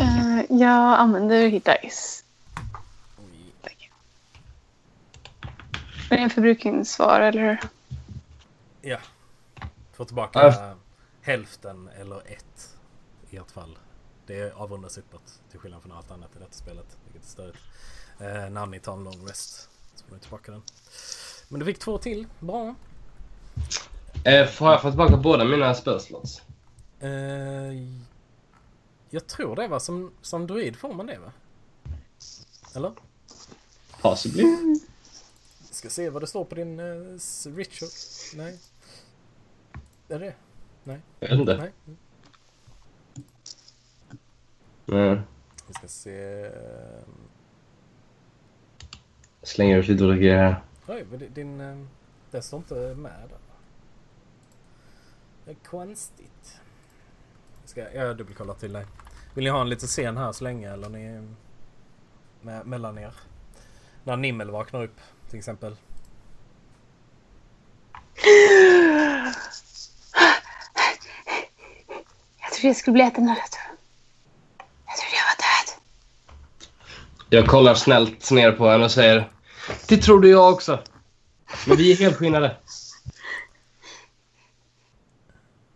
Eh, 0.00 0.40
jag 0.48 0.98
använder 0.98 1.48
hit 1.48 1.64
dice. 1.82 2.24
Tack. 3.62 3.90
Men 5.40 5.50
det 6.08 6.16
är 6.16 6.24
en 6.24 6.30
förbrukningssvar, 6.30 7.20
eller 7.20 7.40
hur? 7.42 7.58
Ja. 8.82 8.98
Får 9.92 10.04
tillbaka 10.04 10.40
Ja. 10.46 10.74
hälften 11.20 11.88
eller 11.88 12.32
ett 12.32 12.76
i 13.30 13.36
ert 13.36 13.50
fall. 13.50 13.78
Det 14.26 14.52
avrundas 14.52 14.98
uppåt 14.98 15.40
till 15.50 15.58
skillnad 15.58 15.82
från 15.82 15.92
allt 15.92 16.10
annat 16.10 16.36
i 16.36 16.38
detta 16.38 16.52
spelet. 16.52 16.96
Vilket 17.04 17.22
är 17.24 17.28
störigt. 17.28 17.58
Eh, 18.20 18.50
när 18.50 18.66
ni 18.66 18.80
tar 18.80 18.92
en 18.92 19.04
long 19.04 19.26
rest 19.28 19.68
så 19.94 20.06
får 20.06 20.14
ni 20.14 20.20
tillbaka 20.20 20.52
den. 20.52 20.62
Men 21.48 21.60
du 21.60 21.66
fick 21.66 21.78
två 21.78 21.98
till. 21.98 22.26
Bra. 22.40 22.74
Eh, 24.24 24.46
får 24.46 24.70
jag 24.70 24.82
få 24.82 24.90
tillbaka 24.90 25.16
båda 25.16 25.44
mina 25.44 25.74
spellslots? 25.74 26.42
Eh, 27.00 27.10
jag 29.10 29.26
tror 29.26 29.56
det 29.56 29.68
va? 29.68 29.80
Som, 29.80 30.12
som 30.22 30.46
druid 30.46 30.76
får 30.76 30.94
man 30.94 31.06
det 31.06 31.18
va? 31.18 31.32
Eller? 32.74 32.92
Possibly. 34.00 34.44
Ska 35.70 35.90
se 35.90 36.10
vad 36.10 36.22
det 36.22 36.26
står 36.26 36.44
på 36.44 36.54
din 36.54 36.80
uh, 36.80 37.18
ritual. 37.44 37.90
Nej. 38.34 38.58
Är 40.12 40.18
det 40.18 40.34
Nej. 40.84 41.00
Jag 41.20 41.28
vet 41.28 41.38
inte. 41.40 41.56
Nej. 41.56 41.72
Nej. 44.86 45.20
Vi 45.66 45.74
ska 45.74 45.88
se. 45.88 46.44
ehm, 46.44 47.28
Slänger 49.42 49.78
ut 49.78 49.88
lite 49.88 50.04
olika 50.04 50.20
grejer 50.20 50.36
här. 50.36 50.62
Oj, 50.88 51.06
men 51.10 51.18
di- 51.18 51.28
din... 51.28 51.60
eh, 51.60 51.84
Det 52.30 52.42
står 52.42 52.58
inte 52.58 52.74
med 52.94 53.28
där. 53.28 53.38
Det 55.44 55.50
är 55.50 55.54
konstigt. 55.54 56.60
Ska 57.64 57.92
jag 57.92 58.16
dubbelkolla 58.16 58.54
till 58.54 58.72
dig. 58.72 58.86
Vill 59.34 59.44
ni 59.44 59.50
ha 59.50 59.60
en 59.60 59.68
liten 59.68 59.88
scen 59.88 60.16
här 60.16 60.32
så 60.32 60.44
länge 60.44 60.72
eller 60.72 60.88
ni... 60.88 61.28
Med, 62.40 62.66
mellan 62.66 62.98
er? 62.98 63.14
När 64.04 64.16
Nimmel 64.16 64.50
vaknar 64.50 64.82
upp 64.84 65.00
till 65.28 65.38
exempel. 65.38 65.76
Trodde 72.62 72.70
jag 72.70 72.76
skulle 72.76 72.92
bli 72.92 73.02
äten 73.02 73.28
av 73.28 73.34
det. 73.34 73.40
Jag 74.86 74.96
trodde 74.96 75.16
jag 75.16 75.24
var 75.24 75.36
död. 75.38 75.80
Jag 77.30 77.46
kollar 77.46 77.74
snällt 77.74 78.30
ner 78.30 78.52
på 78.52 78.68
henne 78.68 78.84
och 78.84 78.90
säger 78.90 79.30
Det 79.88 79.96
trodde 79.96 80.28
jag 80.28 80.52
också. 80.52 80.78
Men 81.66 81.76
vi 81.76 81.92
är 81.92 81.96
helskinnade. 81.96 82.56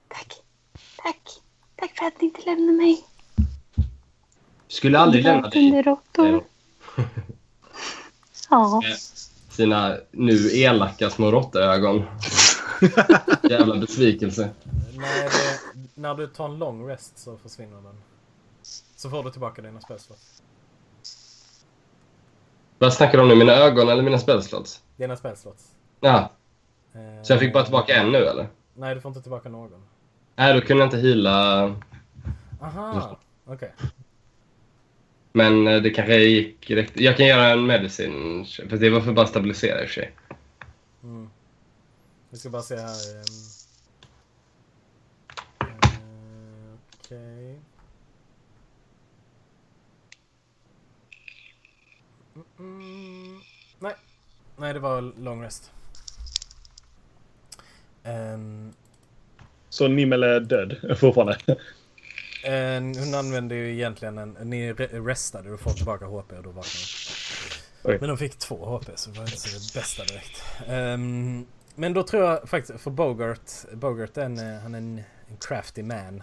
Tack. 0.09 0.33
Tack. 0.97 1.21
Tack 1.77 1.99
för 1.99 2.07
att 2.07 2.21
ni 2.21 2.27
inte 2.27 2.41
lämnar 2.47 2.73
mig. 2.73 3.05
Skulle 4.69 4.99
aldrig 4.99 5.25
lämna 5.25 5.49
dig. 5.49 5.83
Råttor. 5.83 6.45
Ja. 8.51 8.83
Sina 9.51 9.97
nu 10.11 10.59
elaka 10.59 11.11
små 11.11 11.31
råttögon. 11.31 12.05
Jävla 13.43 13.77
besvikelse. 13.77 14.51
Nej, 14.97 15.29
det, 15.33 15.46
när 15.97 16.15
du 16.15 16.27
tar 16.27 16.45
en 16.45 16.59
long 16.59 16.89
rest 16.89 17.19
så 17.19 17.37
försvinner 17.37 17.77
den. 17.83 17.97
Så 18.97 19.11
får 19.11 19.25
du 19.25 19.31
tillbaka 19.31 19.63
dina 19.63 19.81
spelslots. 19.81 20.43
Vad 22.79 22.95
snackar 22.95 23.19
du 23.19 23.23
om 23.23 23.29
nu? 23.29 23.35
Mina 23.35 23.53
ögon 23.53 23.89
eller 23.89 24.03
mina 24.03 24.19
spellslots? 24.19 24.83
Dina 24.97 25.17
spelslots. 25.17 25.75
Ja, 26.01 26.31
Eh, 26.97 27.23
så 27.23 27.33
jag 27.33 27.41
fick 27.41 27.53
bara 27.53 27.65
tillbaka 27.65 27.95
en 27.95 28.13
nu 28.13 28.19
eller? 28.19 28.49
Nej, 28.75 28.95
du 28.95 29.01
får 29.01 29.09
inte 29.09 29.23
tillbaka 29.23 29.49
någon. 29.49 29.83
Nej, 30.37 30.55
då 30.55 30.61
kunde 30.61 30.83
jag 30.83 30.87
inte 30.87 31.09
heala. 31.09 31.63
Aha, 32.61 33.19
okej. 33.45 33.73
Men 35.33 35.67
eh, 35.67 35.83
det 35.83 35.91
kanske 35.91 36.17
gick 36.17 36.69
direkt. 36.69 37.01
Jag 37.01 37.17
kan 37.17 37.27
göra 37.27 37.47
en 37.47 37.67
medicin. 37.67 38.45
För 38.45 38.77
det 38.77 38.91
var 38.91 39.01
för 39.01 39.13
bara 39.13 39.27
stabilisera 39.27 39.83
i 39.83 39.85
och 39.85 39.89
för 39.89 39.95
sig. 39.95 40.13
Mm. 41.03 41.31
Vi 42.31 42.39
ska 42.39 42.51
bara 42.51 42.63
se 42.63 42.77
här. 42.77 43.15
ehm. 43.15 43.23
Eh, 45.61 46.79
Okej. 47.07 47.61
Mm, 52.35 52.47
mm. 52.59 53.41
Nej. 53.79 53.95
Nej, 54.57 54.75
det 54.75 54.81
var 54.81 55.01
long 55.21 55.43
rest. 55.43 55.73
Ehm, 58.05 58.73
Så 59.69 59.89
Nimmel 59.89 60.23
är 60.23 60.41
död 60.41 60.97
fortfarande. 60.99 61.39
eh, 62.45 62.81
hon 63.05 63.15
använde 63.15 63.55
ju 63.55 63.73
egentligen 63.75 64.19
en... 64.19 64.31
Ni 64.31 64.73
re- 64.73 65.07
restade 65.07 65.51
och 65.53 65.61
får 65.61 65.73
tillbaka 65.73 66.05
HP 66.07 66.33
och 66.33 66.43
då 66.43 66.51
vaknade. 66.51 66.87
Oj. 67.85 67.99
Men 68.01 68.09
de 68.09 68.19
fick 68.19 68.39
två 68.39 68.77
HP 68.79 68.91
så 68.95 69.11
det 69.11 69.19
var 69.19 69.25
inte 69.27 69.37
så 69.37 69.49
det 69.75 69.81
bästa 69.81 70.05
direkt. 70.05 70.43
Ehm, 70.69 71.47
men 71.75 71.93
då 71.93 72.03
tror 72.03 72.25
jag 72.25 72.49
faktiskt, 72.49 72.81
för 72.81 72.91
Bogart, 72.91 73.51
Bogart 73.73 74.17
är 74.17 74.23
en, 74.25 74.39
han 74.61 74.75
är 74.75 74.79
en, 74.79 75.03
en 75.29 75.37
crafty 75.37 75.83
man. 75.83 76.23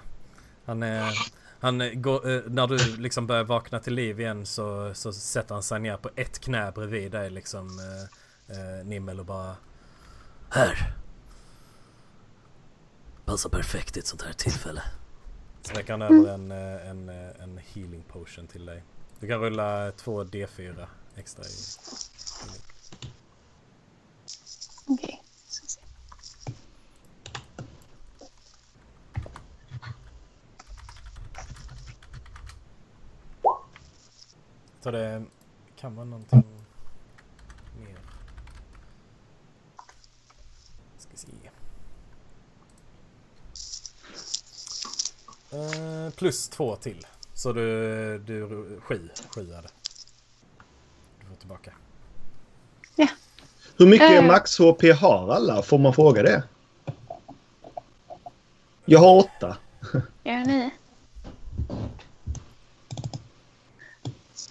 Han 0.65 0.83
är, 0.83 1.17
han 1.59 2.01
går, 2.01 2.29
eh, 2.29 2.41
när 2.47 2.67
du 2.67 2.97
liksom 2.97 3.27
börjar 3.27 3.43
vakna 3.43 3.79
till 3.79 3.93
liv 3.93 4.19
igen 4.19 4.45
så, 4.45 4.93
så 4.93 5.13
sätter 5.13 5.53
han 5.53 5.63
sig 5.63 5.79
ner 5.79 5.97
på 5.97 6.09
ett 6.15 6.39
knä 6.39 6.71
bredvid 6.71 7.11
dig 7.11 7.29
liksom 7.29 7.79
eh, 7.79 8.57
eh, 8.57 8.85
Nimmel 8.85 9.19
och 9.19 9.25
bara 9.25 9.55
Här! 10.49 10.93
Passar 13.25 13.49
perfekt 13.49 13.97
i 13.97 13.99
ett 13.99 14.07
sånt 14.07 14.21
här 14.21 14.33
tillfälle. 14.33 14.83
Så 15.61 15.73
räcker 15.73 15.91
han 15.91 16.01
över 16.01 16.33
en, 16.33 16.51
eh, 16.51 16.89
en, 16.89 17.09
en 17.09 17.59
healing 17.73 18.03
potion 18.03 18.47
till 18.47 18.65
dig. 18.65 18.83
Du 19.19 19.27
kan 19.27 19.39
rulla 19.39 19.91
två 19.91 20.23
D4 20.23 20.87
extra 21.15 21.43
i 21.43 21.55
Okej. 24.87 25.23
ska 25.23 25.32
Så 34.83 34.91
det 34.91 35.23
kan 35.75 35.95
vara 35.95 36.05
någonting 36.05 36.43
mer. 37.79 37.97
Ska 40.97 41.17
se. 41.17 41.27
Eh, 45.51 46.09
plus 46.13 46.49
två 46.49 46.75
till. 46.75 47.05
Så 47.33 47.53
du, 47.53 48.19
du 48.19 48.47
sju, 48.81 49.09
sju 49.35 49.51
är 49.53 49.61
det. 49.61 49.69
Du 51.19 51.25
får 51.27 51.35
tillbaka. 51.35 51.73
Hur 53.77 53.87
mycket 53.87 54.11
Eh. 54.11 54.27
max 54.27 54.57
HP 54.57 54.83
har 54.91 55.33
alla? 55.33 55.61
Får 55.63 55.77
man 55.77 55.93
fråga 55.93 56.23
det? 56.23 56.43
Jag 58.85 58.99
har 58.99 59.15
åtta. 59.17 59.57
Jag 60.23 60.35
är 60.35 60.45
nio. 60.45 60.69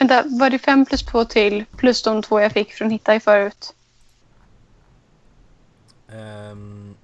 Vänta, 0.03 0.25
var 0.29 0.51
det 0.51 0.59
fem 0.59 0.87
plus 0.87 1.03
två 1.03 1.25
till 1.25 1.65
plus 1.77 2.03
de 2.03 2.23
två 2.23 2.41
jag 2.41 2.53
fick 2.53 2.73
från 2.73 2.91
Hitta 2.91 3.15
i 3.15 3.21
förut? 3.21 3.75
Ehm, 6.09 6.95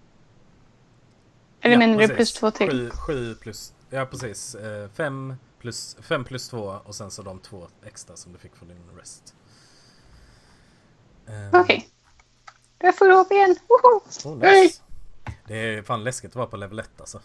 Eller 1.60 1.74
ja, 1.74 1.78
menar 1.78 1.92
du 1.92 1.98
precis. 1.98 2.16
plus 2.16 2.32
två 2.32 2.50
till? 2.50 2.70
Sju, 2.70 2.90
sju 2.90 3.34
plus, 3.34 3.72
ja 3.90 4.06
precis. 4.06 4.54
Eh, 4.54 4.88
fem, 4.90 5.34
plus, 5.60 5.96
fem 6.00 6.24
plus 6.24 6.48
två 6.48 6.76
och 6.84 6.94
sen 6.94 7.10
så 7.10 7.22
de 7.22 7.38
två 7.38 7.68
extra 7.86 8.16
som 8.16 8.32
du 8.32 8.38
fick 8.38 8.56
från 8.56 8.68
din 8.68 8.98
rest. 8.98 9.34
Ehm, 11.26 11.60
Okej. 11.60 11.88
Jag 12.78 12.96
får 12.96 13.24
HP 13.24 13.30
igen. 13.32 13.56
Woho! 13.68 14.00
Oh, 14.24 14.38
nice. 14.38 14.82
Det 15.46 15.56
är 15.56 15.82
fan 15.82 16.04
läskigt 16.04 16.30
att 16.30 16.36
vara 16.36 16.46
på 16.46 16.56
level 16.56 16.78
1 16.78 17.00
alltså. 17.00 17.20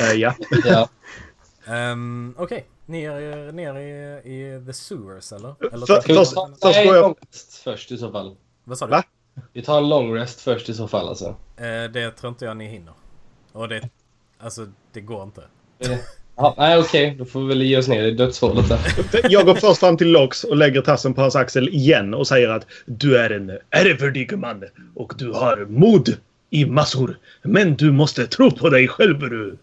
Eh, 0.00 0.12
ja. 0.12 0.34
Ja. 0.64 0.88
Um, 1.66 2.34
Okej, 2.38 2.66
ner, 2.86 3.52
ner 3.52 3.74
i, 3.78 4.18
i 4.34 4.62
the 4.66 4.72
sewers 4.72 5.32
eller? 5.32 5.54
eller 5.72 5.86
först- 5.86 6.06
först 6.06 6.34
nej, 6.64 6.86
går 6.86 6.96
jag- 6.96 7.16
först 7.64 7.92
i 7.92 7.98
så 7.98 8.12
fall. 8.12 8.36
Vad 8.64 8.78
sa 8.78 8.86
du? 8.86 8.90
Va? 8.90 9.02
Vi 9.52 9.62
tar 9.62 9.78
en 9.78 9.88
long 9.88 10.14
rest 10.14 10.40
först 10.40 10.68
i 10.68 10.74
så 10.74 10.88
fall 10.88 11.08
alltså. 11.08 11.36
Eh, 11.56 11.90
det 11.92 12.10
tror 12.10 12.28
inte 12.30 12.44
jag 12.44 12.56
ni 12.56 12.66
hinner. 12.68 12.92
Och 13.52 13.68
det 13.68 13.88
Alltså, 14.38 14.66
det 14.92 15.00
går 15.00 15.22
inte. 15.22 15.42
Eh, 15.78 15.98
Ja, 16.36 16.54
nej, 16.58 16.78
okej. 16.78 17.14
Då 17.18 17.24
får 17.24 17.40
vi 17.40 17.46
väl 17.46 17.62
ge 17.62 17.78
oss 17.78 17.88
ner 17.88 18.02
i 18.04 18.10
dödshålet 18.10 18.68
där. 18.68 18.80
Jag 19.30 19.46
går 19.46 19.54
först 19.54 19.80
fram 19.80 19.96
till 19.96 20.08
Lox 20.12 20.44
och 20.44 20.56
lägger 20.56 20.82
tassen 20.82 21.14
på 21.14 21.20
hans 21.20 21.36
axel 21.36 21.68
igen 21.68 22.14
och 22.14 22.26
säger 22.26 22.48
att 22.48 22.66
du 22.86 23.16
är 23.18 23.30
en 23.30 23.58
ärevördig 23.70 24.38
man 24.38 24.64
och 24.94 25.12
du 25.18 25.32
har 25.32 25.66
mod 25.68 26.16
i 26.50 26.64
massor. 26.66 27.18
Men 27.42 27.76
du 27.76 27.92
måste 27.92 28.26
tro 28.26 28.50
på 28.50 28.68
dig 28.70 28.88
själv 28.88 29.18
du. 29.18 29.56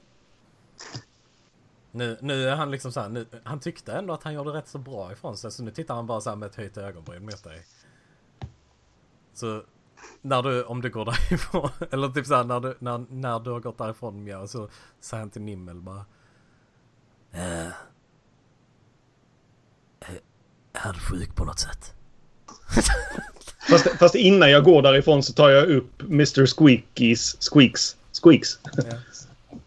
Nu, 1.91 2.17
nu 2.21 2.49
är 2.49 2.55
han 2.55 2.71
liksom 2.71 2.91
så 2.91 2.99
här, 2.99 3.09
nu, 3.09 3.25
han 3.43 3.59
tyckte 3.59 3.93
ändå 3.93 4.13
att 4.13 4.23
han 4.23 4.33
gjorde 4.33 4.49
rätt 4.49 4.67
så 4.67 4.77
bra 4.77 5.11
ifrån 5.11 5.37
sig. 5.37 5.51
Så 5.51 5.63
nu 5.63 5.71
tittar 5.71 5.95
han 5.95 6.07
bara 6.07 6.21
så 6.21 6.29
här 6.29 6.37
med 6.37 6.49
ett 6.49 6.55
höjt 6.55 6.77
ögonbryn 6.77 7.25
mot 7.25 7.43
dig. 7.43 7.65
Så 9.33 9.63
när 10.21 10.43
du, 10.43 10.63
om 10.63 10.81
du 10.81 10.89
går 10.89 11.05
därifrån, 11.29 11.69
eller 11.91 12.09
typ 12.09 12.25
så 12.25 12.35
här 12.35 12.43
när 12.43 12.59
du, 12.59 12.75
när, 12.79 13.05
när 13.09 13.39
du 13.39 13.49
har 13.51 13.59
gått 13.59 13.77
därifrån 13.77 14.23
Mia, 14.23 14.47
så 14.47 14.69
säger 14.99 15.21
han 15.21 15.29
till 15.29 15.41
Nimmel 15.41 15.81
bara. 15.81 16.05
Eh, 17.31 17.71
är 20.73 20.93
du 20.93 20.99
sjuk 20.99 21.35
på 21.35 21.45
något 21.45 21.59
sätt? 21.59 21.93
Fast, 23.69 23.87
fast 23.99 24.15
innan 24.15 24.51
jag 24.51 24.63
går 24.63 24.81
därifrån 24.81 25.23
så 25.23 25.33
tar 25.33 25.49
jag 25.49 25.69
upp 25.69 26.01
Mr 26.01 26.45
Squeakies... 26.45 27.37
Squeaks? 27.39 27.97
Squeaks? 28.23 28.59
Ja. 28.63 28.97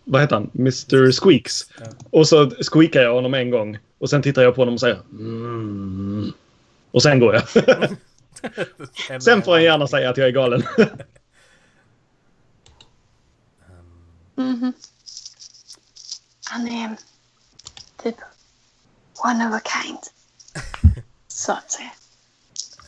Vad 0.04 0.20
heter 0.20 0.36
han? 0.36 0.50
Mr 0.54 1.12
Squeaks. 1.12 1.70
Ja. 1.78 1.84
Och 2.10 2.28
så 2.28 2.50
squeakar 2.50 3.02
jag 3.02 3.14
honom 3.14 3.34
en 3.34 3.50
gång. 3.50 3.78
Och 3.98 4.10
sen 4.10 4.22
tittar 4.22 4.42
jag 4.42 4.54
på 4.54 4.60
honom 4.60 4.74
och 4.74 4.80
säger 4.80 5.00
mm. 5.10 6.32
Och 6.90 7.02
sen 7.02 7.20
går 7.20 7.34
jag. 7.34 7.48
sen 9.22 9.42
får 9.42 9.52
han 9.52 9.62
gärna 9.62 9.86
säga 9.86 10.10
att 10.10 10.16
jag 10.16 10.26
är 10.28 10.32
galen. 10.32 10.62
Mhm. 14.36 14.72
Han 16.50 16.68
är 16.68 16.96
typ 18.02 18.16
one 19.14 19.48
of 19.48 19.54
a 19.54 19.60
kind. 19.64 19.98
Så 21.28 21.52
att 21.52 21.70
säga. 21.70 21.92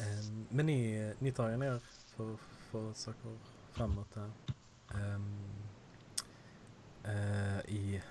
Ehm, 0.00 0.46
Men 0.50 0.66
ni, 0.66 1.12
ni 1.18 1.32
tar 1.32 1.50
er 1.50 1.56
ner 1.56 1.80
för, 2.16 2.36
för 2.70 2.92
saker 2.94 3.30
framåt 3.72 4.08
här. 4.14 4.30
Ehm, 4.94 5.38
eh, 7.06 7.58
I 7.74 8.02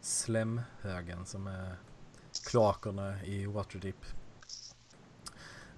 slemhögen 0.00 1.26
som 1.26 1.46
är 1.46 1.76
kloakerna 2.46 3.24
i 3.24 3.46
Waterdeep. 3.46 4.04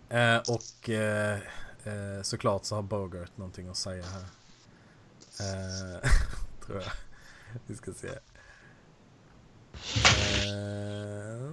Eh, 0.08 0.38
och 0.38 0.90
eh, 0.90 1.40
eh, 1.84 2.22
såklart 2.22 2.64
så 2.64 2.74
har 2.74 2.82
Bogart 2.82 3.36
någonting 3.36 3.68
att 3.68 3.76
säga 3.76 4.04
här. 4.04 4.24
Eh, 5.40 6.10
tror 6.66 6.80
jag. 6.80 6.92
Vi 7.66 7.76
ska 7.76 7.92
se. 7.92 8.08
Eh. 10.48 11.50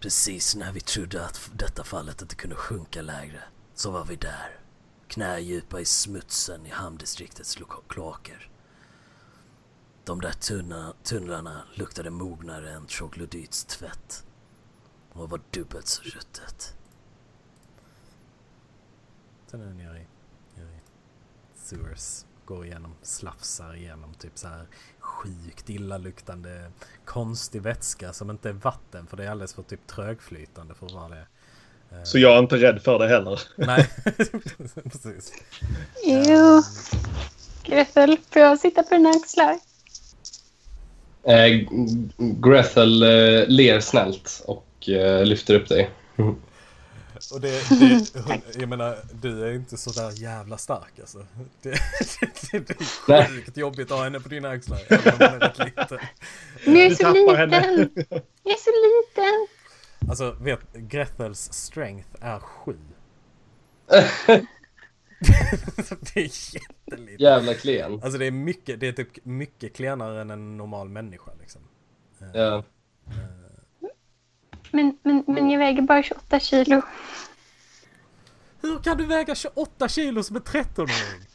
Precis 0.00 0.56
när 0.56 0.72
vi 0.72 0.80
trodde 0.80 1.24
att 1.24 1.50
detta 1.52 1.84
fallet 1.84 2.22
inte 2.22 2.34
kunde 2.36 2.56
sjunka 2.56 3.02
lägre 3.02 3.40
så 3.74 3.90
var 3.90 4.04
vi 4.04 4.16
där. 4.16 4.65
Knädjupa 5.08 5.80
i 5.80 5.84
smutsen 5.84 6.66
i 6.66 6.70
hamndistriktets 6.70 7.58
kloaker. 7.88 8.50
De 10.04 10.20
där 10.20 10.32
tunna, 10.32 10.94
tunnlarna 11.02 11.62
luktade 11.74 12.10
mognare 12.10 12.72
än 12.72 12.86
troglodyts 12.86 13.64
tvätt 13.64 14.26
och 15.12 15.30
var 15.30 15.40
dubbelt 15.50 15.86
så 15.86 16.02
ruttet. 16.02 16.76
Sen 19.46 19.60
är 19.60 19.66
det 19.66 19.74
nere 19.74 19.98
i, 19.98 20.06
nere 20.54 20.70
i 20.70 20.80
sewers. 21.54 22.24
Går 22.44 22.66
igenom, 22.66 22.94
slafsar 23.02 23.74
igenom 23.74 24.14
typ 24.14 24.38
så 24.38 24.48
här 24.48 24.66
sjukt 24.98 25.70
illaluktande 25.70 26.72
konstig 27.04 27.62
vätska 27.62 28.12
som 28.12 28.30
inte 28.30 28.48
är 28.48 28.52
vatten 28.52 29.06
för 29.06 29.16
det 29.16 29.24
är 29.24 29.30
alldeles 29.30 29.54
för 29.54 29.62
typ 29.62 29.86
trögflytande 29.86 30.74
för 30.74 30.86
att 30.86 30.92
vara 30.92 31.08
det. 31.08 31.26
Så 32.04 32.18
jag 32.18 32.34
är 32.34 32.38
inte 32.38 32.56
rädd 32.56 32.82
för 32.82 32.98
det 32.98 33.08
heller. 33.08 33.40
Nej, 33.56 33.86
precis. 34.84 35.32
Jo. 36.04 36.62
Gretel, 37.62 38.16
får 38.30 38.42
jag 38.42 38.58
sitta 38.58 38.82
på 38.82 38.94
dina 38.94 39.10
axlar? 39.10 39.58
Eh, 41.26 41.66
Grethel 42.18 43.02
eh, 43.02 43.48
ler 43.48 43.80
snällt 43.80 44.42
och 44.46 44.88
eh, 44.88 45.24
lyfter 45.24 45.54
upp 45.54 45.68
dig. 45.68 45.90
Och 47.32 47.40
det, 47.40 47.68
det 47.68 48.20
hon, 48.26 48.40
jag 48.54 48.68
menar, 48.68 48.98
du 49.12 49.46
är 49.46 49.52
inte 49.52 49.76
så 49.76 49.90
där 49.90 50.22
jävla 50.22 50.58
stark 50.58 51.00
alltså. 51.00 51.18
Det, 51.62 51.70
det, 52.50 52.58
det 52.68 52.70
är 52.70 52.76
Nej. 53.08 53.28
sjukt 53.28 53.56
jobbigt 53.56 53.90
att 53.90 53.96
ha 53.96 54.04
henne 54.04 54.20
på 54.20 54.28
dina 54.28 54.48
axlar. 54.48 54.78
Även 54.88 55.12
om 55.12 55.18
hon 55.18 55.42
är 55.42 55.48
rätt 55.48 55.58
liten. 55.58 55.98
Men 56.64 56.76
jag 56.76 56.86
är 56.86 56.94
så 56.94 57.02
tappar 57.02 57.34
henne. 57.34 57.76
liten. 57.76 58.04
Jag 58.42 58.52
är 58.52 58.58
så 58.58 58.70
liten. 58.86 59.46
Alltså, 60.08 60.36
vet, 60.40 60.72
Grethels 60.72 61.52
strength 61.52 62.08
är 62.20 62.38
sju. 62.38 62.76
det 66.00 66.20
är 66.20 66.54
jättelite. 66.54 67.22
Jävla 67.22 67.54
klen. 67.54 68.00
Alltså 68.02 68.18
det 68.18 68.26
är 68.26 68.30
mycket, 68.30 68.80
det 68.80 68.88
är 68.88 68.92
typ 68.92 69.24
mycket 69.24 69.76
klenare 69.76 70.20
än 70.20 70.30
en 70.30 70.56
normal 70.56 70.88
människa 70.88 71.30
liksom. 71.40 71.62
Ja. 72.34 72.64
Men, 74.70 74.98
men, 75.02 75.24
men 75.26 75.50
jag 75.50 75.58
väger 75.58 75.82
bara 75.82 76.02
28 76.02 76.40
kilo. 76.40 76.82
Hur 78.60 78.78
kan 78.78 78.96
du 78.96 79.06
väga 79.06 79.34
28 79.34 79.88
kilo 79.88 80.22
som 80.22 80.36
en 80.36 80.42
13-åring? 80.42 81.26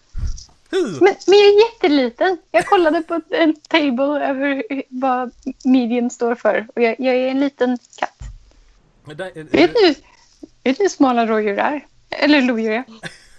Hur? 0.72 1.00
Men, 1.00 1.16
men 1.28 1.40
jag 1.40 1.48
är 1.48 1.74
jätteliten. 1.74 2.38
Jag 2.52 2.66
kollade 2.66 3.02
på 3.02 3.22
en 3.30 3.56
table 3.56 4.28
över 4.28 4.64
vad 4.90 5.32
medium 5.64 6.10
står 6.10 6.36
för. 6.36 6.68
Och 6.76 6.82
jag, 6.82 6.96
jag 7.00 7.16
är 7.16 7.28
en 7.28 7.40
liten 7.40 7.78
katt. 8.00 8.11
Det- 9.06 9.36
Vet 9.54 9.74
du 10.78 10.84
hur 10.84 10.90
smala 10.90 11.26
rådjur 11.28 11.58
är? 11.60 11.88
Eller 12.10 12.42
lodjur 12.42 12.72
är. 12.72 12.84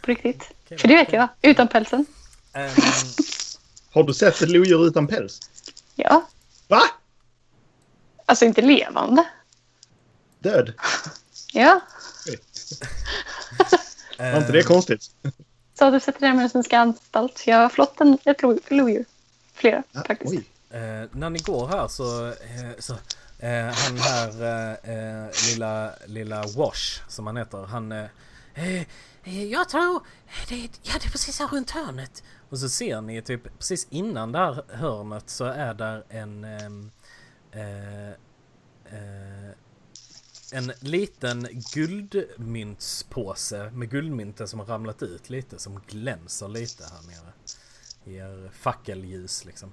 På 0.02 0.06
riktigt. 0.06 0.42
För 0.78 0.88
det 0.88 0.96
vet 0.96 1.12
jag. 1.12 1.28
Utan 1.42 1.68
pälsen. 1.68 2.06
Ehm, 2.52 2.70
Har 3.92 4.02
du 4.04 4.14
sett 4.14 4.42
ett 4.42 4.48
lodjur 4.50 4.86
utan 4.86 5.06
päls? 5.06 5.40
Ja. 5.94 6.26
Va? 6.68 6.80
Alltså 8.26 8.44
inte 8.44 8.62
levande. 8.62 9.24
Död? 10.38 10.72
Ja. 11.54 11.80
Var 14.18 14.36
inte 14.38 14.52
det 14.52 14.62
konstigt? 14.62 15.10
Så 15.78 15.90
du 15.90 16.00
sätter 16.00 16.20
det 16.20 16.32
med 16.34 16.50
svenska 16.50 16.78
anstalt. 16.78 17.46
Jag 17.46 17.56
har 17.56 17.68
flott 17.68 18.00
en, 18.00 18.18
ett 18.24 18.42
lo- 18.42 18.58
lodjur. 18.68 19.04
Flera 19.54 19.82
Ja, 19.92 20.02
faktiskt. 20.06 20.34
Eh, 20.70 20.80
när 21.12 21.30
ni 21.30 21.38
går 21.38 21.68
här 21.68 21.88
så, 21.88 22.26
eh, 22.28 22.32
så 22.78 22.94
Eh, 23.42 23.64
han 23.64 23.98
här 23.98 24.42
eh, 24.42 24.72
eh, 24.94 25.30
lilla, 25.50 25.92
lilla 26.06 26.42
Wash 26.56 27.00
som 27.08 27.26
han 27.26 27.36
heter, 27.36 27.58
han 27.58 27.92
eh, 27.92 28.06
eh, 28.54 28.80
eh 29.24 29.44
Jag 29.44 29.68
tror, 29.68 30.02
det, 30.48 30.56
ja 30.82 30.92
det 31.00 31.06
är 31.06 31.10
precis 31.10 31.38
här 31.38 31.48
runt 31.48 31.70
hörnet. 31.70 32.22
Och 32.50 32.58
så 32.58 32.68
ser 32.68 33.00
ni 33.00 33.22
typ 33.22 33.58
precis 33.58 33.86
innan 33.90 34.32
det 34.32 34.38
här 34.38 34.64
hörnet 34.68 35.30
så 35.30 35.44
är 35.44 35.74
där 35.74 36.04
en 36.08 36.44
ehm, 36.44 36.90
eh, 37.52 38.08
eh, 38.08 39.50
en 40.52 40.72
liten 40.80 41.46
guldmyntspåse 41.74 43.70
med 43.70 43.90
guldmynten 43.90 44.48
som 44.48 44.60
har 44.60 44.66
ramlat 44.66 45.02
ut 45.02 45.30
lite 45.30 45.58
som 45.58 45.80
glänser 45.86 46.48
lite 46.48 46.84
här 46.84 47.02
nere. 47.06 47.32
Ger 48.04 48.50
fackelljus 48.52 49.44
liksom. 49.44 49.72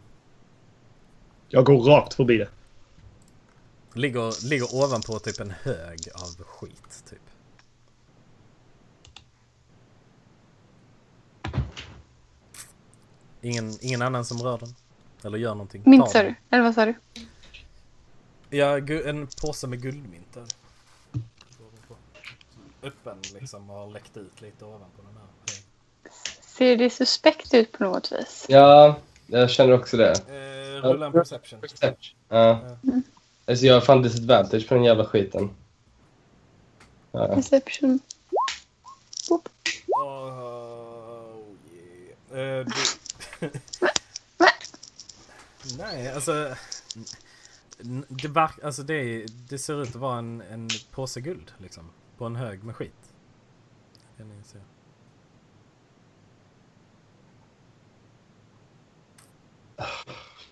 Jag 1.48 1.66
går 1.66 1.84
rakt 1.84 2.14
förbi 2.14 2.38
det. 2.38 2.50
Ligger, 3.94 4.50
ligger 4.50 4.76
ovanpå 4.76 5.20
typ 5.20 5.40
en 5.40 5.52
hög 5.52 6.00
av 6.16 6.44
skit 6.44 7.04
typ. 7.10 7.20
Ingen, 13.42 13.78
ingen 13.82 14.02
annan 14.02 14.26
som 14.26 14.38
rör 14.38 14.58
den? 14.58 14.76
Eller 15.24 15.38
gör 15.38 15.52
någonting? 15.52 15.84
Mynt 15.86 16.06
Tar 16.06 16.12
sa 16.12 16.24
du? 16.24 16.36
Eller 16.50 16.64
vad 16.64 16.76
sa 16.76 16.86
du? 16.86 16.94
Ja, 18.50 18.78
en 19.06 19.28
påse 19.42 19.68
med 19.68 19.82
guldmynt 19.82 20.34
där. 20.34 20.46
Öppen 22.84 23.22
liksom 23.34 23.70
och 23.70 23.76
har 23.76 23.88
läckt 23.88 24.18
ut 24.18 24.42
lite 24.42 24.66
ovanpå 24.66 25.02
den 25.02 25.14
här. 25.18 25.30
Ser 26.42 26.78
det 26.78 26.90
suspekt 26.90 27.54
ut 27.54 27.72
på 27.72 27.84
något 27.84 28.12
vis? 28.12 28.46
ja, 28.50 29.00
jag 29.28 29.50
känner 29.50 29.74
också 29.74 29.98
det. 29.98 30.12
Eh, 30.12 30.88
rulla 30.88 31.06
en 31.06 31.12
perception. 31.12 31.60
Ja. 32.30 32.78
Alltså 33.50 33.66
jag 33.66 33.74
har 33.74 33.82
fan 33.82 34.02
disadvantage 34.02 34.68
på 34.68 34.74
den 34.74 34.84
jävla 34.84 35.06
skiten. 35.06 35.50
Ja. 37.12 37.28
Perception. 37.28 38.00
Boop. 39.30 39.50
Oh, 39.88 41.44
yeah. 42.34 42.60
Eh, 42.60 42.66
du... 43.40 43.90
Nej, 45.78 46.12
alltså... 46.14 46.56
Det, 48.08 48.28
verk, 48.28 48.64
alltså 48.64 48.84
det, 48.84 49.26
det 49.50 49.60
ser 49.60 49.84
ut 49.84 49.90
att 49.90 49.96
vara 49.96 50.18
en, 50.18 50.42
en 50.42 50.70
påse 50.92 51.22
guld 51.22 51.52
liksom. 51.58 51.90
På 52.18 52.26
en 52.26 52.36
hög 52.36 52.64
med 52.64 52.76
skit. 52.76 53.14
Kan 54.18 54.30
ni 54.30 54.44
se. 54.44 54.60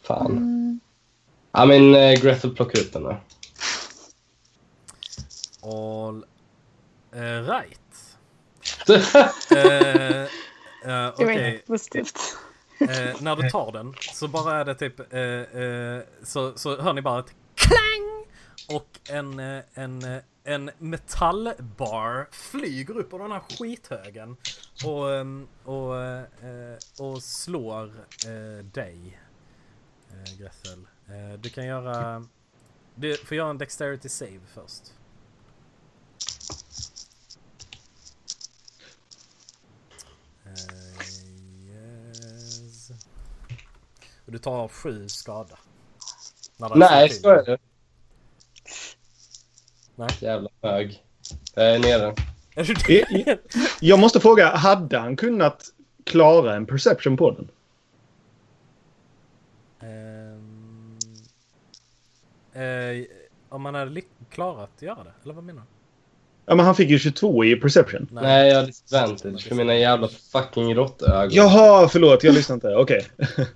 Fan. 0.04 0.32
Mm. 0.32 0.80
Ja, 1.58 1.66
men 1.66 1.96
uh, 1.96 2.22
Grethel 2.22 2.56
plockar 2.56 2.80
upp 2.80 2.94
den 2.94 3.04
då. 3.04 3.18
All 5.62 6.26
eh, 7.12 7.50
right. 7.50 7.80
Eh, 9.52 10.22
eh, 10.22 11.14
Det 11.18 11.26
var 11.26 11.32
inget 11.32 11.68
positivt. 11.68 12.38
eh, 12.80 13.22
när 13.22 13.36
du 13.36 13.50
tar 13.50 13.72
den 13.72 13.94
så 14.00 14.28
bara 14.28 14.60
är 14.60 14.66
det 14.66 14.76
typ 14.76 15.14
eh, 15.14 15.22
eh, 15.22 16.02
så, 16.24 16.58
så 16.58 16.82
hör 16.82 16.94
ni 16.94 17.02
bara 17.02 17.20
ett 17.20 17.36
klang 17.56 18.26
och 18.78 19.00
en, 19.10 19.40
eh, 19.40 19.64
en, 19.74 20.16
eh, 20.16 20.22
en 20.44 20.72
metallbar 20.78 22.28
flyger 22.32 22.98
upp 22.98 23.14
ur 23.14 23.20
den 23.20 23.32
här 23.32 23.42
skithögen 23.58 24.38
och, 24.86 25.14
ehm, 25.14 25.48
och, 25.64 26.04
eh, 26.04 26.78
och 27.00 27.24
slår 27.24 27.86
eh, 28.26 28.66
dig, 28.66 29.20
eh, 30.10 30.40
Grethel. 30.40 30.88
Eh, 31.10 31.40
du 31.40 31.50
kan 31.50 31.66
göra... 31.66 32.26
Du 32.96 33.18
får 33.18 33.38
göra 33.38 33.50
en 33.50 33.58
Dexterity 33.58 34.10
save 34.10 34.40
först. 34.54 34.94
Eh, 40.46 40.52
yes. 41.70 42.92
Och 44.26 44.32
du 44.32 44.38
tar 44.38 44.68
sju 44.68 45.10
skada. 45.10 45.58
Nej, 46.76 47.10
skojar 47.10 47.44
du? 47.46 47.58
Nej. 49.96 50.10
Jävla 50.22 50.50
hög. 50.62 51.04
Jag 51.56 51.76
är 51.76 51.80
nere. 51.80 52.16
I- 52.90 53.38
Jag 53.82 54.00
måste 54.00 54.20
fråga, 54.20 54.56
hade 54.56 55.00
han 55.00 55.16
kunnat 55.16 55.64
klara 56.04 56.56
en 56.56 56.66
perception 56.66 57.18
på 57.18 57.32
den? 57.32 57.50
Eh, 62.58 63.06
om 63.50 63.62
man 63.62 63.76
hade 63.76 64.02
klarat 64.30 64.70
att 64.76 64.82
göra 64.82 65.04
det, 65.04 65.14
eller 65.24 65.34
vad 65.34 65.44
menar 65.44 65.62
du? 65.62 65.68
Ja, 66.50 66.56
men 66.56 66.66
han 66.66 66.76
fick 66.76 66.90
ju 66.90 67.00
22 67.00 67.46
i 67.46 67.56
perception. 67.56 68.08
Nej, 68.12 68.50
jag 68.50 68.60
har 68.60 68.66
disadvantage 68.66 69.48
för 69.48 69.56
mina 69.56 69.76
jävla 69.76 70.08
fucking 70.08 70.76
råttögon. 70.76 71.30
Jaha, 71.32 71.88
förlåt. 71.88 72.24
Jag 72.24 72.34
lyssnade 72.36 72.56
inte. 72.56 72.76
Okej. 72.76 73.08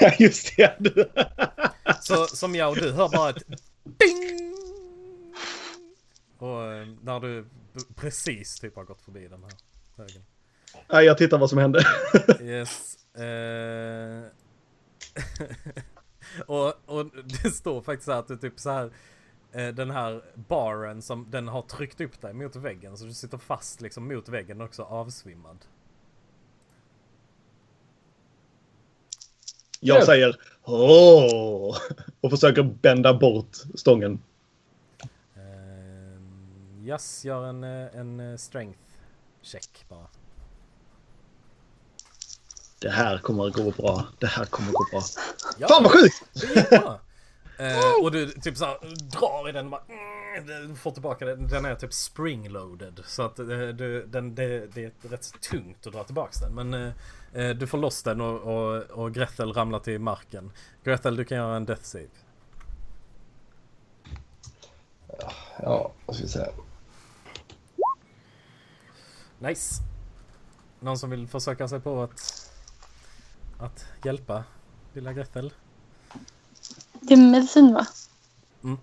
Ja, 0.00 0.12
just 0.18 0.56
det. 0.56 0.76
Du. 0.78 1.10
Så 2.00 2.26
som 2.26 2.54
jag 2.54 2.70
och 2.70 2.76
du 2.76 2.92
hör 2.92 3.08
bara 3.08 3.30
ett 3.30 3.46
ding! 3.84 4.54
Och 6.38 6.72
eh, 6.72 6.86
när 7.02 7.20
du 7.20 7.46
precis 7.96 8.60
typ 8.60 8.76
har 8.76 8.84
gått 8.84 9.02
förbi 9.02 9.28
den 9.28 9.42
här 9.42 9.52
högen. 9.96 10.22
Ja, 10.88 11.02
jag 11.02 11.18
tittar 11.18 11.38
vad 11.38 11.50
som 11.50 11.58
hände. 11.58 11.84
Yes. 12.40 12.96
Eh... 13.14 14.22
och, 16.46 16.74
och 16.86 17.06
det 17.24 17.50
står 17.50 17.82
faktiskt 17.82 18.06
så 18.06 18.12
att 18.12 18.30
är 18.30 18.36
typ 18.36 18.60
så 18.60 18.70
här. 18.70 18.90
eh, 19.52 19.68
Den 19.68 19.90
här 19.90 20.22
baren 20.34 21.02
som 21.02 21.30
den 21.30 21.48
har 21.48 21.62
tryckt 21.62 22.00
upp 22.00 22.20
dig 22.20 22.32
mot 22.32 22.56
väggen 22.56 22.96
så 22.96 23.04
du 23.04 23.14
sitter 23.14 23.38
fast 23.38 23.80
liksom 23.80 24.08
mot 24.08 24.28
väggen 24.28 24.60
och 24.60 24.66
också 24.66 24.82
avsvimmad. 24.82 25.58
Jag 29.84 30.04
säger 30.04 30.36
åh 30.64 31.76
och 32.20 32.30
försöker 32.30 32.62
bända 32.62 33.14
bort 33.14 33.56
stången. 33.74 34.22
Uh, 35.36 36.86
yes, 36.86 37.24
gör 37.24 37.44
en, 37.44 37.64
eh, 37.64 37.96
en 37.96 38.20
eh, 38.20 38.36
strength 38.36 38.78
check 39.42 39.84
bara. 39.88 40.06
Det 42.80 42.90
här 42.90 43.18
kommer 43.18 43.46
att 43.46 43.54
gå 43.54 43.70
bra. 43.70 44.06
Det 44.18 44.26
här 44.26 44.44
kommer 44.44 44.68
att 44.68 44.74
gå 44.74 44.86
bra. 44.90 45.02
Ja, 45.58 45.68
Fan 45.68 45.82
vad 45.82 45.92
sjukt! 45.92 46.22
Eh, 47.58 48.04
och 48.04 48.12
du 48.12 48.30
typ 48.30 48.56
så 48.56 48.64
här, 48.64 48.78
drar 49.18 49.48
i 49.48 49.52
den 49.52 49.64
och 49.64 49.70
bara, 49.70 49.82
mm, 50.36 50.76
får 50.76 50.90
tillbaka 50.90 51.24
den. 51.24 51.48
Den 51.48 51.64
är 51.64 51.74
typ 51.74 51.92
springloaded. 51.92 53.00
Så 53.06 53.22
att 53.22 53.38
eh, 53.38 53.46
du, 53.46 54.06
den, 54.06 54.34
det, 54.34 54.66
det 54.74 54.84
är 54.84 55.08
rätt 55.08 55.40
tungt 55.40 55.86
att 55.86 55.92
dra 55.92 56.04
tillbaka 56.04 56.32
den. 56.40 56.54
Men 56.54 56.74
eh, 56.74 56.92
eh, 57.32 57.50
du 57.50 57.66
får 57.66 57.78
loss 57.78 58.02
den 58.02 58.20
och, 58.20 58.40
och, 58.40 58.82
och 58.82 59.14
Grethel 59.14 59.52
ramlar 59.52 59.78
till 59.78 59.98
marken. 59.98 60.52
Grethel 60.84 61.16
du 61.16 61.24
kan 61.24 61.38
göra 61.38 61.56
en 61.56 61.64
death 61.64 61.82
save. 61.82 62.08
Ja, 65.62 65.92
vad 66.06 66.16
ska 66.16 66.24
vi 66.24 66.30
säga? 66.30 66.48
Nice. 69.38 69.82
Någon 70.80 70.98
som 70.98 71.10
vill 71.10 71.28
försöka 71.28 71.68
sig 71.68 71.80
på 71.80 72.02
att, 72.02 72.50
att 73.58 73.86
hjälpa 74.04 74.44
lilla 74.94 75.12
Grethel? 75.12 75.52
Det 77.00 77.14
är 77.14 77.18
medicin 77.18 77.74
va? 77.74 77.86
Mm. 78.64 78.78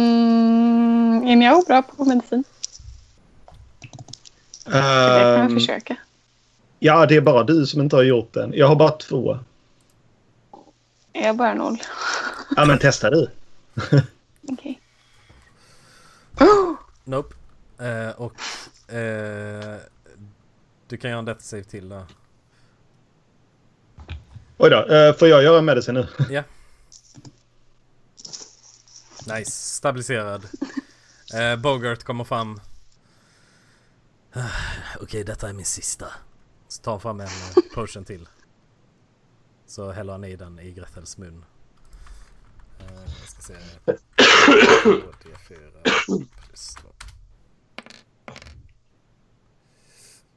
Mm, 0.00 1.40
är 1.42 1.46
jag 1.46 1.64
bra 1.66 1.82
på 1.82 2.04
medicin? 2.04 2.44
Det 4.64 4.70
kan 4.72 4.80
jag 4.86 5.44
Ehm, 5.44 5.54
försöka. 5.54 5.96
ja, 6.78 7.06
det 7.06 7.16
är 7.16 7.20
bara 7.20 7.44
du 7.44 7.66
som 7.66 7.80
inte 7.80 7.96
har 7.96 8.02
gjort 8.02 8.32
den. 8.32 8.52
Jag 8.54 8.68
har 8.68 8.76
bara 8.76 8.90
två. 8.90 9.38
Är 11.12 11.26
jag 11.26 11.36
bara 11.36 11.54
noll? 11.54 11.78
Ja, 12.56 12.64
men 12.64 12.78
testa 12.78 13.10
du. 13.10 13.30
Okej. 14.48 14.80
Nope. 17.04 17.34
Eh, 17.78 18.10
och 18.10 18.32
eh, 18.94 19.76
du 20.88 20.96
kan 20.96 21.10
göra 21.10 21.18
en 21.18 21.24
death 21.24 21.40
save 21.42 21.64
till 21.64 21.88
då. 21.88 22.02
Oj 24.62 24.70
då, 24.70 24.86
eh, 24.94 25.14
får 25.14 25.28
jag 25.28 25.42
göra 25.42 25.62
medicin 25.62 25.94
nu? 25.94 26.08
Ja. 26.30 26.42
Nice, 29.36 29.50
stabiliserad. 29.50 30.48
Eh, 31.34 31.56
Bogart 31.56 32.02
kommer 32.02 32.24
fram. 32.24 32.60
Ah, 34.32 34.46
Okej, 35.00 35.24
detta 35.24 35.48
är 35.48 35.52
min 35.52 35.64
sista. 35.66 36.06
Så 36.68 36.82
tar 36.82 36.92
han 36.92 37.00
fram 37.00 37.20
en 37.20 37.26
eh, 37.26 37.74
potion 37.74 38.04
till. 38.04 38.28
Så 39.66 39.90
häller 39.90 40.12
han 40.12 40.24
i 40.24 40.36
den 40.36 40.58
i 40.58 40.72
Grethels 40.72 41.18
mun. 41.18 41.44
Jag 42.88 43.28
ska 43.28 43.42
se. 43.42 43.54
D4 45.24 46.26
plus 46.46 46.74
två. 46.74 46.88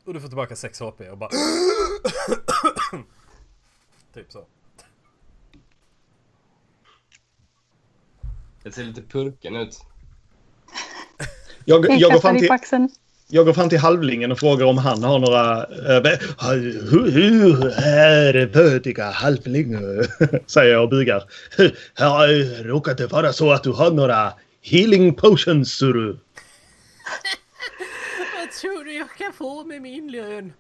Och 0.06 0.14
du 0.14 0.22
får 0.22 0.28
tillbaka 0.28 0.56
6 0.56 0.80
HP 0.80 1.02
och 1.12 1.18
bara... 1.18 1.30
typ 4.14 4.32
så. 4.32 4.46
Det 8.64 8.72
ser 8.72 8.84
lite 8.84 9.02
purken 9.02 9.56
ut. 9.56 9.82
Jag, 11.66 11.86
Jag 11.90 12.00
jag, 12.00 12.12
går 12.12 12.20
fram 12.20 12.38
till, 12.38 12.50
jag 13.28 13.46
går 13.46 13.54
fram 13.54 13.70
till 13.70 13.80
halvlingen 13.80 14.32
och 14.32 14.40
frågar 14.40 14.66
om 14.66 14.78
han 14.78 15.04
har 15.04 15.20
några... 15.20 15.66
Uh, 15.66 16.20
hur, 16.92 17.12
hur 17.12 17.68
är 17.80 18.48
pötiga 18.48 19.12
halvling? 19.12 19.78
Säger 20.46 20.74
jag 20.74 20.84
och 20.84 20.90
bugar. 20.90 21.24
Har 21.94 22.64
råkat 22.64 22.98
det 22.98 23.08
vara 23.08 23.34
så 23.34 23.52
att 23.52 23.64
du 23.64 23.72
har 23.72 23.92
några 23.92 24.34
healing 24.62 25.14
potions, 25.14 25.74
Suru? 25.74 26.18
Vad 28.40 28.52
tror 28.52 28.84
du 28.84 28.94
jag 28.94 29.10
kan 29.18 29.34
få 29.34 29.64
med 29.64 29.82
min 29.82 30.12
lön? 30.12 30.54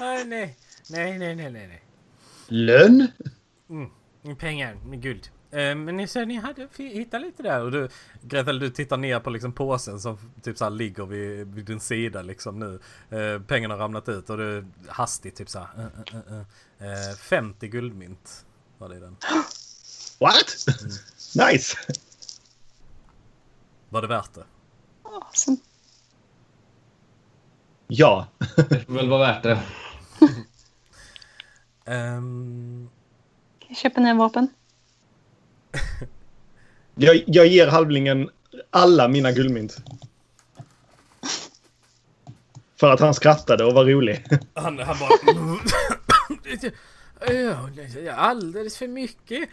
nej, 0.00 0.24
nej, 0.24 0.56
nej, 0.88 1.18
nej, 1.18 1.34
nej, 1.36 1.50
nej. 1.52 1.82
Lön? 2.52 3.06
Mm, 3.70 4.36
pengar, 4.36 4.74
med 4.74 5.02
guld. 5.02 5.30
Eh, 5.50 5.74
men 5.74 5.96
ni 5.96 6.08
sa 6.08 6.20
ni 6.24 6.36
hade 6.36 6.68
hittat 6.76 7.22
lite 7.22 7.42
där 7.42 7.62
och 7.62 7.72
du, 7.72 7.88
Gretel 8.22 8.58
du 8.58 8.70
tittar 8.70 8.96
ner 8.96 9.20
på 9.20 9.30
liksom 9.30 9.52
påsen 9.52 10.00
som 10.00 10.18
typ 10.42 10.58
så 10.58 10.64
här 10.64 10.70
ligger 10.70 11.06
vid, 11.06 11.54
vid 11.54 11.64
din 11.64 11.80
sida 11.80 12.22
liksom 12.22 12.58
nu. 12.58 12.80
Eh, 13.18 13.42
pengarna 13.42 13.74
har 13.74 13.78
ramlat 13.78 14.08
ut 14.08 14.30
och 14.30 14.36
du 14.38 14.66
hastigt 14.88 15.36
typ 15.36 15.48
så 15.48 15.58
här. 15.58 15.68
Uh, 15.78 15.84
uh, 15.84 16.32
uh, 16.32 16.44
uh. 16.80 17.10
Eh, 17.10 17.16
50 17.16 17.68
guldmynt 17.68 18.46
var 18.78 18.88
det 18.88 18.96
i 18.96 19.00
den. 19.00 19.16
What? 20.20 20.66
nice! 21.34 21.76
Var 23.88 24.02
det 24.02 24.08
värt 24.08 24.34
det? 24.34 24.44
Awesome. 25.02 25.56
Ja. 27.86 28.28
Det 28.56 28.86
får 28.86 28.92
väl 28.92 29.08
vara 29.08 29.20
värt 29.20 29.42
det. 29.42 29.62
Jag 33.68 33.76
köper 33.76 34.00
nya 34.00 34.14
vapen. 34.14 34.48
Jag, 36.94 37.24
jag 37.26 37.46
ger 37.46 37.66
halvlingen 37.66 38.30
alla 38.70 39.08
mina 39.08 39.32
guldmynt. 39.32 39.76
För 42.80 42.90
att 42.90 43.00
han 43.00 43.14
skrattade 43.14 43.64
och 43.64 43.74
var 43.74 43.84
rolig. 43.84 44.24
han, 44.54 44.78
han 44.78 44.96
bara... 44.98 45.10
Alldeles 48.14 48.76
för 48.76 48.88
mycket. 48.88 49.48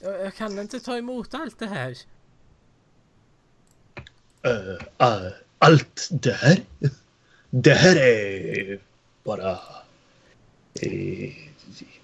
Jag, 0.00 0.34
kan 0.34 0.58
inte 0.58 0.80
ta 0.80 0.96
emot 0.96 1.34
allt 1.34 1.58
det 1.58 1.66
här. 1.66 1.96
Eh, 4.42 5.06
eh, 5.08 5.32
allt 5.58 6.08
det 6.10 6.32
här? 6.32 6.58
Det 7.50 7.74
här 7.74 7.96
är 7.96 8.78
bara... 9.24 9.58
Eh, 10.82 11.32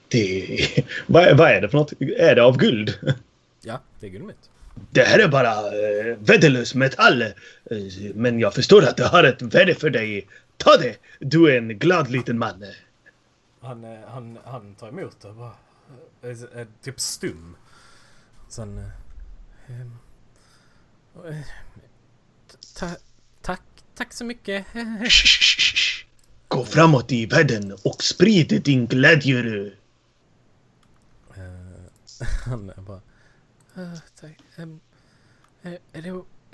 det... 0.08 0.84
Vad, 1.06 1.36
vad 1.36 1.50
är 1.50 1.60
det 1.60 1.68
för 1.68 1.78
något? 1.78 1.92
Är 2.00 2.34
det 2.34 2.42
av 2.42 2.56
guld? 2.56 2.98
Ja, 3.60 3.80
det 4.00 4.06
är 4.06 4.10
guldmynt. 4.10 4.50
Det 4.90 5.02
här 5.02 5.18
är 5.18 5.28
bara 5.28 5.52
eh, 5.52 6.16
värdelös 6.18 6.74
metall. 6.74 7.22
Eh, 7.22 7.32
men 8.14 8.40
jag 8.40 8.54
förstår 8.54 8.84
att 8.84 8.96
det 8.96 9.06
har 9.06 9.24
ett 9.24 9.42
värde 9.42 9.74
för 9.74 9.90
dig. 9.90 10.28
Ta 10.56 10.76
det! 10.76 10.96
Du 11.18 11.50
är 11.52 11.58
en 11.58 11.68
glad 11.78 12.10
liten 12.10 12.38
man. 12.38 12.64
Han, 13.60 13.84
eh, 13.84 13.98
han, 14.08 14.38
han 14.44 14.74
tar 14.74 14.88
emot 14.88 15.16
det 15.20 15.28
och 15.28 15.34
bara... 15.34 15.52
Är, 16.22 16.58
är 16.58 16.66
typ 16.82 17.00
stum. 17.00 17.56
Sen... 18.48 18.78
eh, 18.78 18.84
ehm, 19.80 19.98
eh, 21.26 21.36
ta, 22.78 22.88
tack, 23.42 23.62
tack 23.94 24.12
så 24.12 24.24
mycket. 24.24 24.66
Gå 26.48 26.64
framåt 26.64 27.12
i 27.12 27.26
världen 27.26 27.72
och 27.84 28.02
sprid 28.02 28.62
din 28.64 28.86
glädje. 28.86 29.66
Eh, 31.36 31.42
han 32.44 32.70
är 32.70 32.80
bara... 32.80 33.00
"Eh, 33.76 33.98
tack. 34.20 34.38
ehm, 34.56 34.80
är, 35.62 35.78
är 35.92 36.02
det, 36.02 36.08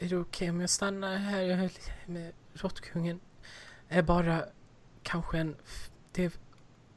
är 0.04 0.08
det 0.08 0.16
okej 0.16 0.50
om 0.50 0.60
jag 0.60 0.70
stannar 0.70 1.16
här 1.16 1.70
med 2.06 2.32
råttkungen? 2.54 3.20
Är 3.88 4.02
bara 4.02 4.44
kanske 5.02 5.38
en... 5.38 5.56
Det, 6.12 6.38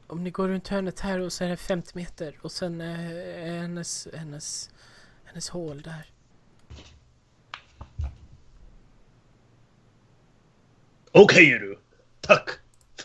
om 0.06 0.24
ni 0.24 0.30
går 0.30 0.48
runt 0.48 0.68
hörnet 0.68 1.00
här 1.00 1.18
och 1.20 1.32
så 1.32 1.44
är 1.44 1.48
det 1.48 1.56
50 1.56 1.92
meter 1.94 2.38
och 2.42 2.52
sen 2.52 2.80
är 2.80 3.60
hennes, 3.60 4.08
hennes, 4.14 4.70
hennes 5.24 5.48
hål 5.48 5.82
där. 5.82 6.10
Okej 11.12 11.58
du. 11.58 11.78
Tack 12.20 12.57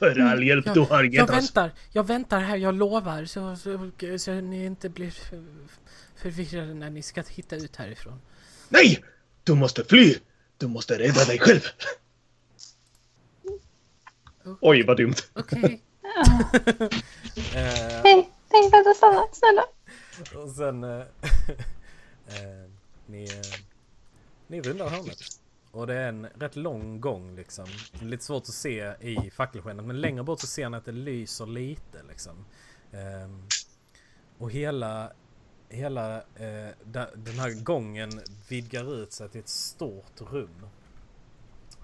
för 0.04 0.20
all 0.20 0.44
hjälp 0.44 0.66
Jag, 0.66 0.76
du 0.76 0.80
har 0.80 1.04
jag 1.04 1.14
gett 1.14 1.24
oss. 1.24 1.36
väntar, 1.36 1.72
jag 1.92 2.08
väntar 2.08 2.40
här, 2.40 2.58
jag 2.58 2.76
lovar. 2.76 3.26
Så, 3.26 3.56
så, 3.56 3.92
så 4.18 4.32
ni 4.34 4.66
inte 4.66 4.90
blir 4.90 5.12
för- 5.12 5.68
förvirrade 6.16 6.74
när 6.74 6.90
ni 6.90 7.02
ska 7.02 7.24
hitta 7.30 7.56
ut 7.56 7.76
härifrån. 7.76 8.22
Nej! 8.70 9.04
Du 9.44 9.54
måste 9.54 9.84
fly! 9.84 10.16
Du 10.58 10.68
måste 10.68 11.00
rädda 11.00 11.26
dig 11.26 11.40
själv. 11.40 11.62
Oj, 14.62 14.84
vad 14.88 14.98
dumt. 14.98 15.16
Okej. 15.34 15.82
Eh, 17.56 18.02
Nej, 18.04 18.30
nej, 18.52 18.70
vänta, 18.72 18.94
stanna, 18.94 19.24
snälla. 19.32 19.64
Och 20.44 20.50
sen... 20.52 20.84
Eh, 20.84 20.90
eh, 22.28 22.70
ni, 23.06 23.24
eh, 23.24 23.60
ni 24.48 24.62
rundar 24.62 24.90
hörnet. 24.90 25.18
Och 25.74 25.88
det 25.88 25.94
är 25.94 26.10
en 26.10 26.26
rätt 26.26 26.56
lång 26.56 27.02
gång 27.02 27.36
liksom. 27.36 27.66
Lite 28.02 28.24
svårt 28.24 28.44
att 28.44 28.48
se 28.48 28.94
i 29.00 29.32
fackelskenet 29.32 29.86
men 29.86 30.02
längre 30.02 30.24
bort 30.24 30.40
så 30.40 30.48
ser 30.48 30.70
ni 30.70 30.78
att 30.78 30.86
det 30.86 30.92
lyser 30.92 31.46
lite 31.46 32.04
liksom. 32.08 32.46
Ehm, 32.92 33.48
och 34.38 34.52
hela, 34.52 35.12
hela 35.70 36.16
eh, 36.18 36.70
da, 36.84 37.08
den 37.16 37.40
här 37.40 37.64
gången 37.64 38.22
vidgar 38.50 38.94
ut 38.96 39.14
sig 39.14 39.30
till 39.30 39.40
ett 39.40 39.50
stort 39.50 40.22
rum. 40.32 40.68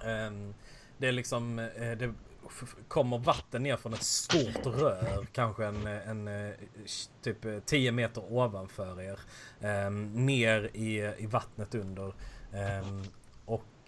Ehm, 0.03 0.53
det 0.97 1.07
är 1.07 1.11
liksom, 1.11 1.59
eh, 1.59 1.91
det 1.97 2.13
kommer 2.87 3.17
vatten 3.17 3.63
ner 3.63 3.77
från 3.77 3.93
ett 3.93 4.03
stort 4.03 4.65
rör, 4.65 5.27
kanske 5.31 5.65
en, 5.65 5.87
en 5.87 6.27
eh, 6.27 6.53
typ 7.21 7.45
eh, 7.45 7.59
10 7.59 7.91
meter 7.91 8.33
ovanför 8.33 9.01
er. 9.01 9.19
ehm, 9.61 10.25
ner 10.25 10.69
i, 10.73 11.13
i 11.17 11.25
vattnet 11.25 11.75
under. 11.75 12.13
Ehm, 12.53 13.03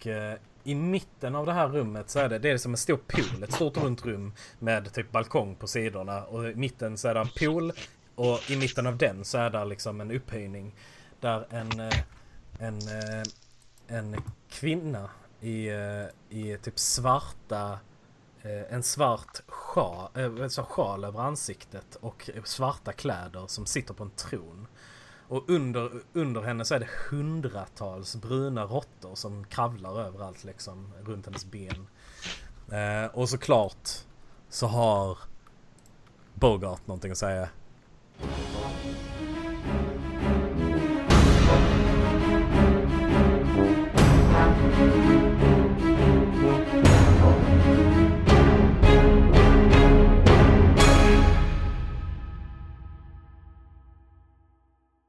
och 0.02 0.08
eh, 0.08 0.38
i 0.64 0.76
mitten 0.76 1.36
av 1.36 1.46
det 1.46 1.54
här 1.54 1.68
rummet 1.68 2.10
så 2.10 2.20
är 2.20 2.30
det, 2.30 2.40
det 2.40 2.50
är 2.50 2.58
som 2.58 2.72
en 2.72 2.78
stor 2.78 3.00
pool, 3.08 3.44
ett 3.44 3.54
stort 3.54 3.78
runt 3.78 4.06
rum 4.06 4.34
med 4.60 4.94
typ 4.94 5.12
balkong 5.12 5.56
på 5.56 5.68
sidorna. 5.68 6.24
Och 6.24 6.50
i 6.50 6.56
mitten 6.56 6.98
så 6.98 7.08
är 7.08 7.14
det 7.14 7.20
en 7.20 7.30
pool 7.40 7.72
och 8.16 8.52
i 8.52 8.58
mitten 8.58 8.88
av 8.88 8.98
den 8.98 9.26
så 9.26 9.38
är 9.38 9.50
det 9.50 9.66
liksom 9.66 10.02
en 10.02 10.12
upphöjning. 10.12 10.76
Där 11.20 11.48
en, 11.50 11.80
eh, 11.80 12.00
en, 12.60 12.78
eh, 12.78 13.24
en 13.88 14.16
kvinna 14.50 15.10
i, 15.42 15.68
eh, 15.68 16.06
i 16.30 16.58
typ 16.62 16.80
svarta 16.80 17.80
en 18.70 18.84
svart 18.84 19.42
sjal, 19.48 20.10
äh, 20.16 20.66
sjal 20.66 21.04
över 21.04 21.20
ansiktet 21.20 21.96
och 21.96 22.30
svarta 22.44 22.94
kläder 22.94 23.48
som 23.48 23.66
sitter 23.66 23.94
på 23.94 24.04
en 24.04 24.10
tron. 24.10 24.68
Och 25.32 25.50
under, 25.50 25.92
under 26.14 26.42
henne 26.42 26.66
så 26.66 26.76
är 26.76 26.80
det 26.80 26.90
hundratals 27.10 28.16
bruna 28.16 28.64
råttor 28.64 29.16
som 29.16 29.44
kravlar 29.44 30.02
överallt 30.02 30.44
liksom 30.44 30.94
runt 31.04 31.26
hennes 31.26 31.46
ben. 31.46 31.88
Eh, 32.72 33.06
och 33.14 33.30
såklart 33.30 33.90
så 34.50 34.68
har 34.68 35.18
Bogart 36.34 36.88
någonting 36.88 37.12
att 37.12 37.18
säga. 37.18 37.50